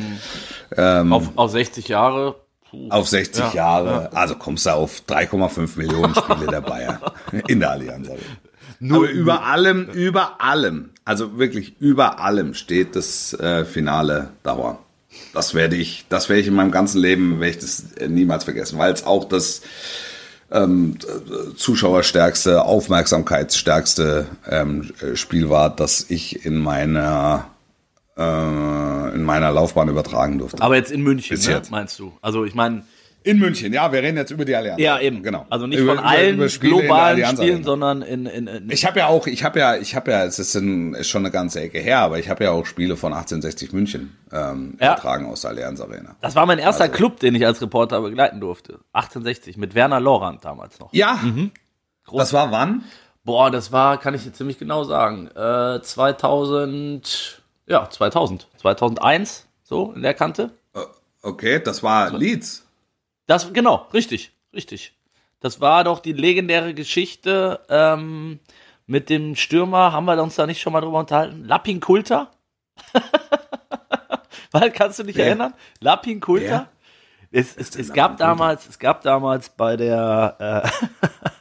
ähm, 0.76 1.14
Auf, 1.14 1.38
auf 1.38 1.52
60 1.52 1.88
Jahre. 1.90 2.36
Puh. 2.70 2.90
auf 2.90 3.08
60 3.08 3.40
Ja, 3.40 3.54
Jahre, 3.54 4.10
also 4.14 4.36
kommst 4.36 4.66
du 4.66 4.72
auf 4.72 5.02
3,5 5.08 5.78
Millionen 5.78 6.14
Spiele 6.16 6.48
der 6.48 6.62
Bayern 6.62 7.00
in 7.48 7.60
der 7.60 7.72
Allianz 7.72 8.10
Arena. 8.10 8.96
Aber 8.96 9.10
über 9.10 9.46
allem, 9.46 9.90
über 9.90 10.42
allem, 10.42 10.92
also 11.06 11.38
wirklich 11.40 11.80
über 11.80 12.20
allem 12.20 12.54
steht 12.54 12.96
das 12.96 13.34
äh, 13.34 13.66
Finale 13.66 14.30
Dauer. 14.44 14.80
Das 15.34 15.54
werde 15.54 15.76
ich, 15.76 16.06
das 16.10 16.30
werde 16.30 16.42
ich 16.42 16.48
in 16.48 16.54
meinem 16.54 16.72
ganzen 16.72 17.02
Leben, 17.02 17.40
werde 17.40 17.56
ich 17.56 17.60
das 17.60 17.94
äh, 17.94 18.08
niemals 18.08 18.44
vergessen, 18.44 18.78
weil 18.78 18.94
es 18.94 19.06
auch 19.06 19.26
das 19.26 19.62
ähm, 20.52 20.98
äh, 21.04 21.56
zuschauerstärkste, 21.56 22.64
aufmerksamkeitsstärkste 22.64 24.28
ähm, 24.48 24.92
äh, 25.02 25.16
Spiel 25.16 25.50
war, 25.50 25.76
das 25.76 26.06
ich 26.10 26.46
in 26.46 26.58
meiner 26.58 27.48
äh, 28.18 29.14
in 29.16 29.24
meiner 29.24 29.52
Laufbahn 29.52 29.90
übertragen 29.90 30.38
durfte. 30.40 30.62
Aber 30.62 30.76
jetzt 30.76 30.92
in 30.92 31.02
München, 31.02 31.40
ne, 31.40 31.62
meinst 31.70 32.00
du? 32.00 32.14
Also 32.22 32.46
ich 32.46 32.56
meine, 32.56 32.84
In 33.24 33.40
München, 33.40 33.74
ja, 33.74 33.92
wir 33.92 34.02
reden 34.02 34.16
jetzt 34.16 34.32
über 34.32 34.46
die 34.46 34.56
Allianz. 34.56 34.80
ja 34.82 35.00
eben. 35.00 35.22
genau. 35.22 35.46
Also 35.50 35.68
nicht 35.68 35.80
Über- 35.80 35.96
von 35.96 36.00
über- 36.04 36.08
allen 36.10 36.36
über 36.36 36.48
Spiele 36.50 36.76
in 36.76 36.80
globalen 36.88 37.26
Spielen, 37.36 37.64
sondern 37.64 38.02
in, 38.02 38.26
in, 38.26 38.48
in 38.48 38.70
Ich 38.72 38.86
habe 38.86 39.00
ja 39.00 39.08
auch, 39.08 39.28
ich 39.28 39.44
habe 39.44 39.60
ja, 39.60 39.76
ich 39.76 39.96
habe 39.96 40.12
ja, 40.12 40.24
es 40.24 40.40
ist, 40.40 40.56
ein, 40.56 40.94
ist 40.94 41.10
schon 41.10 41.24
eine 41.24 41.32
ganze 41.32 41.60
Ecke 41.60 41.80
her, 41.80 42.00
aber 42.00 42.20
ich 42.20 42.30
habe 42.30 42.46
ja 42.46 42.52
auch 42.52 42.66
Spiele 42.66 42.96
von 42.96 43.12
1860 43.14 43.74
München 43.74 44.16
ähm, 44.32 44.78
Ja. 44.80 44.94
übertragen 44.94 45.26
aus 45.26 45.42
der 45.42 45.52
Allianz 45.52 45.82
Arena. 45.82 46.16
Das 46.22 46.36
war 46.36 46.46
mein 46.46 46.60
erster 46.60 46.86
Also- 46.86 46.96
Club, 46.96 47.20
den 47.20 47.36
ich 47.36 47.46
als 47.46 47.62
Reporter 47.62 48.02
begleiten 48.02 48.40
durfte. 48.40 48.80
1860 48.94 49.58
mit 49.58 49.76
Werner 49.76 50.00
Lorand 50.00 50.46
damals 50.46 50.80
noch. 50.80 50.94
Ja, 50.94 51.20
Mhm. 51.22 51.52
das 52.14 52.32
war 52.32 52.52
wann? 52.52 52.84
Boah, 53.26 53.52
das 53.52 53.74
war, 53.74 54.00
kann 54.00 54.14
ich 54.14 54.24
dir 54.24 54.32
ziemlich 54.32 54.58
genau 54.58 54.86
sagen, 54.86 55.28
äh, 55.36 55.82
2000, 55.82 57.37
ja, 57.68 57.90
2000, 57.90 58.48
2001, 58.58 59.48
so 59.64 59.92
in 59.94 60.02
der 60.02 60.14
Kante. 60.14 60.52
Okay, 61.22 61.60
das 61.60 61.84
war 61.84 62.12
Leeds. 62.18 62.66
Das, 63.26 63.52
genau, 63.52 63.88
richtig, 63.94 64.32
richtig. 64.54 64.94
Das 65.40 65.62
war 65.62 65.84
doch 65.84 66.00
die 66.00 66.14
legendäre 66.14 66.74
Geschichte 66.74 67.60
ähm, 67.70 68.40
mit 68.86 69.10
dem 69.10 69.36
Stürmer, 69.36 69.92
haben 69.92 70.06
wir 70.06 70.22
uns 70.22 70.36
da 70.36 70.48
nicht 70.48 70.62
schon 70.62 70.74
mal 70.74 70.82
drüber 70.82 71.00
unterhalten? 71.00 71.44
Lapin 71.44 71.80
Kulter? 71.80 72.32
Weil, 74.52 74.72
kannst 74.72 75.00
du 75.00 75.04
dich 75.04 75.18
Wer? 75.18 75.28
erinnern? 75.28 75.54
Lapin 75.82 76.22
Kulter? 76.22 76.70
Es, 77.30 77.58
es, 77.58 77.76
es 77.76 77.92
gab 77.92 78.18
damals, 78.18 78.68
es 78.70 78.80
gab 78.80 79.02
damals 79.02 79.50
bei 79.50 79.76
der, 79.76 80.64
äh, 80.64 80.98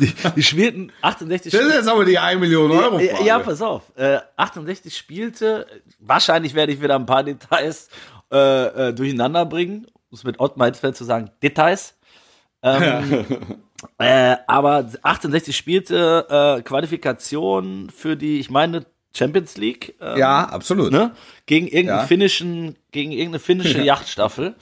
die, 0.00 0.12
die 0.36 0.42
spielten 0.42 0.92
68 1.02 1.52
Das 1.52 1.60
ist 1.62 1.74
jetzt 1.74 1.88
aber 1.88 2.04
die 2.04 2.18
1 2.18 2.40
Million 2.40 2.70
Euro 2.70 2.98
ja, 2.98 3.14
Frage. 3.14 3.26
ja, 3.26 3.38
pass 3.38 3.62
auf. 3.62 3.82
Äh, 3.96 4.18
68 4.36 4.96
spielte, 4.96 5.66
wahrscheinlich 5.98 6.54
werde 6.54 6.72
ich 6.72 6.80
wieder 6.82 6.94
ein 6.96 7.06
paar 7.06 7.22
Details 7.24 7.88
äh, 8.32 8.88
äh, 8.88 8.92
durcheinander 8.92 9.44
bringen, 9.46 9.86
um 10.10 10.16
es 10.16 10.24
mit 10.24 10.40
Ottmar 10.40 10.66
Hitzfeld 10.68 10.96
zu 10.96 11.04
sagen, 11.04 11.30
Details. 11.42 11.96
Ähm, 12.62 13.24
äh, 13.98 14.36
aber 14.46 14.76
1860 14.76 15.56
spielte 15.56 16.26
äh, 16.58 16.62
Qualifikation 16.62 17.90
für 17.94 18.16
die, 18.16 18.40
ich 18.40 18.50
meine, 18.50 18.86
Champions 19.16 19.56
League. 19.56 19.94
ähm, 20.00 20.18
ja, 20.18 20.44
absolut. 20.46 20.90
ne? 20.90 21.12
Gegen 21.46 21.66
irgendeinen 21.68 22.00
Ja. 22.00 22.06
finnischen, 22.06 22.76
gegen 22.90 23.12
irgendeine 23.12 23.38
finnische 23.38 23.80
Yachtstaffel. 23.82 24.56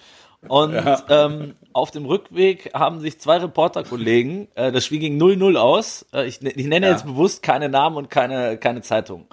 Und 0.49 0.75
ähm, 1.09 1.55
auf 1.73 1.91
dem 1.93 2.05
Rückweg 2.05 2.73
haben 2.75 3.01
sich 3.01 3.21
zwei 3.21 3.37
Reporterkollegen, 3.39 4.49
äh, 4.57 4.73
das 4.73 4.85
Spiel 4.85 4.99
ging 4.99 5.21
0-0 5.21 5.57
aus. 5.57 6.05
Äh, 6.13 6.27
ich, 6.27 6.43
ich 6.43 6.67
nenne 6.67 6.87
Ja. 6.87 6.93
jetzt 6.93 7.07
bewusst 7.07 7.43
keine 7.43 7.69
Namen 7.69 7.97
und 7.97 8.11
keine, 8.11 8.59
keine 8.59 8.83
Zeitung. 8.83 9.27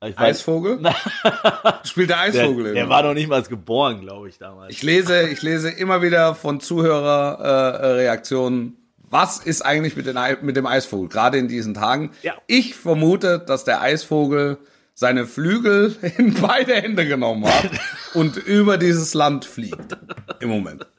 Äh, 0.00 0.10
Ich 0.10 0.16
weiß, 0.18 0.38
Eisvogel? 0.38 0.80
Spielt 1.84 2.10
der 2.10 2.16
der, 2.16 2.24
Eisvogel 2.42 2.72
der 2.74 2.82
immer? 2.84 2.90
war 2.90 3.02
noch 3.02 3.14
nicht 3.14 3.28
mal 3.28 3.42
geboren, 3.42 4.00
glaube 4.00 4.28
ich, 4.28 4.38
damals. 4.38 4.72
Ich 4.72 4.82
lese, 4.82 5.28
ich 5.28 5.42
lese 5.42 5.68
immer 5.70 6.00
wieder 6.02 6.34
von 6.34 6.60
Zuhörerreaktionen, 6.60 7.82
äh, 7.82 7.86
Reaktionen, 8.00 8.76
was 9.08 9.38
ist 9.38 9.62
eigentlich 9.62 9.94
mit, 9.96 10.06
den, 10.06 10.18
mit 10.42 10.56
dem 10.56 10.66
Eisvogel, 10.66 11.08
gerade 11.08 11.38
in 11.38 11.48
diesen 11.48 11.74
Tagen. 11.74 12.10
Ja. 12.22 12.34
Ich 12.46 12.74
vermute, 12.74 13.38
dass 13.38 13.64
der 13.64 13.80
Eisvogel 13.80 14.58
seine 14.94 15.26
Flügel 15.26 15.94
in 16.18 16.34
beide 16.34 16.74
Hände 16.76 17.06
genommen 17.06 17.44
hat 17.46 17.70
und 18.16 18.36
über 18.36 18.78
dieses 18.78 19.14
Land 19.14 19.44
fliegt 19.44 19.96
im 20.40 20.48
Moment. 20.48 20.86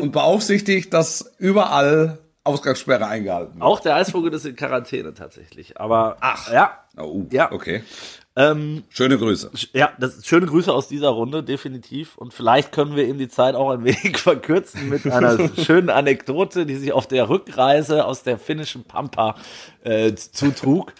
Und 0.00 0.12
beaufsichtigt, 0.12 0.94
dass 0.94 1.34
überall 1.38 2.18
Ausgangssperre 2.44 3.06
eingehalten 3.08 3.54
wird. 3.54 3.62
auch 3.64 3.80
der 3.80 3.96
Eisvogel 3.96 4.32
ist 4.32 4.46
in 4.46 4.54
Quarantäne 4.54 5.14
tatsächlich. 5.14 5.80
Aber 5.80 6.16
Ach. 6.20 6.52
ja, 6.52 6.78
Oh, 6.96 7.24
Ja. 7.32 7.50
okay. 7.50 7.82
ähm, 8.36 8.84
Schöne 8.90 9.18
Grüße. 9.18 9.50
Ja, 9.72 9.90
das 9.98 10.24
schöne 10.24 10.46
Grüße 10.46 10.72
aus 10.72 10.86
dieser 10.86 11.08
Runde, 11.08 11.42
definitiv. 11.42 12.16
Und 12.16 12.32
vielleicht 12.32 12.70
können 12.70 12.94
wir 12.94 13.08
ihm 13.08 13.18
die 13.18 13.26
Zeit 13.28 13.56
auch 13.56 13.70
ein 13.70 13.82
wenig 13.82 14.16
verkürzen 14.18 14.88
mit 14.90 15.04
einer 15.10 15.50
schönen 15.56 15.90
Anekdote, 15.90 16.66
die 16.66 16.76
sich 16.76 16.92
auf 16.92 17.08
der 17.08 17.28
Rückreise 17.28 18.04
aus 18.04 18.22
der 18.22 18.38
finnischen 18.38 18.84
Pampa 18.84 19.34
äh, 19.82 20.14
zutrug. 20.14 20.92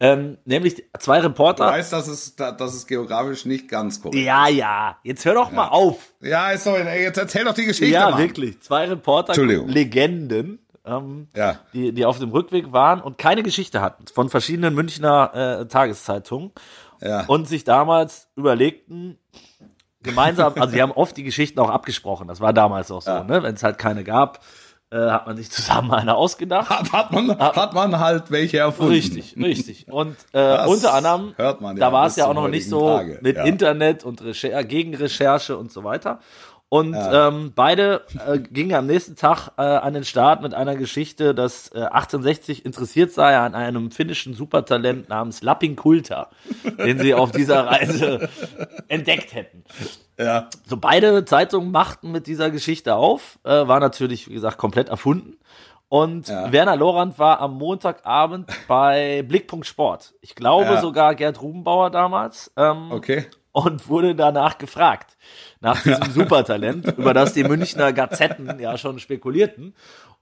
Ähm, 0.00 0.38
nämlich 0.44 0.84
zwei 1.00 1.18
Du 1.20 1.26
Reporter. 1.26 1.66
weißt, 1.66 1.92
dass 1.92 2.06
es, 2.06 2.36
da- 2.36 2.52
dass 2.52 2.72
es 2.74 2.86
geografisch 2.86 3.44
nicht 3.46 3.68
ganz 3.68 4.00
korrekt 4.00 4.16
ist. 4.16 4.24
Ja, 4.26 4.46
ja, 4.48 4.96
jetzt 5.02 5.24
hör 5.24 5.34
doch 5.34 5.50
mal 5.50 5.68
auf. 5.68 5.96
Ja, 6.20 6.50
ist 6.52 6.66
doch, 6.66 6.76
jetzt 6.78 7.18
erzähl 7.18 7.44
doch 7.44 7.54
die 7.54 7.64
Geschichte 7.64 7.92
Ja, 7.92 8.10
Mann. 8.10 8.20
wirklich. 8.20 8.60
Zwei 8.60 8.86
Reporter. 8.86 9.34
Legenden, 9.44 10.60
ähm, 10.86 11.26
Ja. 11.34 11.58
die, 11.72 11.92
die 11.92 12.04
auf 12.04 12.18
dem 12.20 12.30
Rückweg 12.30 12.72
waren 12.72 13.00
und 13.00 13.18
keine 13.18 13.42
Geschichte 13.42 13.80
hatten 13.80 14.04
von 14.06 14.28
verschiedenen 14.28 14.72
Münchner 14.74 15.60
äh, 15.62 15.66
Tageszeitungen 15.66 16.52
Ja. 17.00 17.24
und 17.26 17.48
sich 17.48 17.64
damals 17.64 18.28
überlegten, 18.36 19.18
gemeinsam, 20.02 20.52
also 20.56 20.72
die 20.74 20.80
haben 20.80 20.92
oft 20.92 21.16
die 21.16 21.24
Geschichten 21.24 21.58
auch 21.58 21.70
abgesprochen, 21.70 22.28
das 22.28 22.40
war 22.40 22.52
damals 22.52 22.90
auch 22.92 23.02
so, 23.02 23.10
Ja. 23.10 23.24
ne? 23.24 23.42
wenn 23.42 23.54
es 23.56 23.64
halt 23.64 23.78
keine 23.78 24.04
gab, 24.04 24.40
äh, 24.90 25.10
hat 25.10 25.26
man 25.26 25.36
sich 25.36 25.50
zusammen 25.50 25.92
eine 25.92 26.14
ausgedacht. 26.14 26.70
Hat, 26.70 26.92
hat, 26.92 27.12
man, 27.12 27.38
hat 27.38 27.74
man 27.74 27.98
halt 27.98 28.30
welche 28.30 28.58
erfunden. 28.58 28.92
Richtig, 28.92 29.36
richtig. 29.36 29.86
Und 29.90 30.16
äh, 30.32 30.66
unter 30.66 30.94
anderem, 30.94 31.34
hört 31.36 31.60
man 31.60 31.76
ja 31.76 31.86
da 31.86 31.92
war 31.92 32.06
es 32.06 32.16
ja 32.16 32.26
auch 32.26 32.34
noch 32.34 32.48
nicht 32.48 32.68
so 32.68 32.96
Tage, 32.96 33.18
mit 33.20 33.36
ja. 33.36 33.44
Internet 33.44 34.04
und 34.04 34.22
Recher 34.22 34.64
Gegenrecherche 34.64 35.56
und 35.56 35.70
so 35.70 35.84
weiter. 35.84 36.20
Und 36.70 36.94
ähm, 36.94 37.52
beide 37.54 38.02
äh, 38.26 38.38
gingen 38.38 38.74
am 38.74 38.86
nächsten 38.86 39.16
Tag 39.16 39.52
äh, 39.56 39.62
an 39.62 39.94
den 39.94 40.04
Start 40.04 40.42
mit 40.42 40.52
einer 40.52 40.76
Geschichte, 40.76 41.34
dass 41.34 41.68
äh, 41.72 41.78
1860 41.78 42.66
interessiert 42.66 43.10
sei 43.12 43.38
an 43.38 43.54
einem 43.54 43.90
finnischen 43.90 44.34
Supertalent 44.34 45.08
namens 45.08 45.40
Lappin 45.40 45.76
Kulta, 45.76 46.28
den 46.78 46.98
sie 46.98 47.14
auf 47.14 47.32
dieser 47.32 47.66
Reise 47.66 48.28
entdeckt 48.88 49.32
hätten. 49.34 49.64
Ja. 50.18 50.50
So 50.66 50.76
beide 50.76 51.24
Zeitungen 51.24 51.70
machten 51.70 52.12
mit 52.12 52.26
dieser 52.26 52.50
Geschichte 52.50 52.96
auf, 52.96 53.38
äh, 53.44 53.66
war 53.66 53.80
natürlich, 53.80 54.28
wie 54.28 54.34
gesagt, 54.34 54.58
komplett 54.58 54.90
erfunden. 54.90 55.38
Und 55.88 56.28
Ja. 56.28 56.52
Werner 56.52 56.76
Lorand 56.76 57.18
war 57.18 57.40
am 57.40 57.56
Montagabend 57.56 58.50
bei 58.68 59.22
Blickpunkt 59.26 59.66
Sport. 59.66 60.12
Ich 60.20 60.34
glaube 60.34 60.74
Ja. 60.74 60.80
sogar 60.82 61.14
Gerd 61.14 61.40
Rubenbauer 61.40 61.88
damals. 61.90 62.52
Ähm, 62.58 62.88
Okay. 62.92 63.24
Und 63.64 63.88
wurde 63.88 64.14
danach 64.14 64.58
gefragt, 64.58 65.16
nach 65.60 65.82
diesem 65.82 66.12
Supertalent, 66.12 66.86
über 66.98 67.14
das 67.14 67.32
die 67.32 67.44
Münchner 67.44 67.92
Gazetten 67.92 68.60
ja 68.60 68.76
schon 68.78 68.98
spekulierten. 68.98 69.74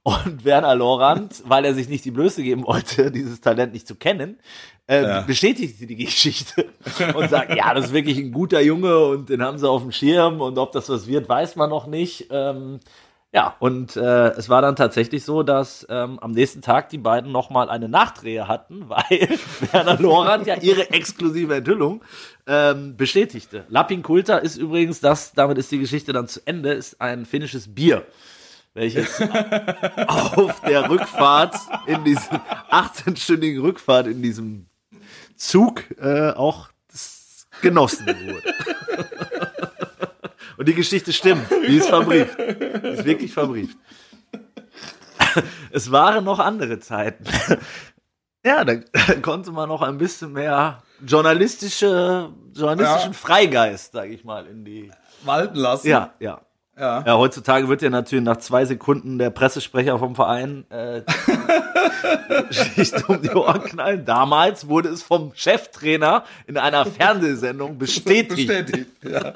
Und 0.03 0.45
Werner 0.45 0.77
Lorand, 0.77 1.43
weil 1.47 1.65
er 1.65 1.75
sich 1.75 1.89
nicht 1.89 2.05
die 2.05 2.13
Blöße 2.13 2.43
geben 2.45 2.65
wollte, 2.65 3.11
dieses 3.11 3.41
Talent 3.41 3.73
nicht 3.73 3.89
zu 3.89 3.97
kennen, 3.97 4.39
äh, 4.87 5.03
Ja. 5.03 5.21
bestätigte 5.23 5.85
die 5.87 5.97
Geschichte 5.97 6.67
und 7.17 7.29
sagt, 7.29 7.53
ja, 7.57 7.75
das 7.75 7.87
ist 7.87 7.93
wirklich 7.93 8.17
ein 8.19 8.31
guter 8.31 8.61
Junge 8.61 8.97
und 9.01 9.29
den 9.29 9.43
haben 9.43 9.59
sie 9.59 9.69
auf 9.69 9.83
dem 9.83 9.91
Schirm 9.91 10.41
und 10.41 10.59
ob 10.59 10.71
das 10.71 10.89
was 10.89 11.09
wird, 11.09 11.29
weiß 11.29 11.57
man 11.57 11.71
noch 11.71 11.89
nicht. 11.89 12.29
Ähm, 12.31 12.79
ja, 13.37 13.55
und 13.59 13.97
äh, 13.97 14.29
es 14.31 14.49
war 14.49 14.63
dann 14.63 14.77
tatsächlich 14.77 15.23
so, 15.23 15.43
dass 15.43 15.87
ähm, 15.91 16.19
am 16.21 16.33
nächsten 16.33 16.63
Tag 16.63 16.89
die 16.89 16.97
beiden 16.97 17.31
nochmal 17.33 17.69
eine 17.69 17.87
Nachdrehe 17.87 18.49
hatten, 18.49 18.85
weil 18.89 19.29
Werner 19.73 20.01
Lorand 20.01 20.47
ja 20.47 20.55
ihre 20.55 20.89
exklusive 20.89 21.57
Enthüllung 21.57 22.03
ähm, 22.47 22.97
bestätigte. 22.97 23.67
Lappin 23.69 24.03
Kulta 24.03 24.39
ist 24.39 24.57
übrigens, 24.57 25.01
das, 25.01 25.33
damit 25.35 25.59
ist 25.59 25.71
die 25.71 25.79
Geschichte 25.79 26.15
dann 26.15 26.29
zu 26.29 26.41
Ende, 26.47 26.73
ist 26.73 26.99
ein 27.03 27.27
finnisches 27.27 27.75
Bier, 27.75 28.07
welches 28.73 29.21
auf 30.07 30.63
der 30.63 30.89
Rückfahrt 30.89 31.57
in 31.87 32.05
diesem 32.05 32.39
18-stündigen 32.71 33.61
Rückfahrt 33.63 34.07
in 34.07 34.23
diesem 34.23 34.65
Zug 35.37 35.85
äh, 36.01 36.31
auch 36.31 36.71
genossen 37.61 38.07
wurde. 38.07 38.55
Und 40.67 40.71
die 40.71 40.75
Geschichte 40.79 41.13
stimmt. 41.13 41.49
Die 41.69 41.77
ist 41.77 41.89
verbrieft. 41.89 42.37
Die 42.37 42.89
ist 42.89 43.05
wirklich 43.05 43.33
verbrieft. 43.33 43.79
Es 45.71 45.93
waren 45.93 46.25
noch 46.25 46.41
andere 46.41 46.81
Zeiten. 46.81 47.23
Ja, 48.45 48.65
da 48.65 48.75
konnte 49.23 49.53
man 49.53 49.69
noch 49.69 49.81
ein 49.83 49.97
bisschen 49.97 50.33
mehr 50.33 50.83
journalistische, 51.07 52.33
journalistischen 52.53 53.13
Ja. 53.13 53.17
Freigeist, 53.17 53.93
sage 53.93 54.13
ich 54.13 54.25
mal, 54.25 54.45
in 54.49 54.65
die. 54.65 54.91
Walten 55.23 55.59
lassen. 55.59 55.87
Ja, 55.87 56.15
ja. 56.19 56.41
Ja. 56.79 57.03
ja, 57.07 57.17
heutzutage 57.17 57.69
wird 57.69 57.81
ja 57.81 57.89
natürlich 57.89 58.25
nach 58.25 58.37
zwei 58.37 58.67
Sekunden 58.67 59.19
der 59.19 59.31
Pressesprecher 59.31 59.99
vom 59.99 60.15
Verein 60.15 60.71
äh, 60.71 61.01
Schicht 62.51 63.09
um 63.09 63.23
die 63.23 63.31
Ohren 63.31 63.63
knallen. 63.65 64.05
Damals 64.05 64.69
wurde 64.69 64.91
es 64.91 65.03
vom 65.03 65.33
Cheftrainer 65.35 66.25
in 66.47 66.59
einer 66.59 66.85
Fernsehsendung 66.85 67.79
bestätigt. 67.79 68.47
bestätigt. 68.47 68.91
Ja. 69.03 69.33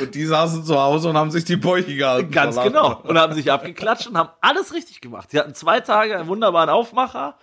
und 0.00 0.14
die 0.14 0.24
saßen 0.24 0.64
zu 0.64 0.80
Hause 0.80 1.10
und 1.10 1.18
haben 1.18 1.30
sich 1.30 1.44
die 1.44 1.56
Bäuche 1.56 1.94
gehalten. 1.94 2.30
Ganz 2.30 2.58
genau. 2.62 3.02
Und 3.02 3.18
haben 3.18 3.34
sich 3.34 3.52
abgeklatscht 3.52 4.06
und 4.06 4.16
haben 4.16 4.30
alles 4.40 4.72
richtig 4.72 5.02
gemacht. 5.02 5.30
Sie 5.30 5.38
hatten 5.38 5.54
zwei 5.54 5.80
Tage 5.80 6.16
einen 6.16 6.28
wunderbaren 6.28 6.70
Aufmacher, 6.70 7.34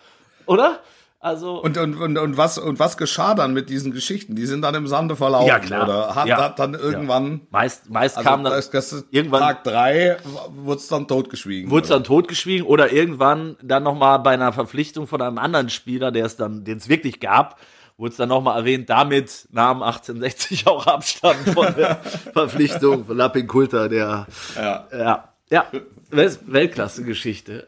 oder? 0.47 0.79
Also 1.21 1.61
und, 1.61 1.77
und, 1.77 1.95
und, 1.95 2.17
und, 2.17 2.37
was, 2.37 2.57
und 2.57 2.79
was 2.79 2.95
geschah 2.95 3.33
dann 3.33 3.53
mit 3.53 3.69
diesen 3.69 3.91
Geschichten? 3.91 4.35
Die 4.35 4.45
sind 4.45 4.61
dann 4.61 4.73
im 4.75 4.87
Sande 4.87 5.17
verlaufen, 5.17 5.49
ja, 5.49 5.59
klar. 5.59 5.83
oder? 5.83 6.15
Hat, 6.15 6.27
ja. 6.27 6.37
hat 6.37 6.59
dann 6.59 6.75
irgendwann. 6.75 7.31
Ja. 7.31 7.39
Meist, 7.49 7.89
meist 7.89 8.17
also 8.17 8.29
kam 8.29 8.43
dann. 8.45 8.53
Das, 8.53 8.71
das 8.71 9.03
irgendwann. 9.11 9.41
Tag 9.41 9.65
drei 9.65 10.15
wurde 10.55 10.79
es 10.79 10.87
dann 10.87 11.09
totgeschwiegen. 11.09 11.69
Wurde 11.69 11.83
es 11.83 11.89
dann 11.89 12.05
totgeschwiegen 12.05 12.65
oder 12.65 12.93
irgendwann 12.93 13.57
dann 13.61 13.83
nochmal 13.83 14.19
bei 14.19 14.31
einer 14.31 14.53
Verpflichtung 14.53 15.07
von 15.07 15.21
einem 15.21 15.39
anderen 15.39 15.69
Spieler, 15.69 16.11
der 16.11 16.25
es 16.25 16.37
dann, 16.37 16.63
den 16.63 16.77
es 16.77 16.87
wirklich 16.87 17.19
gab, 17.19 17.59
wurde 17.97 18.11
es 18.11 18.17
dann 18.17 18.29
nochmal 18.29 18.57
erwähnt, 18.57 18.89
damit 18.89 19.49
nahm 19.51 19.83
1860 19.83 20.67
auch 20.67 20.87
Abstand 20.87 21.49
von 21.53 21.75
der 21.75 21.95
Verpflichtung 22.33 23.03
von 23.03 23.17
Lapin 23.17 23.45
Kulter, 23.45 23.89
der. 23.89 24.25
Ja. 24.55 24.87
Ja. 24.93 25.33
Ja. 25.49 25.65
Weltklasse-Geschichte. 26.11 27.67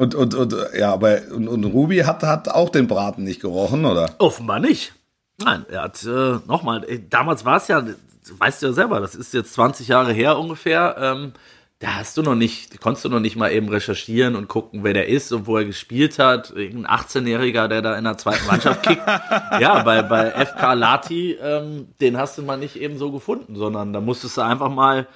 Und, 0.00 0.14
und, 0.14 0.34
und, 0.34 0.56
ja, 0.74 0.94
aber, 0.94 1.20
und, 1.30 1.46
und 1.46 1.62
Ruby 1.62 1.98
hat, 1.98 2.22
hat 2.22 2.48
auch 2.48 2.70
den 2.70 2.86
Braten 2.86 3.22
nicht 3.22 3.42
gerochen, 3.42 3.84
oder? 3.84 4.08
Offenbar 4.16 4.58
nicht. 4.58 4.94
Nein, 5.36 5.66
er 5.68 5.82
hat, 5.82 6.02
äh, 6.06 6.38
nochmal, 6.46 6.88
äh, 6.88 7.00
damals 7.10 7.44
war 7.44 7.58
es 7.58 7.68
ja, 7.68 7.84
weißt 8.38 8.62
du 8.62 8.68
ja 8.68 8.72
selber, 8.72 9.00
das 9.00 9.14
ist 9.14 9.34
jetzt 9.34 9.52
20 9.52 9.88
Jahre 9.88 10.14
her 10.14 10.38
ungefähr, 10.38 10.96
ähm, 10.98 11.34
da 11.80 11.96
hast 11.96 12.16
du 12.16 12.22
noch 12.22 12.34
nicht, 12.34 12.80
konntest 12.80 13.04
du 13.04 13.10
noch 13.10 13.20
nicht 13.20 13.36
mal 13.36 13.52
eben 13.52 13.68
recherchieren 13.68 14.36
und 14.36 14.48
gucken, 14.48 14.84
wer 14.84 14.94
der 14.94 15.08
ist 15.08 15.32
und 15.32 15.46
wo 15.46 15.58
er 15.58 15.66
gespielt 15.66 16.18
hat. 16.18 16.48
Irgendein 16.48 16.90
18-Jähriger, 16.98 17.68
der 17.68 17.82
da 17.82 17.94
in 17.98 18.04
der 18.04 18.16
zweiten 18.16 18.46
Mannschaft 18.46 18.82
kickt. 18.82 19.06
ja, 19.60 19.82
bei, 19.82 20.00
bei 20.00 20.30
FK 20.30 20.72
Lati, 20.72 21.32
ähm, 21.42 21.88
den 22.00 22.16
hast 22.16 22.38
du 22.38 22.42
mal 22.42 22.56
nicht 22.56 22.76
eben 22.76 22.96
so 22.96 23.12
gefunden, 23.12 23.54
sondern 23.54 23.92
da 23.92 24.00
musstest 24.00 24.38
du 24.38 24.40
einfach 24.40 24.70
mal 24.70 25.06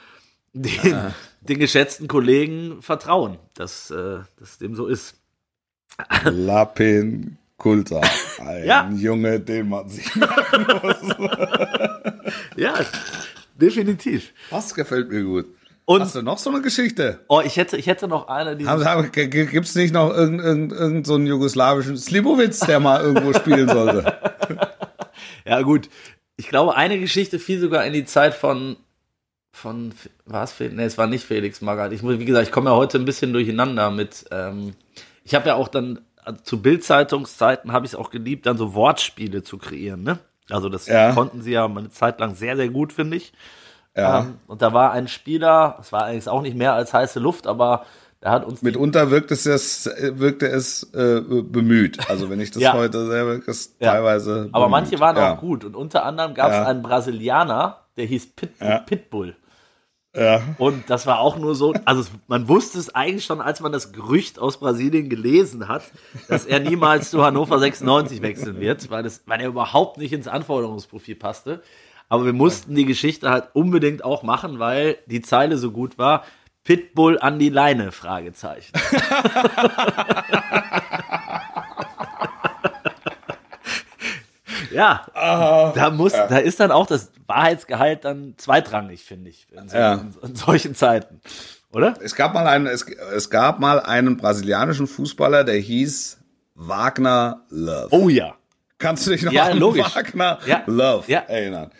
den, 0.53 0.95
ah. 0.95 1.14
Den 1.49 1.59
geschätzten 1.59 2.09
Kollegen 2.09 2.82
vertrauen, 2.82 3.38
dass 3.55 3.90
äh, 3.90 4.20
das 4.38 4.59
dem 4.59 4.74
so 4.74 4.86
ist. 4.86 5.20
Lapin 6.24 7.38
Kulta, 7.57 8.01
ein 8.40 8.64
ja. 8.64 8.90
Junge, 8.90 9.40
den 9.40 9.68
man 9.68 9.88
sich 9.88 10.14
merken 10.16 10.66
muss. 10.82 10.97
ja, 12.57 12.74
definitiv. 13.55 14.32
Das 14.51 14.74
gefällt 14.74 15.11
mir 15.11 15.22
gut. 15.22 15.47
Und 15.86 16.01
Hast 16.01 16.14
du 16.14 16.22
noch 16.22 16.38
so 16.38 16.51
eine 16.51 16.62
Geschichte? 16.62 17.20
Oh, 17.28 17.42
ich 17.45 17.57
hätte, 17.57 17.76
ich 17.76 17.86
hätte 17.86 18.09
noch 18.09 18.28
eine. 18.28 18.57
Die 18.57 18.64
Gibt 18.64 19.66
es 19.66 19.74
nicht 19.74 19.92
noch 19.92 20.11
irgendeinen 20.11 20.70
irgend, 20.70 20.72
irgend 20.72 21.07
so 21.07 21.14
einen 21.14 21.26
jugoslawischen 21.26 21.99
Slibowitz, 21.99 22.61
der 22.61 22.80
mal 22.80 23.03
irgendwo 23.03 23.34
spielen 23.34 23.68
sollte? 23.68 24.18
ja, 25.47 25.61
gut. 25.61 25.90
Ich 26.36 26.49
glaube, 26.49 26.74
eine 26.74 26.99
Geschichte 26.99 27.38
fiel 27.38 27.61
sogar 27.61 27.84
in 27.84 27.92
die 27.92 28.07
Zeit 28.07 28.34
von 28.34 28.76
von, 29.55 29.92
war 30.26 30.44
es 30.44 30.52
Felix? 30.52 30.76
Nee, 30.76 30.84
es 30.84 30.98
war 30.98 31.07
nicht 31.07 31.24
Felix 31.24 31.61
Magath. 31.61 31.92
Ich 31.92 32.02
muss, 32.02 32.18
wie 32.18 32.24
gesagt, 32.24 32.46
ich 32.46 32.52
komme 32.52 32.70
ja 32.70 32.76
heute 32.76 32.98
ein 32.98 33.05
bisschen 33.05 33.32
durcheinander 33.32 33.90
mit, 33.90 34.26
ähm, 34.30 34.74
ich 35.22 35.34
habe 35.34 35.48
ja 35.48 35.55
auch 35.55 35.68
dann, 35.68 36.00
also 36.24 36.40
zu 36.42 36.61
Bildzeitungszeiten 36.61 37.72
habe 37.72 37.86
ich 37.86 37.92
es 37.92 37.98
auch 37.98 38.11
geliebt, 38.11 38.46
dann 38.46 38.59
so 38.59 38.74
Wortspiele 38.74 39.42
zu 39.42 39.59
kreieren, 39.59 40.02
ne? 40.02 40.18
Also 40.50 40.68
das 40.68 40.86
ja. 40.86 41.12
konnten 41.12 41.40
sie 41.40 41.52
ja 41.52 41.64
eine 41.64 41.88
Zeit 41.88 42.20
lang 42.20 42.34
sehr, 42.34 42.57
sehr 42.57 42.68
gut, 42.68 42.92
finde 42.92 43.16
ich. 43.16 43.32
Ja. 43.96 44.22
Ähm, 44.22 44.38
und 44.46 44.61
da 44.61 44.74
war 44.74 44.92
ein 44.92 45.09
Spieler, 45.09 45.78
es 45.80 45.92
war 45.92 46.05
eigentlich 46.05 46.28
auch 46.28 46.42
nicht 46.42 46.57
mehr 46.57 46.74
als 46.74 46.92
heiße 46.92 47.20
Luft, 47.20 47.46
aber 47.46 47.86
da 48.20 48.32
hat 48.32 48.44
uns 48.44 48.61
mitunter 48.61 49.11
wirkt 49.11 49.30
es 49.30 49.46
es 49.46 49.88
wirkte 49.98 50.48
es 50.48 50.82
äh, 50.94 51.20
bemüht. 51.20 52.11
Also 52.11 52.28
wenn 52.28 52.40
ich 52.40 52.50
das 52.50 52.62
ja. 52.64 52.72
heute 52.72 53.07
selber 53.07 53.40
ist 53.46 53.76
ja. 53.78 53.92
teilweise. 53.92 54.48
Aber 54.50 54.64
bemüht. 54.64 54.70
manche 54.70 55.00
waren 55.00 55.16
auch 55.16 55.40
gut 55.40 55.64
und 55.64 55.76
unter 55.76 56.05
anderem 56.05 56.34
gab 56.34 56.50
es 56.50 56.66
einen 56.66 56.82
Brasilianer, 56.82 57.84
der 57.96 58.07
hieß 58.07 58.34
Pit 58.34 58.50
Pitbull. 58.86 59.36
Ja. 60.14 60.42
Und 60.58 60.88
das 60.88 61.06
war 61.06 61.18
auch 61.18 61.36
nur 61.38 61.54
so, 61.54 61.74
also 61.84 62.04
man 62.28 62.48
wusste 62.48 62.78
es 62.78 62.94
eigentlich 62.94 63.24
schon, 63.24 63.40
als 63.40 63.60
man 63.60 63.72
das 63.72 63.92
Gerücht 63.92 64.38
aus 64.38 64.58
Brasilien 64.58 65.08
gelesen 65.08 65.66
hat, 65.66 65.82
dass 66.28 66.46
er 66.46 66.60
niemals 66.60 67.10
zu 67.10 67.24
Hannover 67.24 67.58
96 67.58 68.22
wechseln 68.22 68.60
wird, 68.60 68.90
weil, 68.90 69.02
das, 69.02 69.22
weil 69.26 69.40
er 69.40 69.48
überhaupt 69.48 69.98
nicht 69.98 70.12
ins 70.12 70.28
Anforderungsprofil 70.28 71.16
passte. 71.16 71.62
Aber 72.08 72.24
wir 72.26 72.32
mussten 72.32 72.74
die 72.74 72.84
Geschichte 72.84 73.30
halt 73.30 73.48
unbedingt 73.54 74.04
auch 74.04 74.22
machen, 74.22 74.58
weil 74.60 74.98
die 75.06 75.22
Zeile 75.22 75.56
so 75.56 75.72
gut 75.72 75.98
war. 75.98 76.24
Pitbull 76.62 77.18
an 77.18 77.38
die 77.38 77.48
Leine? 77.48 77.92
Fragezeichen. 77.92 78.72
Ja, 84.75 85.07
uh, 85.11 85.72
da 85.75 85.91
muss, 85.91 86.12
ja. 86.12 86.27
da 86.27 86.39
ist 86.39 86.61
dann 86.61 86.70
auch 86.70 86.87
das 86.87 87.11
Wahrheitsgehalt 87.27 88.05
dann 88.05 88.35
zweitrangig, 88.37 89.05
finde 89.05 89.31
ich, 89.31 89.47
in, 89.53 89.68
so, 89.68 89.77
ja. 89.77 89.95
in, 89.95 90.14
in, 90.22 90.37
solchen 90.37 90.75
Zeiten, 90.75 91.20
oder? 91.72 91.95
Es 92.03 92.14
gab 92.14 92.35
mal 92.35 92.47
einen, 92.47 92.66
es, 92.66 92.83
es 93.14 93.31
gab 93.31 93.61
mal 93.61 93.81
einen 93.81 94.16
brasilianischen 94.16 94.87
Fußballer, 94.87 95.45
der 95.45 95.57
hieß 95.57 96.18
Wagner 96.55 97.43
Love. 97.51 97.89
Oh 97.91 98.09
ja. 98.09 98.35
Kannst 98.79 99.07
du 99.07 99.12
dich 99.12 99.22
noch 99.22 99.33
ja, 99.33 99.45
an 99.45 99.59
logisch. 99.59 99.95
Wagner 99.95 100.39
ja. 100.47 100.62
Love 100.66 101.05
ja. 101.11 101.20
erinnern? 101.20 101.70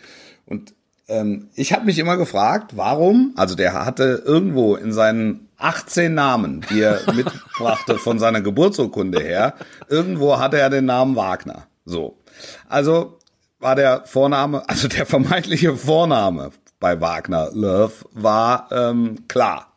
Und 0.45 0.73
ähm, 1.07 1.49
ich 1.55 1.73
habe 1.73 1.85
mich 1.85 1.99
immer 1.99 2.17
gefragt, 2.17 2.71
warum, 2.75 3.33
also 3.35 3.55
der 3.55 3.73
hatte 3.73 4.23
irgendwo 4.25 4.75
in 4.75 4.91
seinen 4.91 5.49
18 5.57 6.13
Namen, 6.13 6.65
die 6.69 6.81
er 6.81 7.01
mitbrachte 7.13 7.97
von 7.97 8.19
seiner 8.19 8.41
Geburtsurkunde 8.41 9.19
her, 9.21 9.55
irgendwo 9.87 10.39
hatte 10.39 10.59
er 10.59 10.69
den 10.69 10.85
Namen 10.85 11.15
Wagner. 11.15 11.67
So. 11.85 12.17
Also 12.67 13.19
war 13.59 13.75
der 13.75 14.03
Vorname, 14.05 14.63
also 14.69 14.87
der 14.87 15.05
vermeintliche 15.05 15.75
Vorname 15.75 16.51
bei 16.79 16.99
Wagner 17.01 17.49
Love 17.53 17.93
war 18.11 18.69
ähm, 18.71 19.27
klar. 19.27 19.71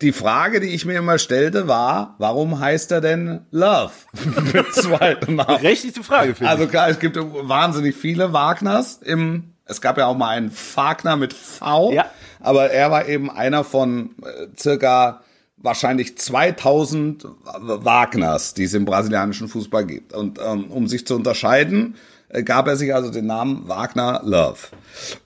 Die 0.00 0.12
Frage, 0.12 0.60
die 0.60 0.68
ich 0.68 0.86
mir 0.86 0.98
immer 0.98 1.18
stellte, 1.18 1.68
war, 1.68 2.14
warum 2.18 2.60
heißt 2.60 2.92
er 2.92 3.02
denn 3.02 3.46
Love 3.50 3.92
mit 4.54 4.74
zweiten 4.74 5.36
Namen? 5.36 5.60
Berechtigte 5.60 6.02
Frage, 6.02 6.34
finde 6.34 6.50
Also 6.50 6.66
klar, 6.66 6.88
es 6.88 6.98
gibt 6.98 7.16
wahnsinnig 7.18 7.94
viele 7.94 8.32
Wagners 8.32 9.00
im, 9.02 9.52
es 9.66 9.82
gab 9.82 9.98
ja 9.98 10.06
auch 10.06 10.16
mal 10.16 10.30
einen 10.30 10.50
Wagner 10.74 11.16
mit 11.16 11.34
V, 11.34 11.92
ja. 11.92 12.06
aber 12.40 12.70
er 12.70 12.90
war 12.90 13.06
eben 13.06 13.30
einer 13.30 13.62
von 13.62 14.14
äh, 14.22 14.46
circa 14.58 15.20
wahrscheinlich 15.62 16.16
2000 16.16 17.26
Wagners, 17.44 18.54
die 18.54 18.64
es 18.64 18.74
im 18.74 18.84
brasilianischen 18.84 19.48
Fußball 19.48 19.86
gibt. 19.86 20.12
Und 20.12 20.38
ähm, 20.44 20.70
um 20.70 20.88
sich 20.88 21.06
zu 21.06 21.14
unterscheiden, 21.14 21.96
äh, 22.30 22.42
gab 22.42 22.66
er 22.68 22.76
sich 22.76 22.94
also 22.94 23.10
den 23.10 23.26
Namen 23.26 23.68
Wagner 23.68 24.20
Love. 24.24 24.58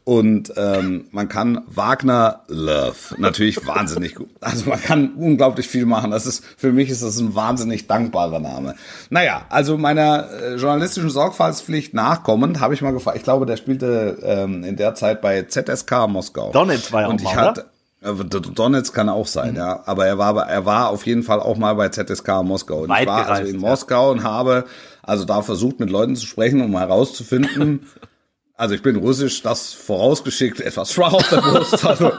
Und 0.04 0.52
ähm, 0.56 1.06
man 1.10 1.28
kann 1.28 1.62
Wagner 1.66 2.40
Love 2.48 3.14
natürlich 3.18 3.66
wahnsinnig 3.66 4.14
gut. 4.14 4.30
Also 4.40 4.68
man 4.70 4.80
kann 4.80 5.14
unglaublich 5.14 5.68
viel 5.68 5.86
machen. 5.86 6.10
Das 6.10 6.26
ist 6.26 6.44
für 6.56 6.72
mich 6.72 6.90
ist 6.90 7.02
das 7.02 7.18
ein 7.18 7.34
wahnsinnig 7.34 7.86
dankbarer 7.86 8.40
Name. 8.40 8.74
Naja, 9.10 9.46
also 9.50 9.76
meiner 9.76 10.30
äh, 10.30 10.54
journalistischen 10.56 11.10
Sorgfaltspflicht 11.10 11.94
nachkommend 11.94 12.60
habe 12.60 12.74
ich 12.74 12.82
mal 12.82 12.92
gefragt. 12.92 13.18
Ich 13.18 13.24
glaube, 13.24 13.46
der 13.46 13.56
spielte 13.56 14.18
ähm, 14.22 14.64
in 14.64 14.76
der 14.76 14.94
Zeit 14.94 15.20
bei 15.20 15.42
ZSK 15.42 16.08
Moskau. 16.08 16.52
Donetsk 16.52 16.92
war 16.92 17.02
ja 17.02 17.08
Und 17.08 17.22
ich 17.22 17.34
hatte, 17.34 17.66
Donetsk 18.04 18.94
kann 18.94 19.08
auch 19.08 19.26
sein, 19.26 19.52
mhm. 19.52 19.56
ja. 19.56 19.82
Aber 19.86 20.06
er 20.06 20.18
war, 20.18 20.46
er 20.46 20.66
war 20.66 20.90
auf 20.90 21.06
jeden 21.06 21.22
Fall 21.22 21.40
auch 21.40 21.56
mal 21.56 21.74
bei 21.74 21.88
ZSK 21.88 22.42
Moskau. 22.42 22.82
Und 22.82 22.90
Weit 22.90 23.02
ich 23.02 23.08
war 23.08 23.24
gereist, 23.24 23.40
also 23.40 23.52
in 23.52 23.60
Moskau 23.60 24.06
ja. 24.06 24.10
und 24.12 24.22
habe 24.24 24.64
also 25.06 25.24
da 25.24 25.42
versucht 25.42 25.80
mit 25.80 25.90
Leuten 25.90 26.16
zu 26.16 26.26
sprechen, 26.26 26.60
um 26.60 26.76
herauszufinden. 26.76 27.86
also 28.56 28.74
ich 28.74 28.82
bin 28.82 28.96
russisch, 28.96 29.42
das 29.42 29.72
vorausgeschickt, 29.72 30.60
etwas 30.60 30.92
schwach 30.92 31.12
auf 31.12 31.28
der 31.28 31.40
Brust. 31.40 31.84
Also 31.84 32.12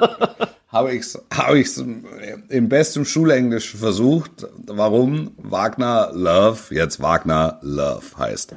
habe 0.67 0.93
ich 0.93 1.01
es 1.01 1.19
habe 1.33 1.59
ich's 1.59 1.77
im 1.77 2.69
besten 2.69 3.05
Schulenglisch 3.05 3.75
versucht, 3.75 4.47
warum 4.67 5.31
Wagner 5.37 6.11
Love 6.13 6.73
jetzt 6.73 7.01
Wagner 7.01 7.59
Love 7.61 8.17
heißt. 8.17 8.55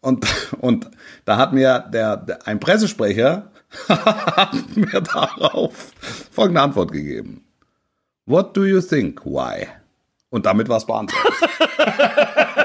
Und, 0.00 0.26
und 0.60 0.90
da 1.26 1.36
hat 1.36 1.52
mir 1.52 1.84
der, 1.92 2.16
der 2.16 2.46
ein 2.46 2.60
Pressesprecher 2.60 3.49
hat 3.88 4.54
mir 4.76 5.00
darauf 5.00 5.92
folgende 6.30 6.60
Antwort 6.60 6.92
gegeben. 6.92 7.44
What 8.26 8.56
do 8.56 8.64
you 8.64 8.80
think? 8.80 9.24
Why? 9.24 9.66
Und 10.30 10.46
damit 10.46 10.68
war 10.68 10.76
es 10.76 10.86
beantwortet. 10.86 11.32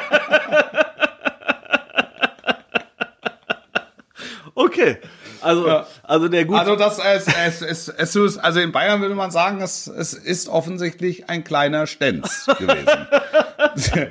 okay. 4.55 4.97
Also, 5.41 5.67
ja. 5.67 5.87
also 6.03 6.27
der 6.27 6.45
gute. 6.45 6.59
Also 6.59 6.75
das 6.75 6.99
es, 6.99 7.27
es, 7.27 7.61
es, 7.61 7.87
es, 7.87 8.15
es, 8.15 8.37
also 8.37 8.59
in 8.59 8.71
Bayern 8.71 9.01
würde 9.01 9.13
man 9.15 9.29
sagen, 9.31 9.61
es, 9.61 9.85
es 9.87 10.13
ist 10.13 10.47
offensichtlich 10.47 11.29
ein 11.29 11.43
kleiner 11.43 11.85
Stenz 11.85 12.47
gewesen. 12.57 13.07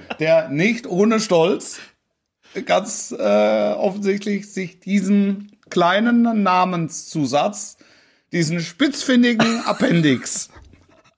der 0.20 0.48
nicht 0.48 0.86
ohne 0.86 1.18
Stolz 1.20 1.80
ganz 2.66 3.12
äh, 3.16 3.72
offensichtlich 3.72 4.52
sich 4.52 4.78
diesen 4.78 5.53
kleinen 5.70 6.42
Namenszusatz 6.42 7.76
diesen 8.32 8.60
spitzfindigen 8.60 9.62
Appendix 9.66 10.50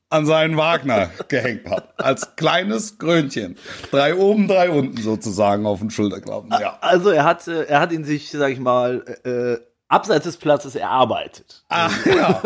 an 0.09 0.25
seinen 0.27 0.57
Wagner 0.57 1.11
gehängt 1.29 1.69
hat. 1.69 1.93
Als 1.99 2.37
kleines 2.37 2.99
Krönchen. 2.99 3.57
Drei 3.91 4.15
oben, 4.15 4.47
drei 4.47 4.71
unten 4.71 4.99
sozusagen 4.99 5.67
auf 5.67 5.81
den 5.81 5.91
Schulterklappen. 5.91 6.51
Ja. 6.53 6.79
Also 6.81 7.11
er 7.11 7.25
hat, 7.25 7.49
äh, 7.49 7.65
er 7.65 7.81
hat 7.81 7.93
ihn 7.93 8.05
sich, 8.05 8.31
sag 8.31 8.53
ich 8.53 8.61
mal, 8.61 9.05
äh, 9.25 9.57
abseits 9.89 10.25
des 10.25 10.37
Platzes 10.37 10.75
erarbeitet. 10.75 11.63
Ah, 11.69 11.89
ja. 12.05 12.43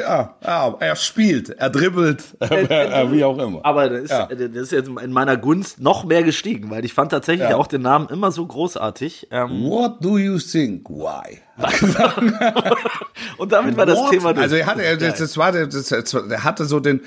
ja, 0.00 0.34
ja, 0.44 0.74
er 0.78 0.94
spielt, 0.96 1.50
er 1.50 1.68
dribbelt, 1.70 2.22
äh, 2.40 2.46
wie 3.10 3.24
auch 3.24 3.38
immer. 3.38 3.60
Aber 3.64 3.88
das 3.90 4.02
ist, 4.02 4.10
Ja. 4.10 4.26
das 4.26 4.50
ist 4.50 4.72
jetzt 4.72 4.88
in 4.88 5.12
meiner 5.12 5.36
Gunst 5.36 5.80
noch 5.80 6.04
mehr 6.04 6.22
gestiegen, 6.22 6.70
weil 6.70 6.84
ich 6.84 6.94
fand 6.94 7.10
tatsächlich 7.10 7.50
Ja. 7.50 7.56
auch 7.56 7.66
den 7.66 7.82
Namen 7.82 8.08
immer 8.08 8.30
so 8.30 8.46
großartig. 8.46 9.28
Ähm, 9.32 9.64
What 9.64 9.96
do 10.04 10.16
you 10.18 10.38
think? 10.38 10.88
Why? 10.88 11.38
und 13.38 13.50
damit 13.52 13.76
war 13.76 13.86
das 13.86 13.98
What? 13.98 14.10
Thema 14.10 14.32
durch. 14.34 14.42
Also 14.44 14.56
er 14.56 14.66
hatte, 14.66 14.82
er- 14.84 14.96
das, 14.96 15.18
das 15.18 15.36
war, 15.36 15.52
das, 15.52 15.90
er 15.90 16.44
hatte 16.44 16.66
so 16.66 16.80
den, 16.80 17.00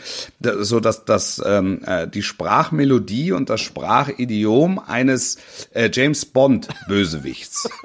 so 0.59 0.79
dass 0.79 1.05
das 1.05 1.41
ähm, 1.45 1.81
äh, 1.85 2.07
die 2.07 2.23
Sprachmelodie 2.23 3.31
und 3.31 3.49
das 3.49 3.61
Sprachidiom 3.61 4.79
eines 4.79 5.37
äh, 5.73 5.89
James 5.91 6.25
Bond 6.25 6.67
Bösewichts. 6.87 7.69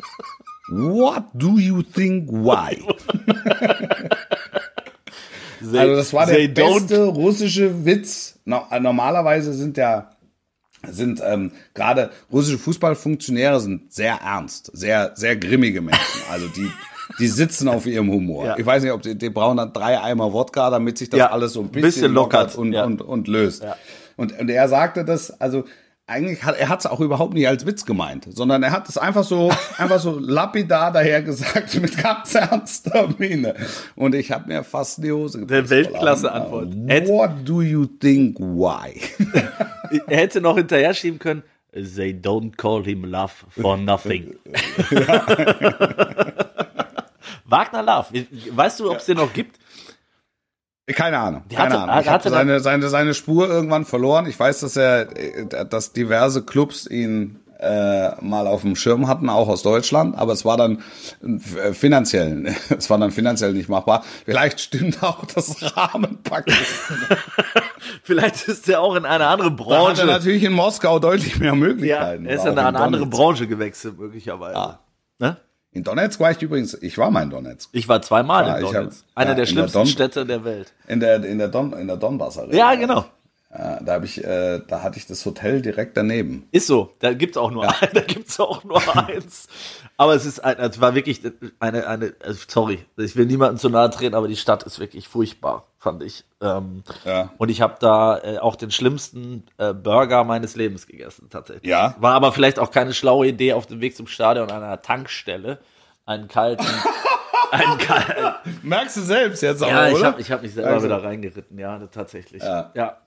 What 0.69 1.25
do 1.35 1.59
you 1.59 1.83
think? 1.83 2.31
Why? 2.31 2.79
They- 5.61 5.79
Also 5.79 5.97
das 5.97 6.13
war 6.13 6.27
der 6.27 6.41
don't- 6.49 6.81
beste 6.81 7.05
russische 7.05 7.85
Witz. 7.85 8.39
No, 8.45 8.63
normalerweise 8.81 9.53
sind 9.55 9.77
ja 9.77 10.11
sind 10.87 11.23
ähm, 11.25 11.53
gerade 11.73 12.11
russische 12.31 12.59
Fußballfunktionäre 12.59 13.59
sind 13.61 13.91
sehr 13.93 14.17
ernst, 14.23 14.71
sehr 14.75 15.13
sehr 15.15 15.35
grimmige 15.37 15.81
Menschen. 15.81 16.21
Also 16.31 16.47
die 16.49 16.71
die 17.19 17.27
sitzen 17.29 17.69
auf 17.69 17.87
ihrem 17.87 18.11
Humor. 18.11 18.45
Ja. 18.47 18.59
Ich 18.59 18.67
weiß 18.67 18.83
nicht, 18.83 18.93
ob 18.93 19.01
die, 19.03 19.15
die 19.17 19.31
brauchen 19.31 19.57
dann 19.59 19.73
drei 19.73 20.01
Eimer 20.01 20.33
Wodka, 20.33 20.69
damit 20.71 20.99
sich 20.99 21.09
das 21.11 21.19
Ja, 21.19 21.31
alles 21.31 21.53
so 21.55 21.61
ein 21.61 21.67
ein 21.67 21.73
bisschen, 21.73 21.89
bisschen 21.89 22.13
lockert, 22.13 22.57
und, 22.57 22.73
ja. 22.73 22.85
und, 22.85 23.01
und 23.03 23.29
löst. 23.29 23.63
Ja. 23.63 23.77
Und, 24.17 24.39
und 24.39 24.49
er 24.51 24.69
sagte 24.69 25.05
das, 25.05 25.39
also 25.41 25.65
eigentlich 26.07 26.45
hat 26.45 26.57
er 26.59 26.69
hat 26.69 26.81
es 26.81 26.87
auch 26.87 27.01
überhaupt 27.01 27.33
nicht 27.33 27.49
als 27.49 27.65
Witz 27.67 27.87
gemeint, 27.87 28.27
sondern 28.31 28.63
er 28.63 28.73
hat 28.73 28.89
es 28.89 28.99
einfach 28.99 29.25
so 29.25 29.51
einfach 29.79 29.99
so 29.99 30.19
lapidar 30.19 30.93
daher 30.93 31.23
gesagt 31.23 31.75
mit 31.81 31.97
ganz 32.03 32.35
ernster 32.35 33.09
Miene. 33.19 33.55
Und 33.97 34.15
ich 34.15 34.31
habe 34.31 34.49
mir 34.49 34.65
fast 34.65 35.03
die 35.03 35.13
Hose 35.13 35.39
Der 35.39 35.63
geputzt. 35.63 35.71
Weltklasse-Antwort. 35.71 36.75
What 37.09 37.31
do 37.45 37.63
you 37.63 37.87
think? 37.87 38.39
Why? 38.39 39.01
Er 40.09 40.17
hätte 40.17 40.41
noch 40.41 40.57
hinterher 40.57 40.93
schieben 40.93 41.21
können, 41.21 41.45
they 41.73 42.11
don't 42.11 42.57
call 42.57 42.83
him 42.83 43.05
love 43.05 43.33
for 43.49 43.77
nothing. 43.77 44.35
Wagner 47.45 47.83
Love, 47.83 48.27
weißt 48.51 48.81
du, 48.81 48.91
ob 48.91 48.97
es 48.97 49.05
den 49.07 49.19
noch 49.19 49.33
gibt? 49.33 49.59
Keine 50.87 51.19
Ahnung. 51.19 51.43
Keine 51.55 51.71
hatte- 51.75 51.83
Ahnung. 51.91 52.01
Ich 52.03 52.09
habe 52.09 52.29
seine, 52.29 52.61
seine, 52.61 52.89
seine 52.89 53.15
Spur 53.15 53.49
irgendwann 53.49 53.85
verloren. 53.87 54.27
Ich 54.27 54.39
weiß, 54.39 54.61
dass 54.61 54.77
er, 54.77 55.17
äh, 55.17 55.67
dass 55.67 55.93
diverse 55.93 56.43
Clubs 56.43 56.87
ihn 56.87 57.41
äh, 57.59 58.11
mal 58.23 58.47
auf 58.47 58.61
dem 58.63 58.77
Schirm 58.77 59.09
hatten, 59.09 59.31
auch 59.31 59.49
aus 59.49 59.63
Deutschland, 59.63 60.19
aber 60.19 60.33
es 60.35 60.45
war 60.45 60.59
dann 60.59 60.83
äh, 61.23 61.73
finanziell, 61.73 62.55
es 62.77 62.91
war 62.91 62.99
dann 62.99 63.11
finanziell 63.13 63.55
nicht 63.55 63.71
machbar. 63.71 64.05
Vielleicht 64.27 64.61
stimmt 64.61 65.03
auch 65.03 65.25
das 65.25 65.75
Rahmenpaket. 65.75 66.53
Vielleicht 68.03 68.49
ist 68.49 68.69
er 68.69 68.81
auch 68.81 68.97
in 68.97 69.07
eine 69.07 69.27
andere 69.27 69.51
Da 69.51 69.55
hat 69.55 69.61
er 69.61 69.65
Branche. 69.95 70.07
natürlich 70.07 70.43
in 70.45 70.53
Moskau 70.53 70.99
deutlich 70.99 71.39
mehr 71.39 71.51
Ja, 71.51 71.55
Möglichkeiten. 71.55 72.27
er 72.27 72.35
ist 72.37 72.43
in 72.43 72.49
eine 72.49 72.63
Donetsk. 72.65 72.85
andere 72.85 73.07
Branche 73.07 73.47
gewechselt, 73.47 73.99
möglicherweise. 73.99 74.55
Ja. 74.55 74.79
Ne? 75.19 75.37
In 75.75 75.83
Donetsk 75.85 76.21
war 76.21 76.31
ich 76.31 76.41
übrigens, 76.41 76.75
ich 76.83 76.97
war 76.99 77.11
mal 77.11 77.23
in 77.25 77.31
Donetsk. 77.31 77.69
Ich 77.73 77.89
war 77.89 78.01
zweimal 78.01 78.47
Ja, 78.47 78.57
in 78.59 78.65
Donetsk. 78.65 79.05
hab- 79.15 79.21
Einer 79.21 79.31
ja, 79.31 79.35
der 79.35 79.45
der 79.45 79.47
schlimmsten 79.53 79.79
Don- 79.79 79.87
Städte 79.87 80.25
der 80.25 80.45
Welt. 80.45 80.73
In 80.89 81.01
der, 81.01 81.23
in 81.25 81.37
der, 81.39 81.49
Don, 81.49 81.73
in 81.75 81.87
der 81.89 81.97
Donbass 81.97 82.39
Arena. 82.39 82.55
Ja, 82.57 82.75
genau. 82.77 83.05
Ja, 83.57 83.81
da 83.83 83.93
habe 83.93 84.07
ich, 84.07 84.23
äh, 84.25 84.61
da 84.67 84.83
hatte 84.83 84.99
ich 84.99 85.07
das 85.07 85.25
Hotel 85.27 85.63
direkt 85.63 85.97
daneben. 85.97 86.49
Ist 86.53 86.67
so. 86.69 86.93
Da 87.01 87.13
gibt's 87.13 87.37
auch 87.37 87.51
nur, 87.51 87.67
da 87.93 88.01
gibt's 88.01 88.39
auch 88.41 88.65
nur 88.65 88.81
eins. 89.09 89.49
Aber 89.97 90.15
es 90.15 90.27
ist, 90.27 90.41
ein, 90.45 90.59
es 90.59 90.81
war 90.81 90.95
wirklich 90.97 91.21
eine, 91.61 91.87
eine, 91.87 92.15
also 92.25 92.41
sorry, 92.49 92.85
ich 92.97 93.15
will 93.15 93.27
niemandem 93.27 93.59
zu 93.59 93.69
nahe 93.69 93.91
treten, 93.91 94.17
aber 94.17 94.27
die 94.27 94.37
Stadt 94.37 94.65
ist 94.65 94.81
wirklich 94.81 95.07
furchtbar, 95.07 95.67
fand 95.79 96.03
ich. 96.03 96.25
Ähm, 96.41 96.83
Ja. 97.05 97.31
Und 97.39 97.49
ich 97.49 97.61
habe 97.61 97.77
da 97.79 98.19
äh, 98.19 98.39
auch 98.39 98.57
den 98.57 98.73
schlimmsten 98.73 99.45
äh, 99.57 99.73
Burger 99.73 100.25
meines 100.25 100.57
Lebens 100.57 100.89
gegessen, 100.89 101.29
tatsächlich. 101.31 101.71
Ja? 101.71 101.95
War 102.01 102.15
aber 102.15 102.33
vielleicht 102.33 102.59
auch 102.59 102.73
keine 102.73 102.93
schlaue 102.93 103.29
Idee 103.29 103.53
auf 103.53 103.67
dem 103.67 103.81
Weg 103.81 103.95
zum 103.97 104.09
Stadion 104.09 104.51
an 104.51 104.63
einer 104.65 104.83
Tankstelle 104.83 105.59
einen 106.07 106.27
kalten, 106.27 106.67
einen 107.53 107.79
kalten, 107.79 108.35
Merkst 108.63 108.97
du 108.97 109.01
selbst 109.03 109.43
jetzt 109.43 109.63
auch, 109.63 109.69
ja, 109.69 109.87
ich 109.89 109.95
oder? 109.95 110.07
habe 110.09 110.21
ich 110.21 110.33
hab 110.33 110.43
mich 110.43 110.55
selber 110.55 110.71
Also- 110.71 110.87
wieder 110.87 111.05
reingeritten, 111.05 111.57
ja, 111.59 111.79
tatsächlich. 111.87 112.43
Ja. 112.43 112.73
ja. 112.75 112.99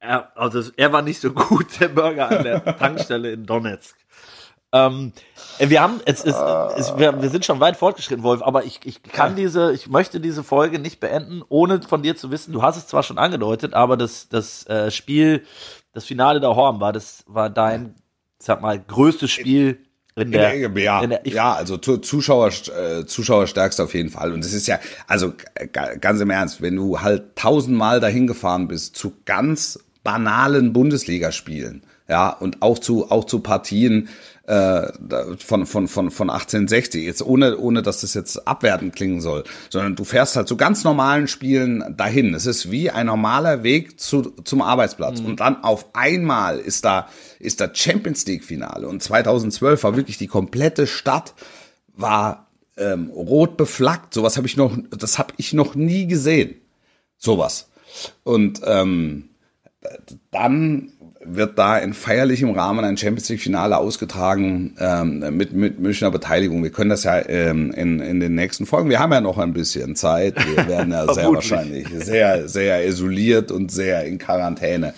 Er, 0.00 0.32
also 0.34 0.62
er 0.76 0.92
war 0.92 1.00
nicht 1.00 1.18
so 1.20 1.32
gut, 1.32 1.80
der 1.80 1.88
Burger 1.88 2.28
an 2.28 2.42
der 2.44 2.62
Tankstelle 2.78 3.30
in 3.32 3.46
Donetsk. 3.46 3.96
Ähm, 4.74 5.12
wir 5.60 5.80
haben, 5.80 6.00
es 6.04 6.24
ist, 6.24 6.36
es, 6.76 6.98
wir, 6.98 7.22
wir 7.22 7.30
sind 7.30 7.44
schon 7.44 7.60
weit 7.60 7.76
fortgeschritten, 7.76 8.24
Wolf, 8.24 8.42
aber 8.42 8.64
ich, 8.64 8.80
ich 8.84 9.04
kann 9.04 9.36
diese, 9.36 9.72
ich 9.72 9.88
möchte 9.88 10.18
diese 10.18 10.42
Folge 10.42 10.80
nicht 10.80 10.98
beenden, 10.98 11.42
ohne 11.48 11.80
von 11.80 12.02
dir 12.02 12.16
zu 12.16 12.32
wissen. 12.32 12.52
Du 12.52 12.60
hast 12.62 12.76
es 12.76 12.88
zwar 12.88 13.04
schon 13.04 13.16
angedeutet, 13.16 13.72
aber 13.72 13.96
das, 13.96 14.28
das 14.28 14.66
äh, 14.66 14.90
Spiel, 14.90 15.44
das 15.92 16.04
Finale 16.04 16.40
der 16.40 16.56
Horn 16.56 16.80
war, 16.80 16.92
das 16.92 17.22
war 17.28 17.50
dein, 17.50 17.94
sag 18.38 18.62
mal, 18.62 18.80
größtes 18.80 19.30
Spiel 19.30 19.78
in 20.16 20.32
der, 20.32 20.54
In 20.54 20.74
der, 20.74 20.82
ja, 20.82 21.02
in 21.02 21.10
der 21.10 21.20
ja, 21.24 21.54
also 21.54 21.76
Zuschauer, 21.76 22.48
äh, 22.48 23.04
Zuschauerstärkste 23.04 23.82
auf 23.82 23.94
jeden 23.94 24.10
Fall. 24.10 24.32
Und 24.32 24.44
es 24.44 24.52
ist 24.52 24.66
ja, 24.66 24.78
also 25.06 25.34
ganz 26.00 26.20
im 26.20 26.30
Ernst, 26.30 26.62
wenn 26.62 26.76
du 26.76 27.00
halt 27.00 27.36
tausendmal 27.36 28.00
dahin 28.00 28.26
gefahren 28.26 28.68
bist 28.68 28.96
zu 28.96 29.12
ganz 29.24 29.78
banalen 30.04 30.72
Bundesligaspielen, 30.72 31.82
ja, 32.08 32.28
und 32.28 32.62
auch 32.62 32.78
zu 32.78 33.10
auch 33.10 33.24
zu 33.24 33.40
Partien 33.40 34.08
äh, 34.46 34.92
von 35.38 35.66
von 35.66 35.88
von 35.88 36.10
von 36.10 36.30
1860 36.30 37.04
jetzt 37.04 37.22
ohne 37.22 37.56
ohne 37.56 37.82
dass 37.82 38.02
das 38.02 38.12
jetzt 38.14 38.46
abwertend 38.46 38.94
klingen 38.94 39.20
soll, 39.20 39.44
sondern 39.70 39.96
du 39.96 40.04
fährst 40.04 40.36
halt 40.36 40.48
zu 40.48 40.56
ganz 40.56 40.84
normalen 40.84 41.28
Spielen 41.28 41.94
dahin. 41.96 42.34
Es 42.34 42.44
ist 42.44 42.70
wie 42.70 42.90
ein 42.90 43.06
normaler 43.06 43.62
Weg 43.62 43.98
zu 43.98 44.22
zum 44.44 44.60
Arbeitsplatz 44.60 45.20
und 45.20 45.40
dann 45.40 45.64
auf 45.64 45.86
einmal 45.94 46.58
ist 46.58 46.84
da 46.84 47.08
ist 47.38 47.60
da 47.60 47.70
Champions 47.72 48.26
League 48.26 48.44
Finale 48.44 48.86
und 48.86 49.02
2012 49.02 49.82
war 49.82 49.96
wirklich 49.96 50.18
die 50.18 50.26
komplette 50.26 50.86
Stadt 50.86 51.34
war 51.96 52.48
ähm, 52.76 53.10
rot 53.10 53.56
beflaggt. 53.56 54.12
Sowas 54.12 54.36
habe 54.36 54.46
ich 54.46 54.56
noch 54.56 54.76
das 54.90 55.18
habe 55.18 55.32
ich 55.38 55.52
noch 55.54 55.74
nie 55.74 56.06
gesehen. 56.06 56.56
Sowas. 57.16 57.68
Und 58.24 58.60
ähm, 58.64 59.30
dann 60.30 60.92
wird 61.26 61.58
da 61.58 61.78
in 61.78 61.94
feierlichem 61.94 62.50
Rahmen 62.50 62.84
ein 62.84 62.96
Champions 62.96 63.28
League 63.28 63.40
Finale 63.40 63.76
ausgetragen 63.76 64.74
ähm, 64.78 65.36
mit, 65.36 65.52
mit 65.52 65.78
Münchner 65.78 66.10
Beteiligung. 66.10 66.62
Wir 66.62 66.70
können 66.70 66.90
das 66.90 67.04
ja 67.04 67.26
ähm, 67.28 67.72
in, 67.72 68.00
in 68.00 68.20
den 68.20 68.34
nächsten 68.34 68.66
Folgen. 68.66 68.90
Wir 68.90 68.98
haben 68.98 69.12
ja 69.12 69.20
noch 69.20 69.38
ein 69.38 69.52
bisschen 69.52 69.96
Zeit. 69.96 70.36
Wir 70.36 70.66
werden 70.68 70.92
ja 70.92 71.12
sehr 71.12 71.32
wahrscheinlich 71.32 71.88
sehr, 71.88 72.48
sehr 72.48 72.86
isoliert 72.86 73.50
und 73.50 73.70
sehr 73.70 74.04
in 74.04 74.18
Quarantäne 74.18 74.94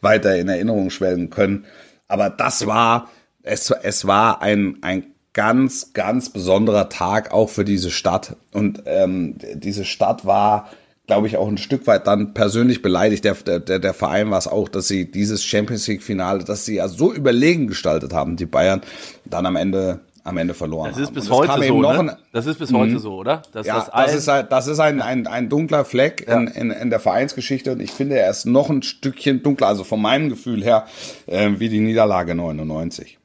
weiter 0.00 0.36
in 0.36 0.48
Erinnerung 0.48 0.90
schwelgen 0.90 1.30
können. 1.30 1.64
Aber 2.08 2.30
das 2.30 2.66
war, 2.66 3.10
es, 3.42 3.70
es 3.70 4.06
war 4.06 4.42
ein, 4.42 4.78
ein 4.82 5.04
ganz, 5.32 5.92
ganz 5.92 6.30
besonderer 6.30 6.88
Tag 6.88 7.32
auch 7.32 7.50
für 7.50 7.64
diese 7.64 7.90
Stadt. 7.90 8.36
Und 8.52 8.82
ähm, 8.86 9.36
diese 9.54 9.84
Stadt 9.84 10.24
war 10.24 10.70
glaube 11.10 11.26
ich, 11.26 11.36
auch 11.36 11.48
ein 11.48 11.58
Stück 11.58 11.88
weit 11.88 12.06
dann 12.06 12.34
persönlich 12.34 12.82
beleidigt. 12.82 13.24
Der, 13.24 13.34
der, 13.34 13.80
der 13.80 13.94
Verein 13.94 14.30
war 14.30 14.38
es 14.38 14.46
auch, 14.46 14.68
dass 14.68 14.86
sie 14.86 15.10
dieses 15.10 15.44
Champions 15.44 15.88
League-Finale, 15.88 16.44
dass 16.44 16.64
sie 16.64 16.76
ja 16.76 16.86
so 16.86 17.12
überlegen 17.12 17.66
gestaltet 17.66 18.12
haben, 18.12 18.36
die 18.36 18.46
Bayern, 18.46 18.80
dann 19.24 19.44
am 19.44 19.56
Ende, 19.56 20.02
am 20.22 20.36
Ende 20.36 20.54
verloren 20.54 20.90
das 20.90 21.00
ist 21.00 21.06
haben. 21.08 21.14
bis 21.14 21.24
es 21.24 21.30
heute 21.30 21.66
so, 21.66 21.82
ne? 21.82 22.16
Das 22.32 22.46
ist 22.46 22.60
bis 22.60 22.72
heute 22.72 23.00
so, 23.00 23.14
oder? 23.16 23.42
Dass 23.50 23.66
ja, 23.66 23.74
das, 23.74 23.88
ein- 23.90 24.16
ist 24.16 24.28
das 24.28 24.66
ist 24.68 24.78
ein, 24.78 25.02
ein, 25.02 25.26
ein 25.26 25.48
dunkler 25.48 25.84
Fleck 25.84 26.28
in, 26.28 26.46
in, 26.46 26.70
in 26.70 26.90
der 26.90 27.00
Vereinsgeschichte 27.00 27.72
und 27.72 27.80
ich 27.80 27.90
finde, 27.90 28.16
er 28.16 28.30
ist 28.30 28.44
noch 28.44 28.70
ein 28.70 28.82
Stückchen 28.84 29.42
dunkler, 29.42 29.66
also 29.66 29.82
von 29.82 30.00
meinem 30.00 30.28
Gefühl 30.28 30.62
her, 30.62 30.86
äh, 31.26 31.50
wie 31.58 31.68
die 31.68 31.80
Niederlage 31.80 32.36
99. 32.36 33.18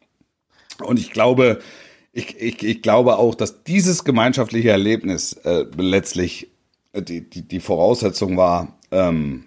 Und 0.83 0.99
ich 0.99 1.11
glaube, 1.11 1.59
ich, 2.13 2.41
ich, 2.41 2.63
ich 2.63 2.81
glaube 2.81 3.19
auch, 3.19 3.35
dass 3.35 3.63
dieses 3.63 4.05
gemeinschaftliche 4.05 4.71
Erlebnis 4.71 5.33
äh, 5.43 5.65
letztlich 5.77 6.49
die, 7.01 7.29
die, 7.29 7.47
die 7.47 7.59
Voraussetzung 7.59 8.37
war 8.37 8.77
ähm, 8.91 9.45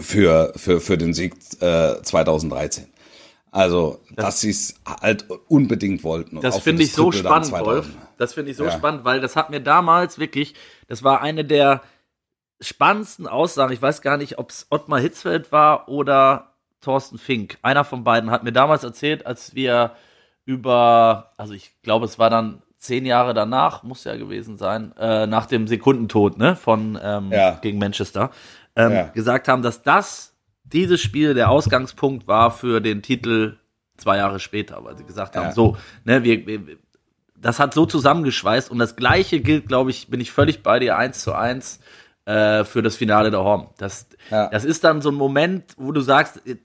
für, 0.00 0.52
für, 0.56 0.80
für 0.80 0.98
den 0.98 1.14
Sieg 1.14 1.34
äh, 1.60 2.02
2013. 2.02 2.86
Also, 3.50 4.00
dass 4.14 4.40
sie 4.40 4.50
es 4.50 4.74
halt 4.86 5.26
unbedingt 5.48 6.04
wollten. 6.04 6.40
Das 6.40 6.58
finde 6.58 6.82
ich 6.82 6.92
so 6.92 7.04
Triple 7.10 7.22
dann 7.22 7.44
spannend, 7.44 7.46
2000. 7.46 7.66
Wolf. 7.66 7.88
Das 8.18 8.34
finde 8.34 8.50
ich 8.50 8.56
so 8.58 8.64
Ja. 8.64 8.70
spannend, 8.72 9.04
weil 9.04 9.20
das 9.20 9.36
hat 9.36 9.48
mir 9.50 9.60
damals 9.60 10.18
wirklich, 10.18 10.54
das 10.86 11.02
war 11.02 11.22
eine 11.22 11.44
der 11.44 11.82
spannendsten 12.60 13.26
Aussagen. 13.26 13.72
Ich 13.72 13.80
weiß 13.80 14.02
gar 14.02 14.16
nicht, 14.18 14.38
ob 14.38 14.50
es 14.50 14.66
Ottmar 14.70 15.00
Hitzfeld 15.00 15.50
war 15.50 15.88
oder 15.88 16.52
Thorsten 16.82 17.16
Fink. 17.18 17.58
Einer 17.62 17.84
von 17.84 18.04
beiden 18.04 18.30
hat 18.30 18.44
mir 18.44 18.52
damals 18.52 18.84
erzählt, 18.84 19.26
als 19.26 19.54
wir 19.54 19.92
über, 20.44 21.32
also 21.36 21.54
ich 21.54 21.72
glaube, 21.82 22.04
es 22.04 22.18
war 22.18 22.30
dann 22.30 22.62
zehn 22.78 23.04
Jahre 23.06 23.34
danach, 23.34 23.82
muss 23.82 24.04
ja 24.04 24.16
gewesen 24.16 24.56
sein, 24.56 24.92
äh, 24.98 25.26
nach 25.26 25.46
dem 25.46 25.66
Sekundentod 25.68 26.38
ne, 26.38 26.56
von 26.56 26.98
ähm, 27.02 27.32
Ja. 27.32 27.58
gegen 27.60 27.78
Manchester, 27.78 28.30
ähm, 28.76 28.92
Ja. 28.92 29.02
gesagt 29.08 29.48
haben, 29.48 29.62
dass 29.62 29.82
das, 29.82 30.34
dieses 30.64 31.00
Spiel 31.00 31.34
der 31.34 31.50
Ausgangspunkt 31.50 32.26
war 32.28 32.50
für 32.50 32.80
den 32.80 33.02
Titel 33.02 33.56
zwei 33.96 34.18
Jahre 34.18 34.38
später, 34.38 34.84
weil 34.84 34.96
sie 34.96 35.04
gesagt 35.04 35.36
haben, 35.36 35.46
Ja. 35.46 35.52
so, 35.52 35.76
ne, 36.04 36.22
wir, 36.22 36.46
wir, 36.46 36.60
das 37.36 37.58
hat 37.58 37.74
so 37.74 37.84
zusammengeschweißt 37.86 38.70
und 38.70 38.78
das 38.78 38.94
gleiche 38.96 39.40
gilt, 39.40 39.66
glaube 39.68 39.90
ich, 39.90 40.08
bin 40.08 40.20
ich 40.20 40.30
völlig 40.32 40.62
bei 40.62 40.78
dir, 40.78 40.96
eins 40.96 41.20
zu 41.22 41.32
eins 41.34 41.80
äh, 42.26 42.64
für 42.64 42.82
das 42.82 42.96
Finale 42.96 43.30
der 43.30 43.40
Horm. 43.42 43.68
Das, 43.78 44.06
das 44.30 44.64
ist 44.64 44.84
dann 44.84 45.02
so 45.02 45.10
ein 45.10 45.14
Moment, 45.14 45.74
wo 45.78 45.90
du 45.92 46.00
sagst, 46.00 46.46
äh, 46.46 46.56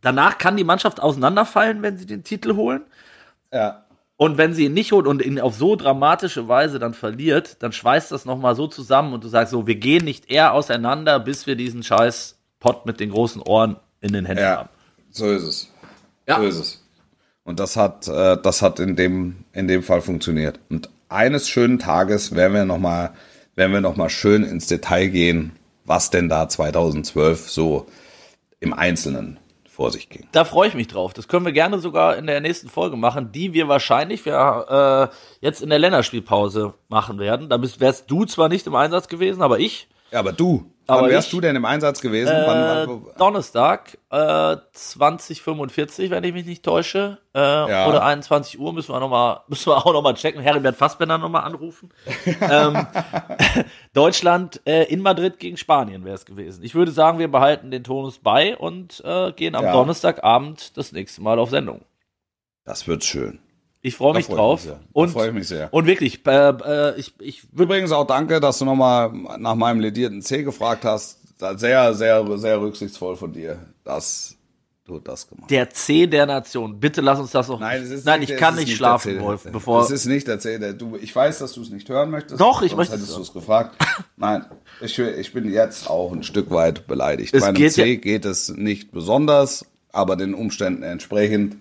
danach 0.00 0.38
kann 0.38 0.56
die 0.56 0.64
Mannschaft 0.64 1.00
auseinanderfallen, 1.00 1.80
wenn 1.82 1.96
sie 1.96 2.06
den 2.06 2.24
Titel 2.24 2.54
holen. 2.56 2.82
Ja. 3.52 3.83
Und 4.16 4.38
wenn 4.38 4.54
sie 4.54 4.66
ihn 4.66 4.74
nicht 4.74 4.92
holt 4.92 5.06
und 5.06 5.22
ihn 5.24 5.40
auf 5.40 5.54
so 5.54 5.74
dramatische 5.74 6.46
Weise 6.46 6.78
dann 6.78 6.94
verliert, 6.94 7.62
dann 7.62 7.72
schweißt 7.72 8.12
das 8.12 8.24
nochmal 8.24 8.54
so 8.54 8.68
zusammen 8.68 9.12
und 9.12 9.24
du 9.24 9.28
sagst 9.28 9.50
so, 9.50 9.66
wir 9.66 9.74
gehen 9.74 10.04
nicht 10.04 10.30
eher 10.30 10.52
auseinander, 10.54 11.18
bis 11.18 11.46
wir 11.46 11.56
diesen 11.56 11.82
scheiß 11.82 12.38
Pott 12.60 12.86
mit 12.86 13.00
den 13.00 13.10
großen 13.10 13.42
Ohren 13.42 13.76
in 14.00 14.12
den 14.12 14.24
Händen 14.24 14.42
Ja, 14.42 14.58
haben. 14.58 14.68
so 15.10 15.26
ist 15.30 15.42
es. 15.42 15.70
Ja. 16.28 16.36
So 16.36 16.42
ist 16.44 16.58
es. 16.58 16.80
Und 17.42 17.60
das 17.60 17.76
hat, 17.76 18.06
äh, 18.08 18.38
das 18.40 18.62
hat 18.62 18.78
in 18.78 18.96
dem, 18.96 19.44
in 19.52 19.66
dem 19.68 19.82
Fall 19.82 20.00
funktioniert. 20.00 20.60
Und 20.70 20.88
eines 21.08 21.48
schönen 21.48 21.78
Tages 21.78 22.34
werden 22.34 22.54
wir 22.54 22.64
noch 22.64 22.78
mal, 22.78 23.10
werden 23.56 23.72
wir 23.72 23.80
noch 23.80 23.96
mal 23.96 24.08
schön 24.08 24.44
ins 24.44 24.66
Detail 24.68 25.08
gehen, 25.08 25.52
was 25.84 26.10
denn 26.10 26.28
da 26.28 26.48
2012 26.48 27.50
so 27.50 27.86
im 28.60 28.72
Einzelnen 28.72 29.38
vor 29.74 29.90
sich 29.90 30.08
ging. 30.08 30.26
Da 30.32 30.44
freue 30.44 30.68
ich 30.68 30.74
mich 30.74 30.86
drauf. 30.86 31.12
Das 31.12 31.28
können 31.28 31.44
wir 31.44 31.52
gerne 31.52 31.78
sogar 31.78 32.16
in 32.16 32.26
der 32.26 32.40
nächsten 32.40 32.68
Folge 32.68 32.96
machen, 32.96 33.32
die 33.32 33.52
wir 33.52 33.68
wahrscheinlich 33.68 34.24
wir, 34.24 35.10
äh, 35.10 35.14
jetzt 35.40 35.62
in 35.62 35.70
der 35.70 35.78
Länderspielpause 35.78 36.74
machen 36.88 37.18
werden. 37.18 37.48
Da 37.48 37.56
bist, 37.56 37.80
wärst 37.80 38.10
du 38.10 38.24
zwar 38.24 38.48
nicht 38.48 38.66
im 38.66 38.74
Einsatz 38.74 39.08
gewesen, 39.08 39.42
aber 39.42 39.58
ich. 39.58 39.88
Ja, 40.12 40.20
aber 40.20 40.32
du, 40.32 40.70
Aber 40.86 41.02
wann 41.02 41.10
wärst 41.10 41.28
ich- 41.28 41.30
du 41.32 41.40
denn 41.40 41.56
im 41.56 41.64
Einsatz 41.64 42.00
gewesen? 42.00 42.32
Äh, 42.34 42.44
wann, 42.46 42.86
wann, 42.88 43.14
Donnerstag, 43.16 43.96
äh, 44.10 44.56
2045, 44.72 46.10
wenn 46.10 46.24
ich 46.24 46.32
mich 46.32 46.44
nicht 46.46 46.62
täusche. 46.62 47.18
Äh, 47.32 47.38
Oder 47.38 48.04
21 48.04 48.58
Uhr 48.60 48.72
müssen 48.72 48.92
wir, 48.92 49.00
noch 49.00 49.08
mal, 49.08 49.42
müssen 49.48 49.66
wir 49.70 49.76
auch 49.78 49.92
nochmal 49.92 50.14
checken. 50.14 50.40
Heribert 50.42 50.76
Fassbender 50.76 51.18
nochmal 51.18 51.44
anrufen. 51.44 51.90
ähm, 52.40 52.86
Deutschland 53.92 54.60
äh, 54.66 54.84
in 54.84 55.00
Madrid 55.00 55.38
gegen 55.38 55.56
Spanien 55.56 56.04
wäre 56.04 56.14
es 56.14 56.24
gewesen. 56.26 56.62
Ich 56.64 56.74
würde 56.74 56.92
sagen, 56.92 57.18
wir 57.18 57.28
behalten 57.30 57.70
den 57.70 57.84
Tonus 57.84 58.18
bei 58.18 58.56
und 58.56 59.02
äh, 59.04 59.32
gehen 59.32 59.54
am 59.54 59.64
Ja. 59.64 59.72
Donnerstagabend 59.72 60.76
das 60.76 60.92
nächste 60.92 61.22
Mal 61.22 61.38
auf 61.38 61.50
Sendung. 61.50 61.82
das 62.64 62.86
wird 62.86 63.04
schön. 63.04 63.40
Ich 63.84 63.96
freue 63.96 64.14
mich 64.14 64.24
freu 64.26 64.36
drauf. 64.36 64.64
mich 64.64 64.74
und, 64.94 65.10
freu 65.10 65.28
ich 65.28 65.34
mich 65.34 65.46
sehr. 65.46 65.68
und 65.72 65.86
wirklich, 65.86 66.26
äh, 66.26 66.48
äh, 66.48 66.98
ich, 66.98 67.12
ich 67.20 67.42
Übrigens 67.54 67.92
auch 67.92 68.06
danke, 68.06 68.40
dass 68.40 68.58
du 68.58 68.64
nochmal 68.64 69.12
nach 69.38 69.54
meinem 69.54 69.78
ledierten 69.80 70.22
C 70.22 70.42
gefragt 70.42 70.84
hast. 70.84 71.18
Sehr, 71.58 71.92
sehr, 71.92 72.38
sehr 72.38 72.60
rücksichtsvoll 72.60 73.16
von 73.16 73.32
dir, 73.34 73.58
dass 73.84 74.36
du 74.86 74.98
das 75.00 75.28
gemacht 75.28 75.42
hast. 75.44 75.50
der 75.50 75.68
C 75.68 76.06
der 76.06 76.24
Nation. 76.24 76.80
Bitte 76.80 77.02
lass 77.02 77.18
uns 77.20 77.32
das 77.32 77.48
noch. 77.48 77.60
Nein, 77.60 77.82
es 77.82 77.90
ist 77.90 78.06
Nein 78.06 78.20
nicht, 78.20 78.30
ich 78.30 78.38
kann 78.38 78.54
nicht 78.54 78.74
schlafen, 78.74 79.20
Wolf. 79.20 79.46
Bevor, 79.52 79.82
Es 79.82 79.90
ist 79.90 80.06
nicht 80.06 80.26
der 80.28 80.38
C, 80.38 80.58
der 80.58 80.72
du. 80.72 80.96
Ich 80.96 81.14
weiß, 81.14 81.40
dass 81.40 81.52
du 81.52 81.60
es 81.60 81.68
nicht 81.68 81.86
hören 81.90 82.08
möchtest. 82.10 82.40
Doch, 82.40 82.62
ich 82.62 82.74
möchte 82.74 82.94
hättest 82.94 83.10
es 83.10 83.16
du 83.16 83.22
es 83.22 83.32
gefragt. 83.34 83.76
Nein, 84.16 84.46
ich, 84.80 84.98
ich 84.98 85.32
bin 85.34 85.52
jetzt 85.52 85.90
auch 85.90 86.10
ein 86.12 86.22
Stück 86.22 86.50
weit 86.50 86.86
beleidigt. 86.86 87.34
Es 87.34 87.42
Bei 87.42 87.48
einem 87.48 87.56
geht 87.58 87.72
C 87.74 87.84
ja- 87.84 88.00
geht 88.00 88.24
es 88.24 88.48
nicht 88.48 88.92
besonders, 88.92 89.66
aber 89.92 90.16
den 90.16 90.32
Umständen 90.32 90.82
entsprechend. 90.82 91.56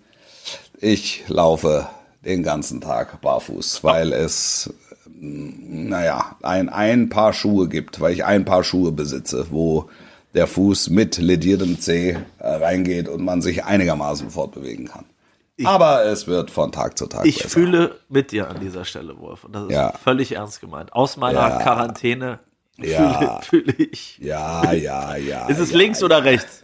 Ich 0.79 1.23
laufe 1.27 1.87
den 2.25 2.43
ganzen 2.43 2.81
Tag 2.81 3.19
barfuß, 3.21 3.83
weil 3.83 4.13
es, 4.13 4.73
mm, 5.07 5.89
naja, 5.89 6.35
ein, 6.41 6.69
ein 6.69 7.09
Paar 7.09 7.33
Schuhe 7.33 7.67
gibt, 7.67 7.99
weil 7.99 8.13
ich 8.13 8.23
ein 8.25 8.45
Paar 8.45 8.63
Schuhe 8.63 8.91
besitze, 8.91 9.47
wo 9.49 9.89
der 10.33 10.47
Fuß 10.47 10.89
mit 10.89 11.17
lediertem 11.17 11.79
C 11.79 12.17
äh, 12.39 12.47
reingeht 12.47 13.07
und 13.07 13.23
man 13.23 13.41
sich 13.41 13.63
einigermaßen 13.65 14.29
fortbewegen 14.31 14.87
kann. 14.87 15.05
aber 15.65 16.05
es 16.05 16.25
wird 16.27 16.49
von 16.49 16.71
Tag 16.71 16.97
zu 16.97 17.05
Tag 17.05 17.25
Ich 17.25 17.37
besser. 17.37 17.49
fühle 17.49 17.95
mit 18.09 18.31
dir 18.31 18.49
an 18.49 18.59
dieser 18.59 18.83
Stelle, 18.85 19.19
Wolf. 19.19 19.43
Und 19.43 19.53
das 19.53 19.65
ist 19.65 19.71
Ja. 19.71 19.91
völlig 20.03 20.31
ernst 20.31 20.59
gemeint. 20.61 20.91
Aus 20.93 21.17
meiner 21.17 21.39
Ja. 21.49 21.59
Quarantäne 21.61 22.39
Ja. 22.77 23.41
fühle, 23.41 23.63
fühle 23.67 23.73
ich. 23.85 24.17
Ja, 24.17 24.73
ja, 24.73 25.15
ja. 25.17 25.45
Ist 25.49 25.59
es 25.59 25.71
links 25.73 26.01
oder 26.01 26.23
rechts? 26.23 26.63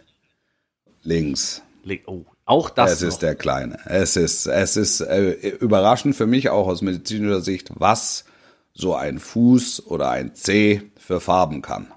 Links. 1.02 1.62
Link- 1.84 2.02
Oh, 2.06 2.24
auch 2.50 2.70
das. 2.70 2.92
es 2.92 3.02
ist 3.02 3.14
noch. 3.14 3.20
der 3.20 3.34
Kleine. 3.36 3.78
Es 3.86 4.16
ist, 4.16 4.46
es 4.46 4.76
ist 4.76 5.00
äh, 5.00 5.30
überraschend 5.60 6.16
für 6.16 6.26
mich 6.26 6.50
auch 6.50 6.66
aus 6.66 6.82
medizinischer 6.82 7.40
Sicht, 7.40 7.70
was 7.74 8.24
so 8.74 8.94
ein 8.94 9.18
Fuß 9.18 9.86
oder 9.86 10.10
ein 10.10 10.34
C 10.34 10.82
für 10.98 11.20
Farben 11.20 11.62
kann. 11.62 11.92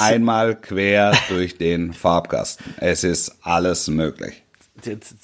Einmal 0.00 0.56
quer 0.56 1.12
durch 1.28 1.56
den 1.56 1.92
Farbkasten. 1.92 2.74
Es 2.78 3.04
ist 3.04 3.36
alles 3.42 3.86
möglich. 3.88 4.42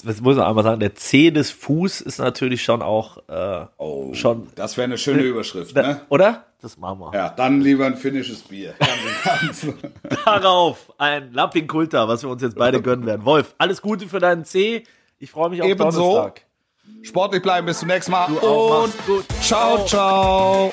Das 0.05 0.21
muss 0.21 0.37
man 0.37 0.47
einmal 0.47 0.65
sagen, 0.65 0.81
der 0.81 0.95
C 0.95 1.31
des 1.31 1.51
Fuß 1.51 2.01
ist 2.01 2.19
natürlich 2.19 2.63
schon 2.63 2.83
auch 2.83 3.19
äh, 3.29 3.67
Oh, 3.79 4.13
schon. 4.15 4.49
Das 4.55 4.77
wäre 4.77 4.85
eine 4.85 4.99
schöne 4.99 5.23
Überschrift, 5.23 5.75
ne? 5.75 6.03
Oder? 6.09 6.45
Das 6.63 6.79
machen 6.79 7.01
wir. 7.01 7.13
Ja, 7.15 7.29
dann 7.29 7.61
lieber 7.61 7.87
ein 7.87 7.97
finnisches 7.97 8.41
Bier. 8.41 8.75
Darauf 10.25 10.93
ein 10.99 11.33
Lapping 11.33 11.67
Kulta, 11.67 12.09
was 12.09 12.23
wir 12.23 12.31
uns 12.31 12.43
jetzt 12.43 12.57
beide 12.57 12.81
gönnen 12.81 13.07
werden. 13.07 13.25
Wolf, 13.25 13.55
alles 13.59 13.83
Gute 13.83 14.09
für 14.09 14.19
deinen 14.21 14.45
C. 14.45 14.85
Ich 15.19 15.31
freue 15.31 15.51
mich 15.51 15.63
auf 15.63 15.69
Ebenso. 15.69 16.01
Donnerstag. 16.01 16.43
Sportlich 17.03 17.43
bleiben, 17.43 17.67
bis 17.67 17.81
zum 17.81 17.89
nächsten 17.89 18.13
Mal. 18.13 18.27
Du 18.29 18.39
auch, 18.41 18.85
Und 18.85 19.07
gut. 19.07 19.25
ciao, 19.43 19.85
ciao. 19.87 20.73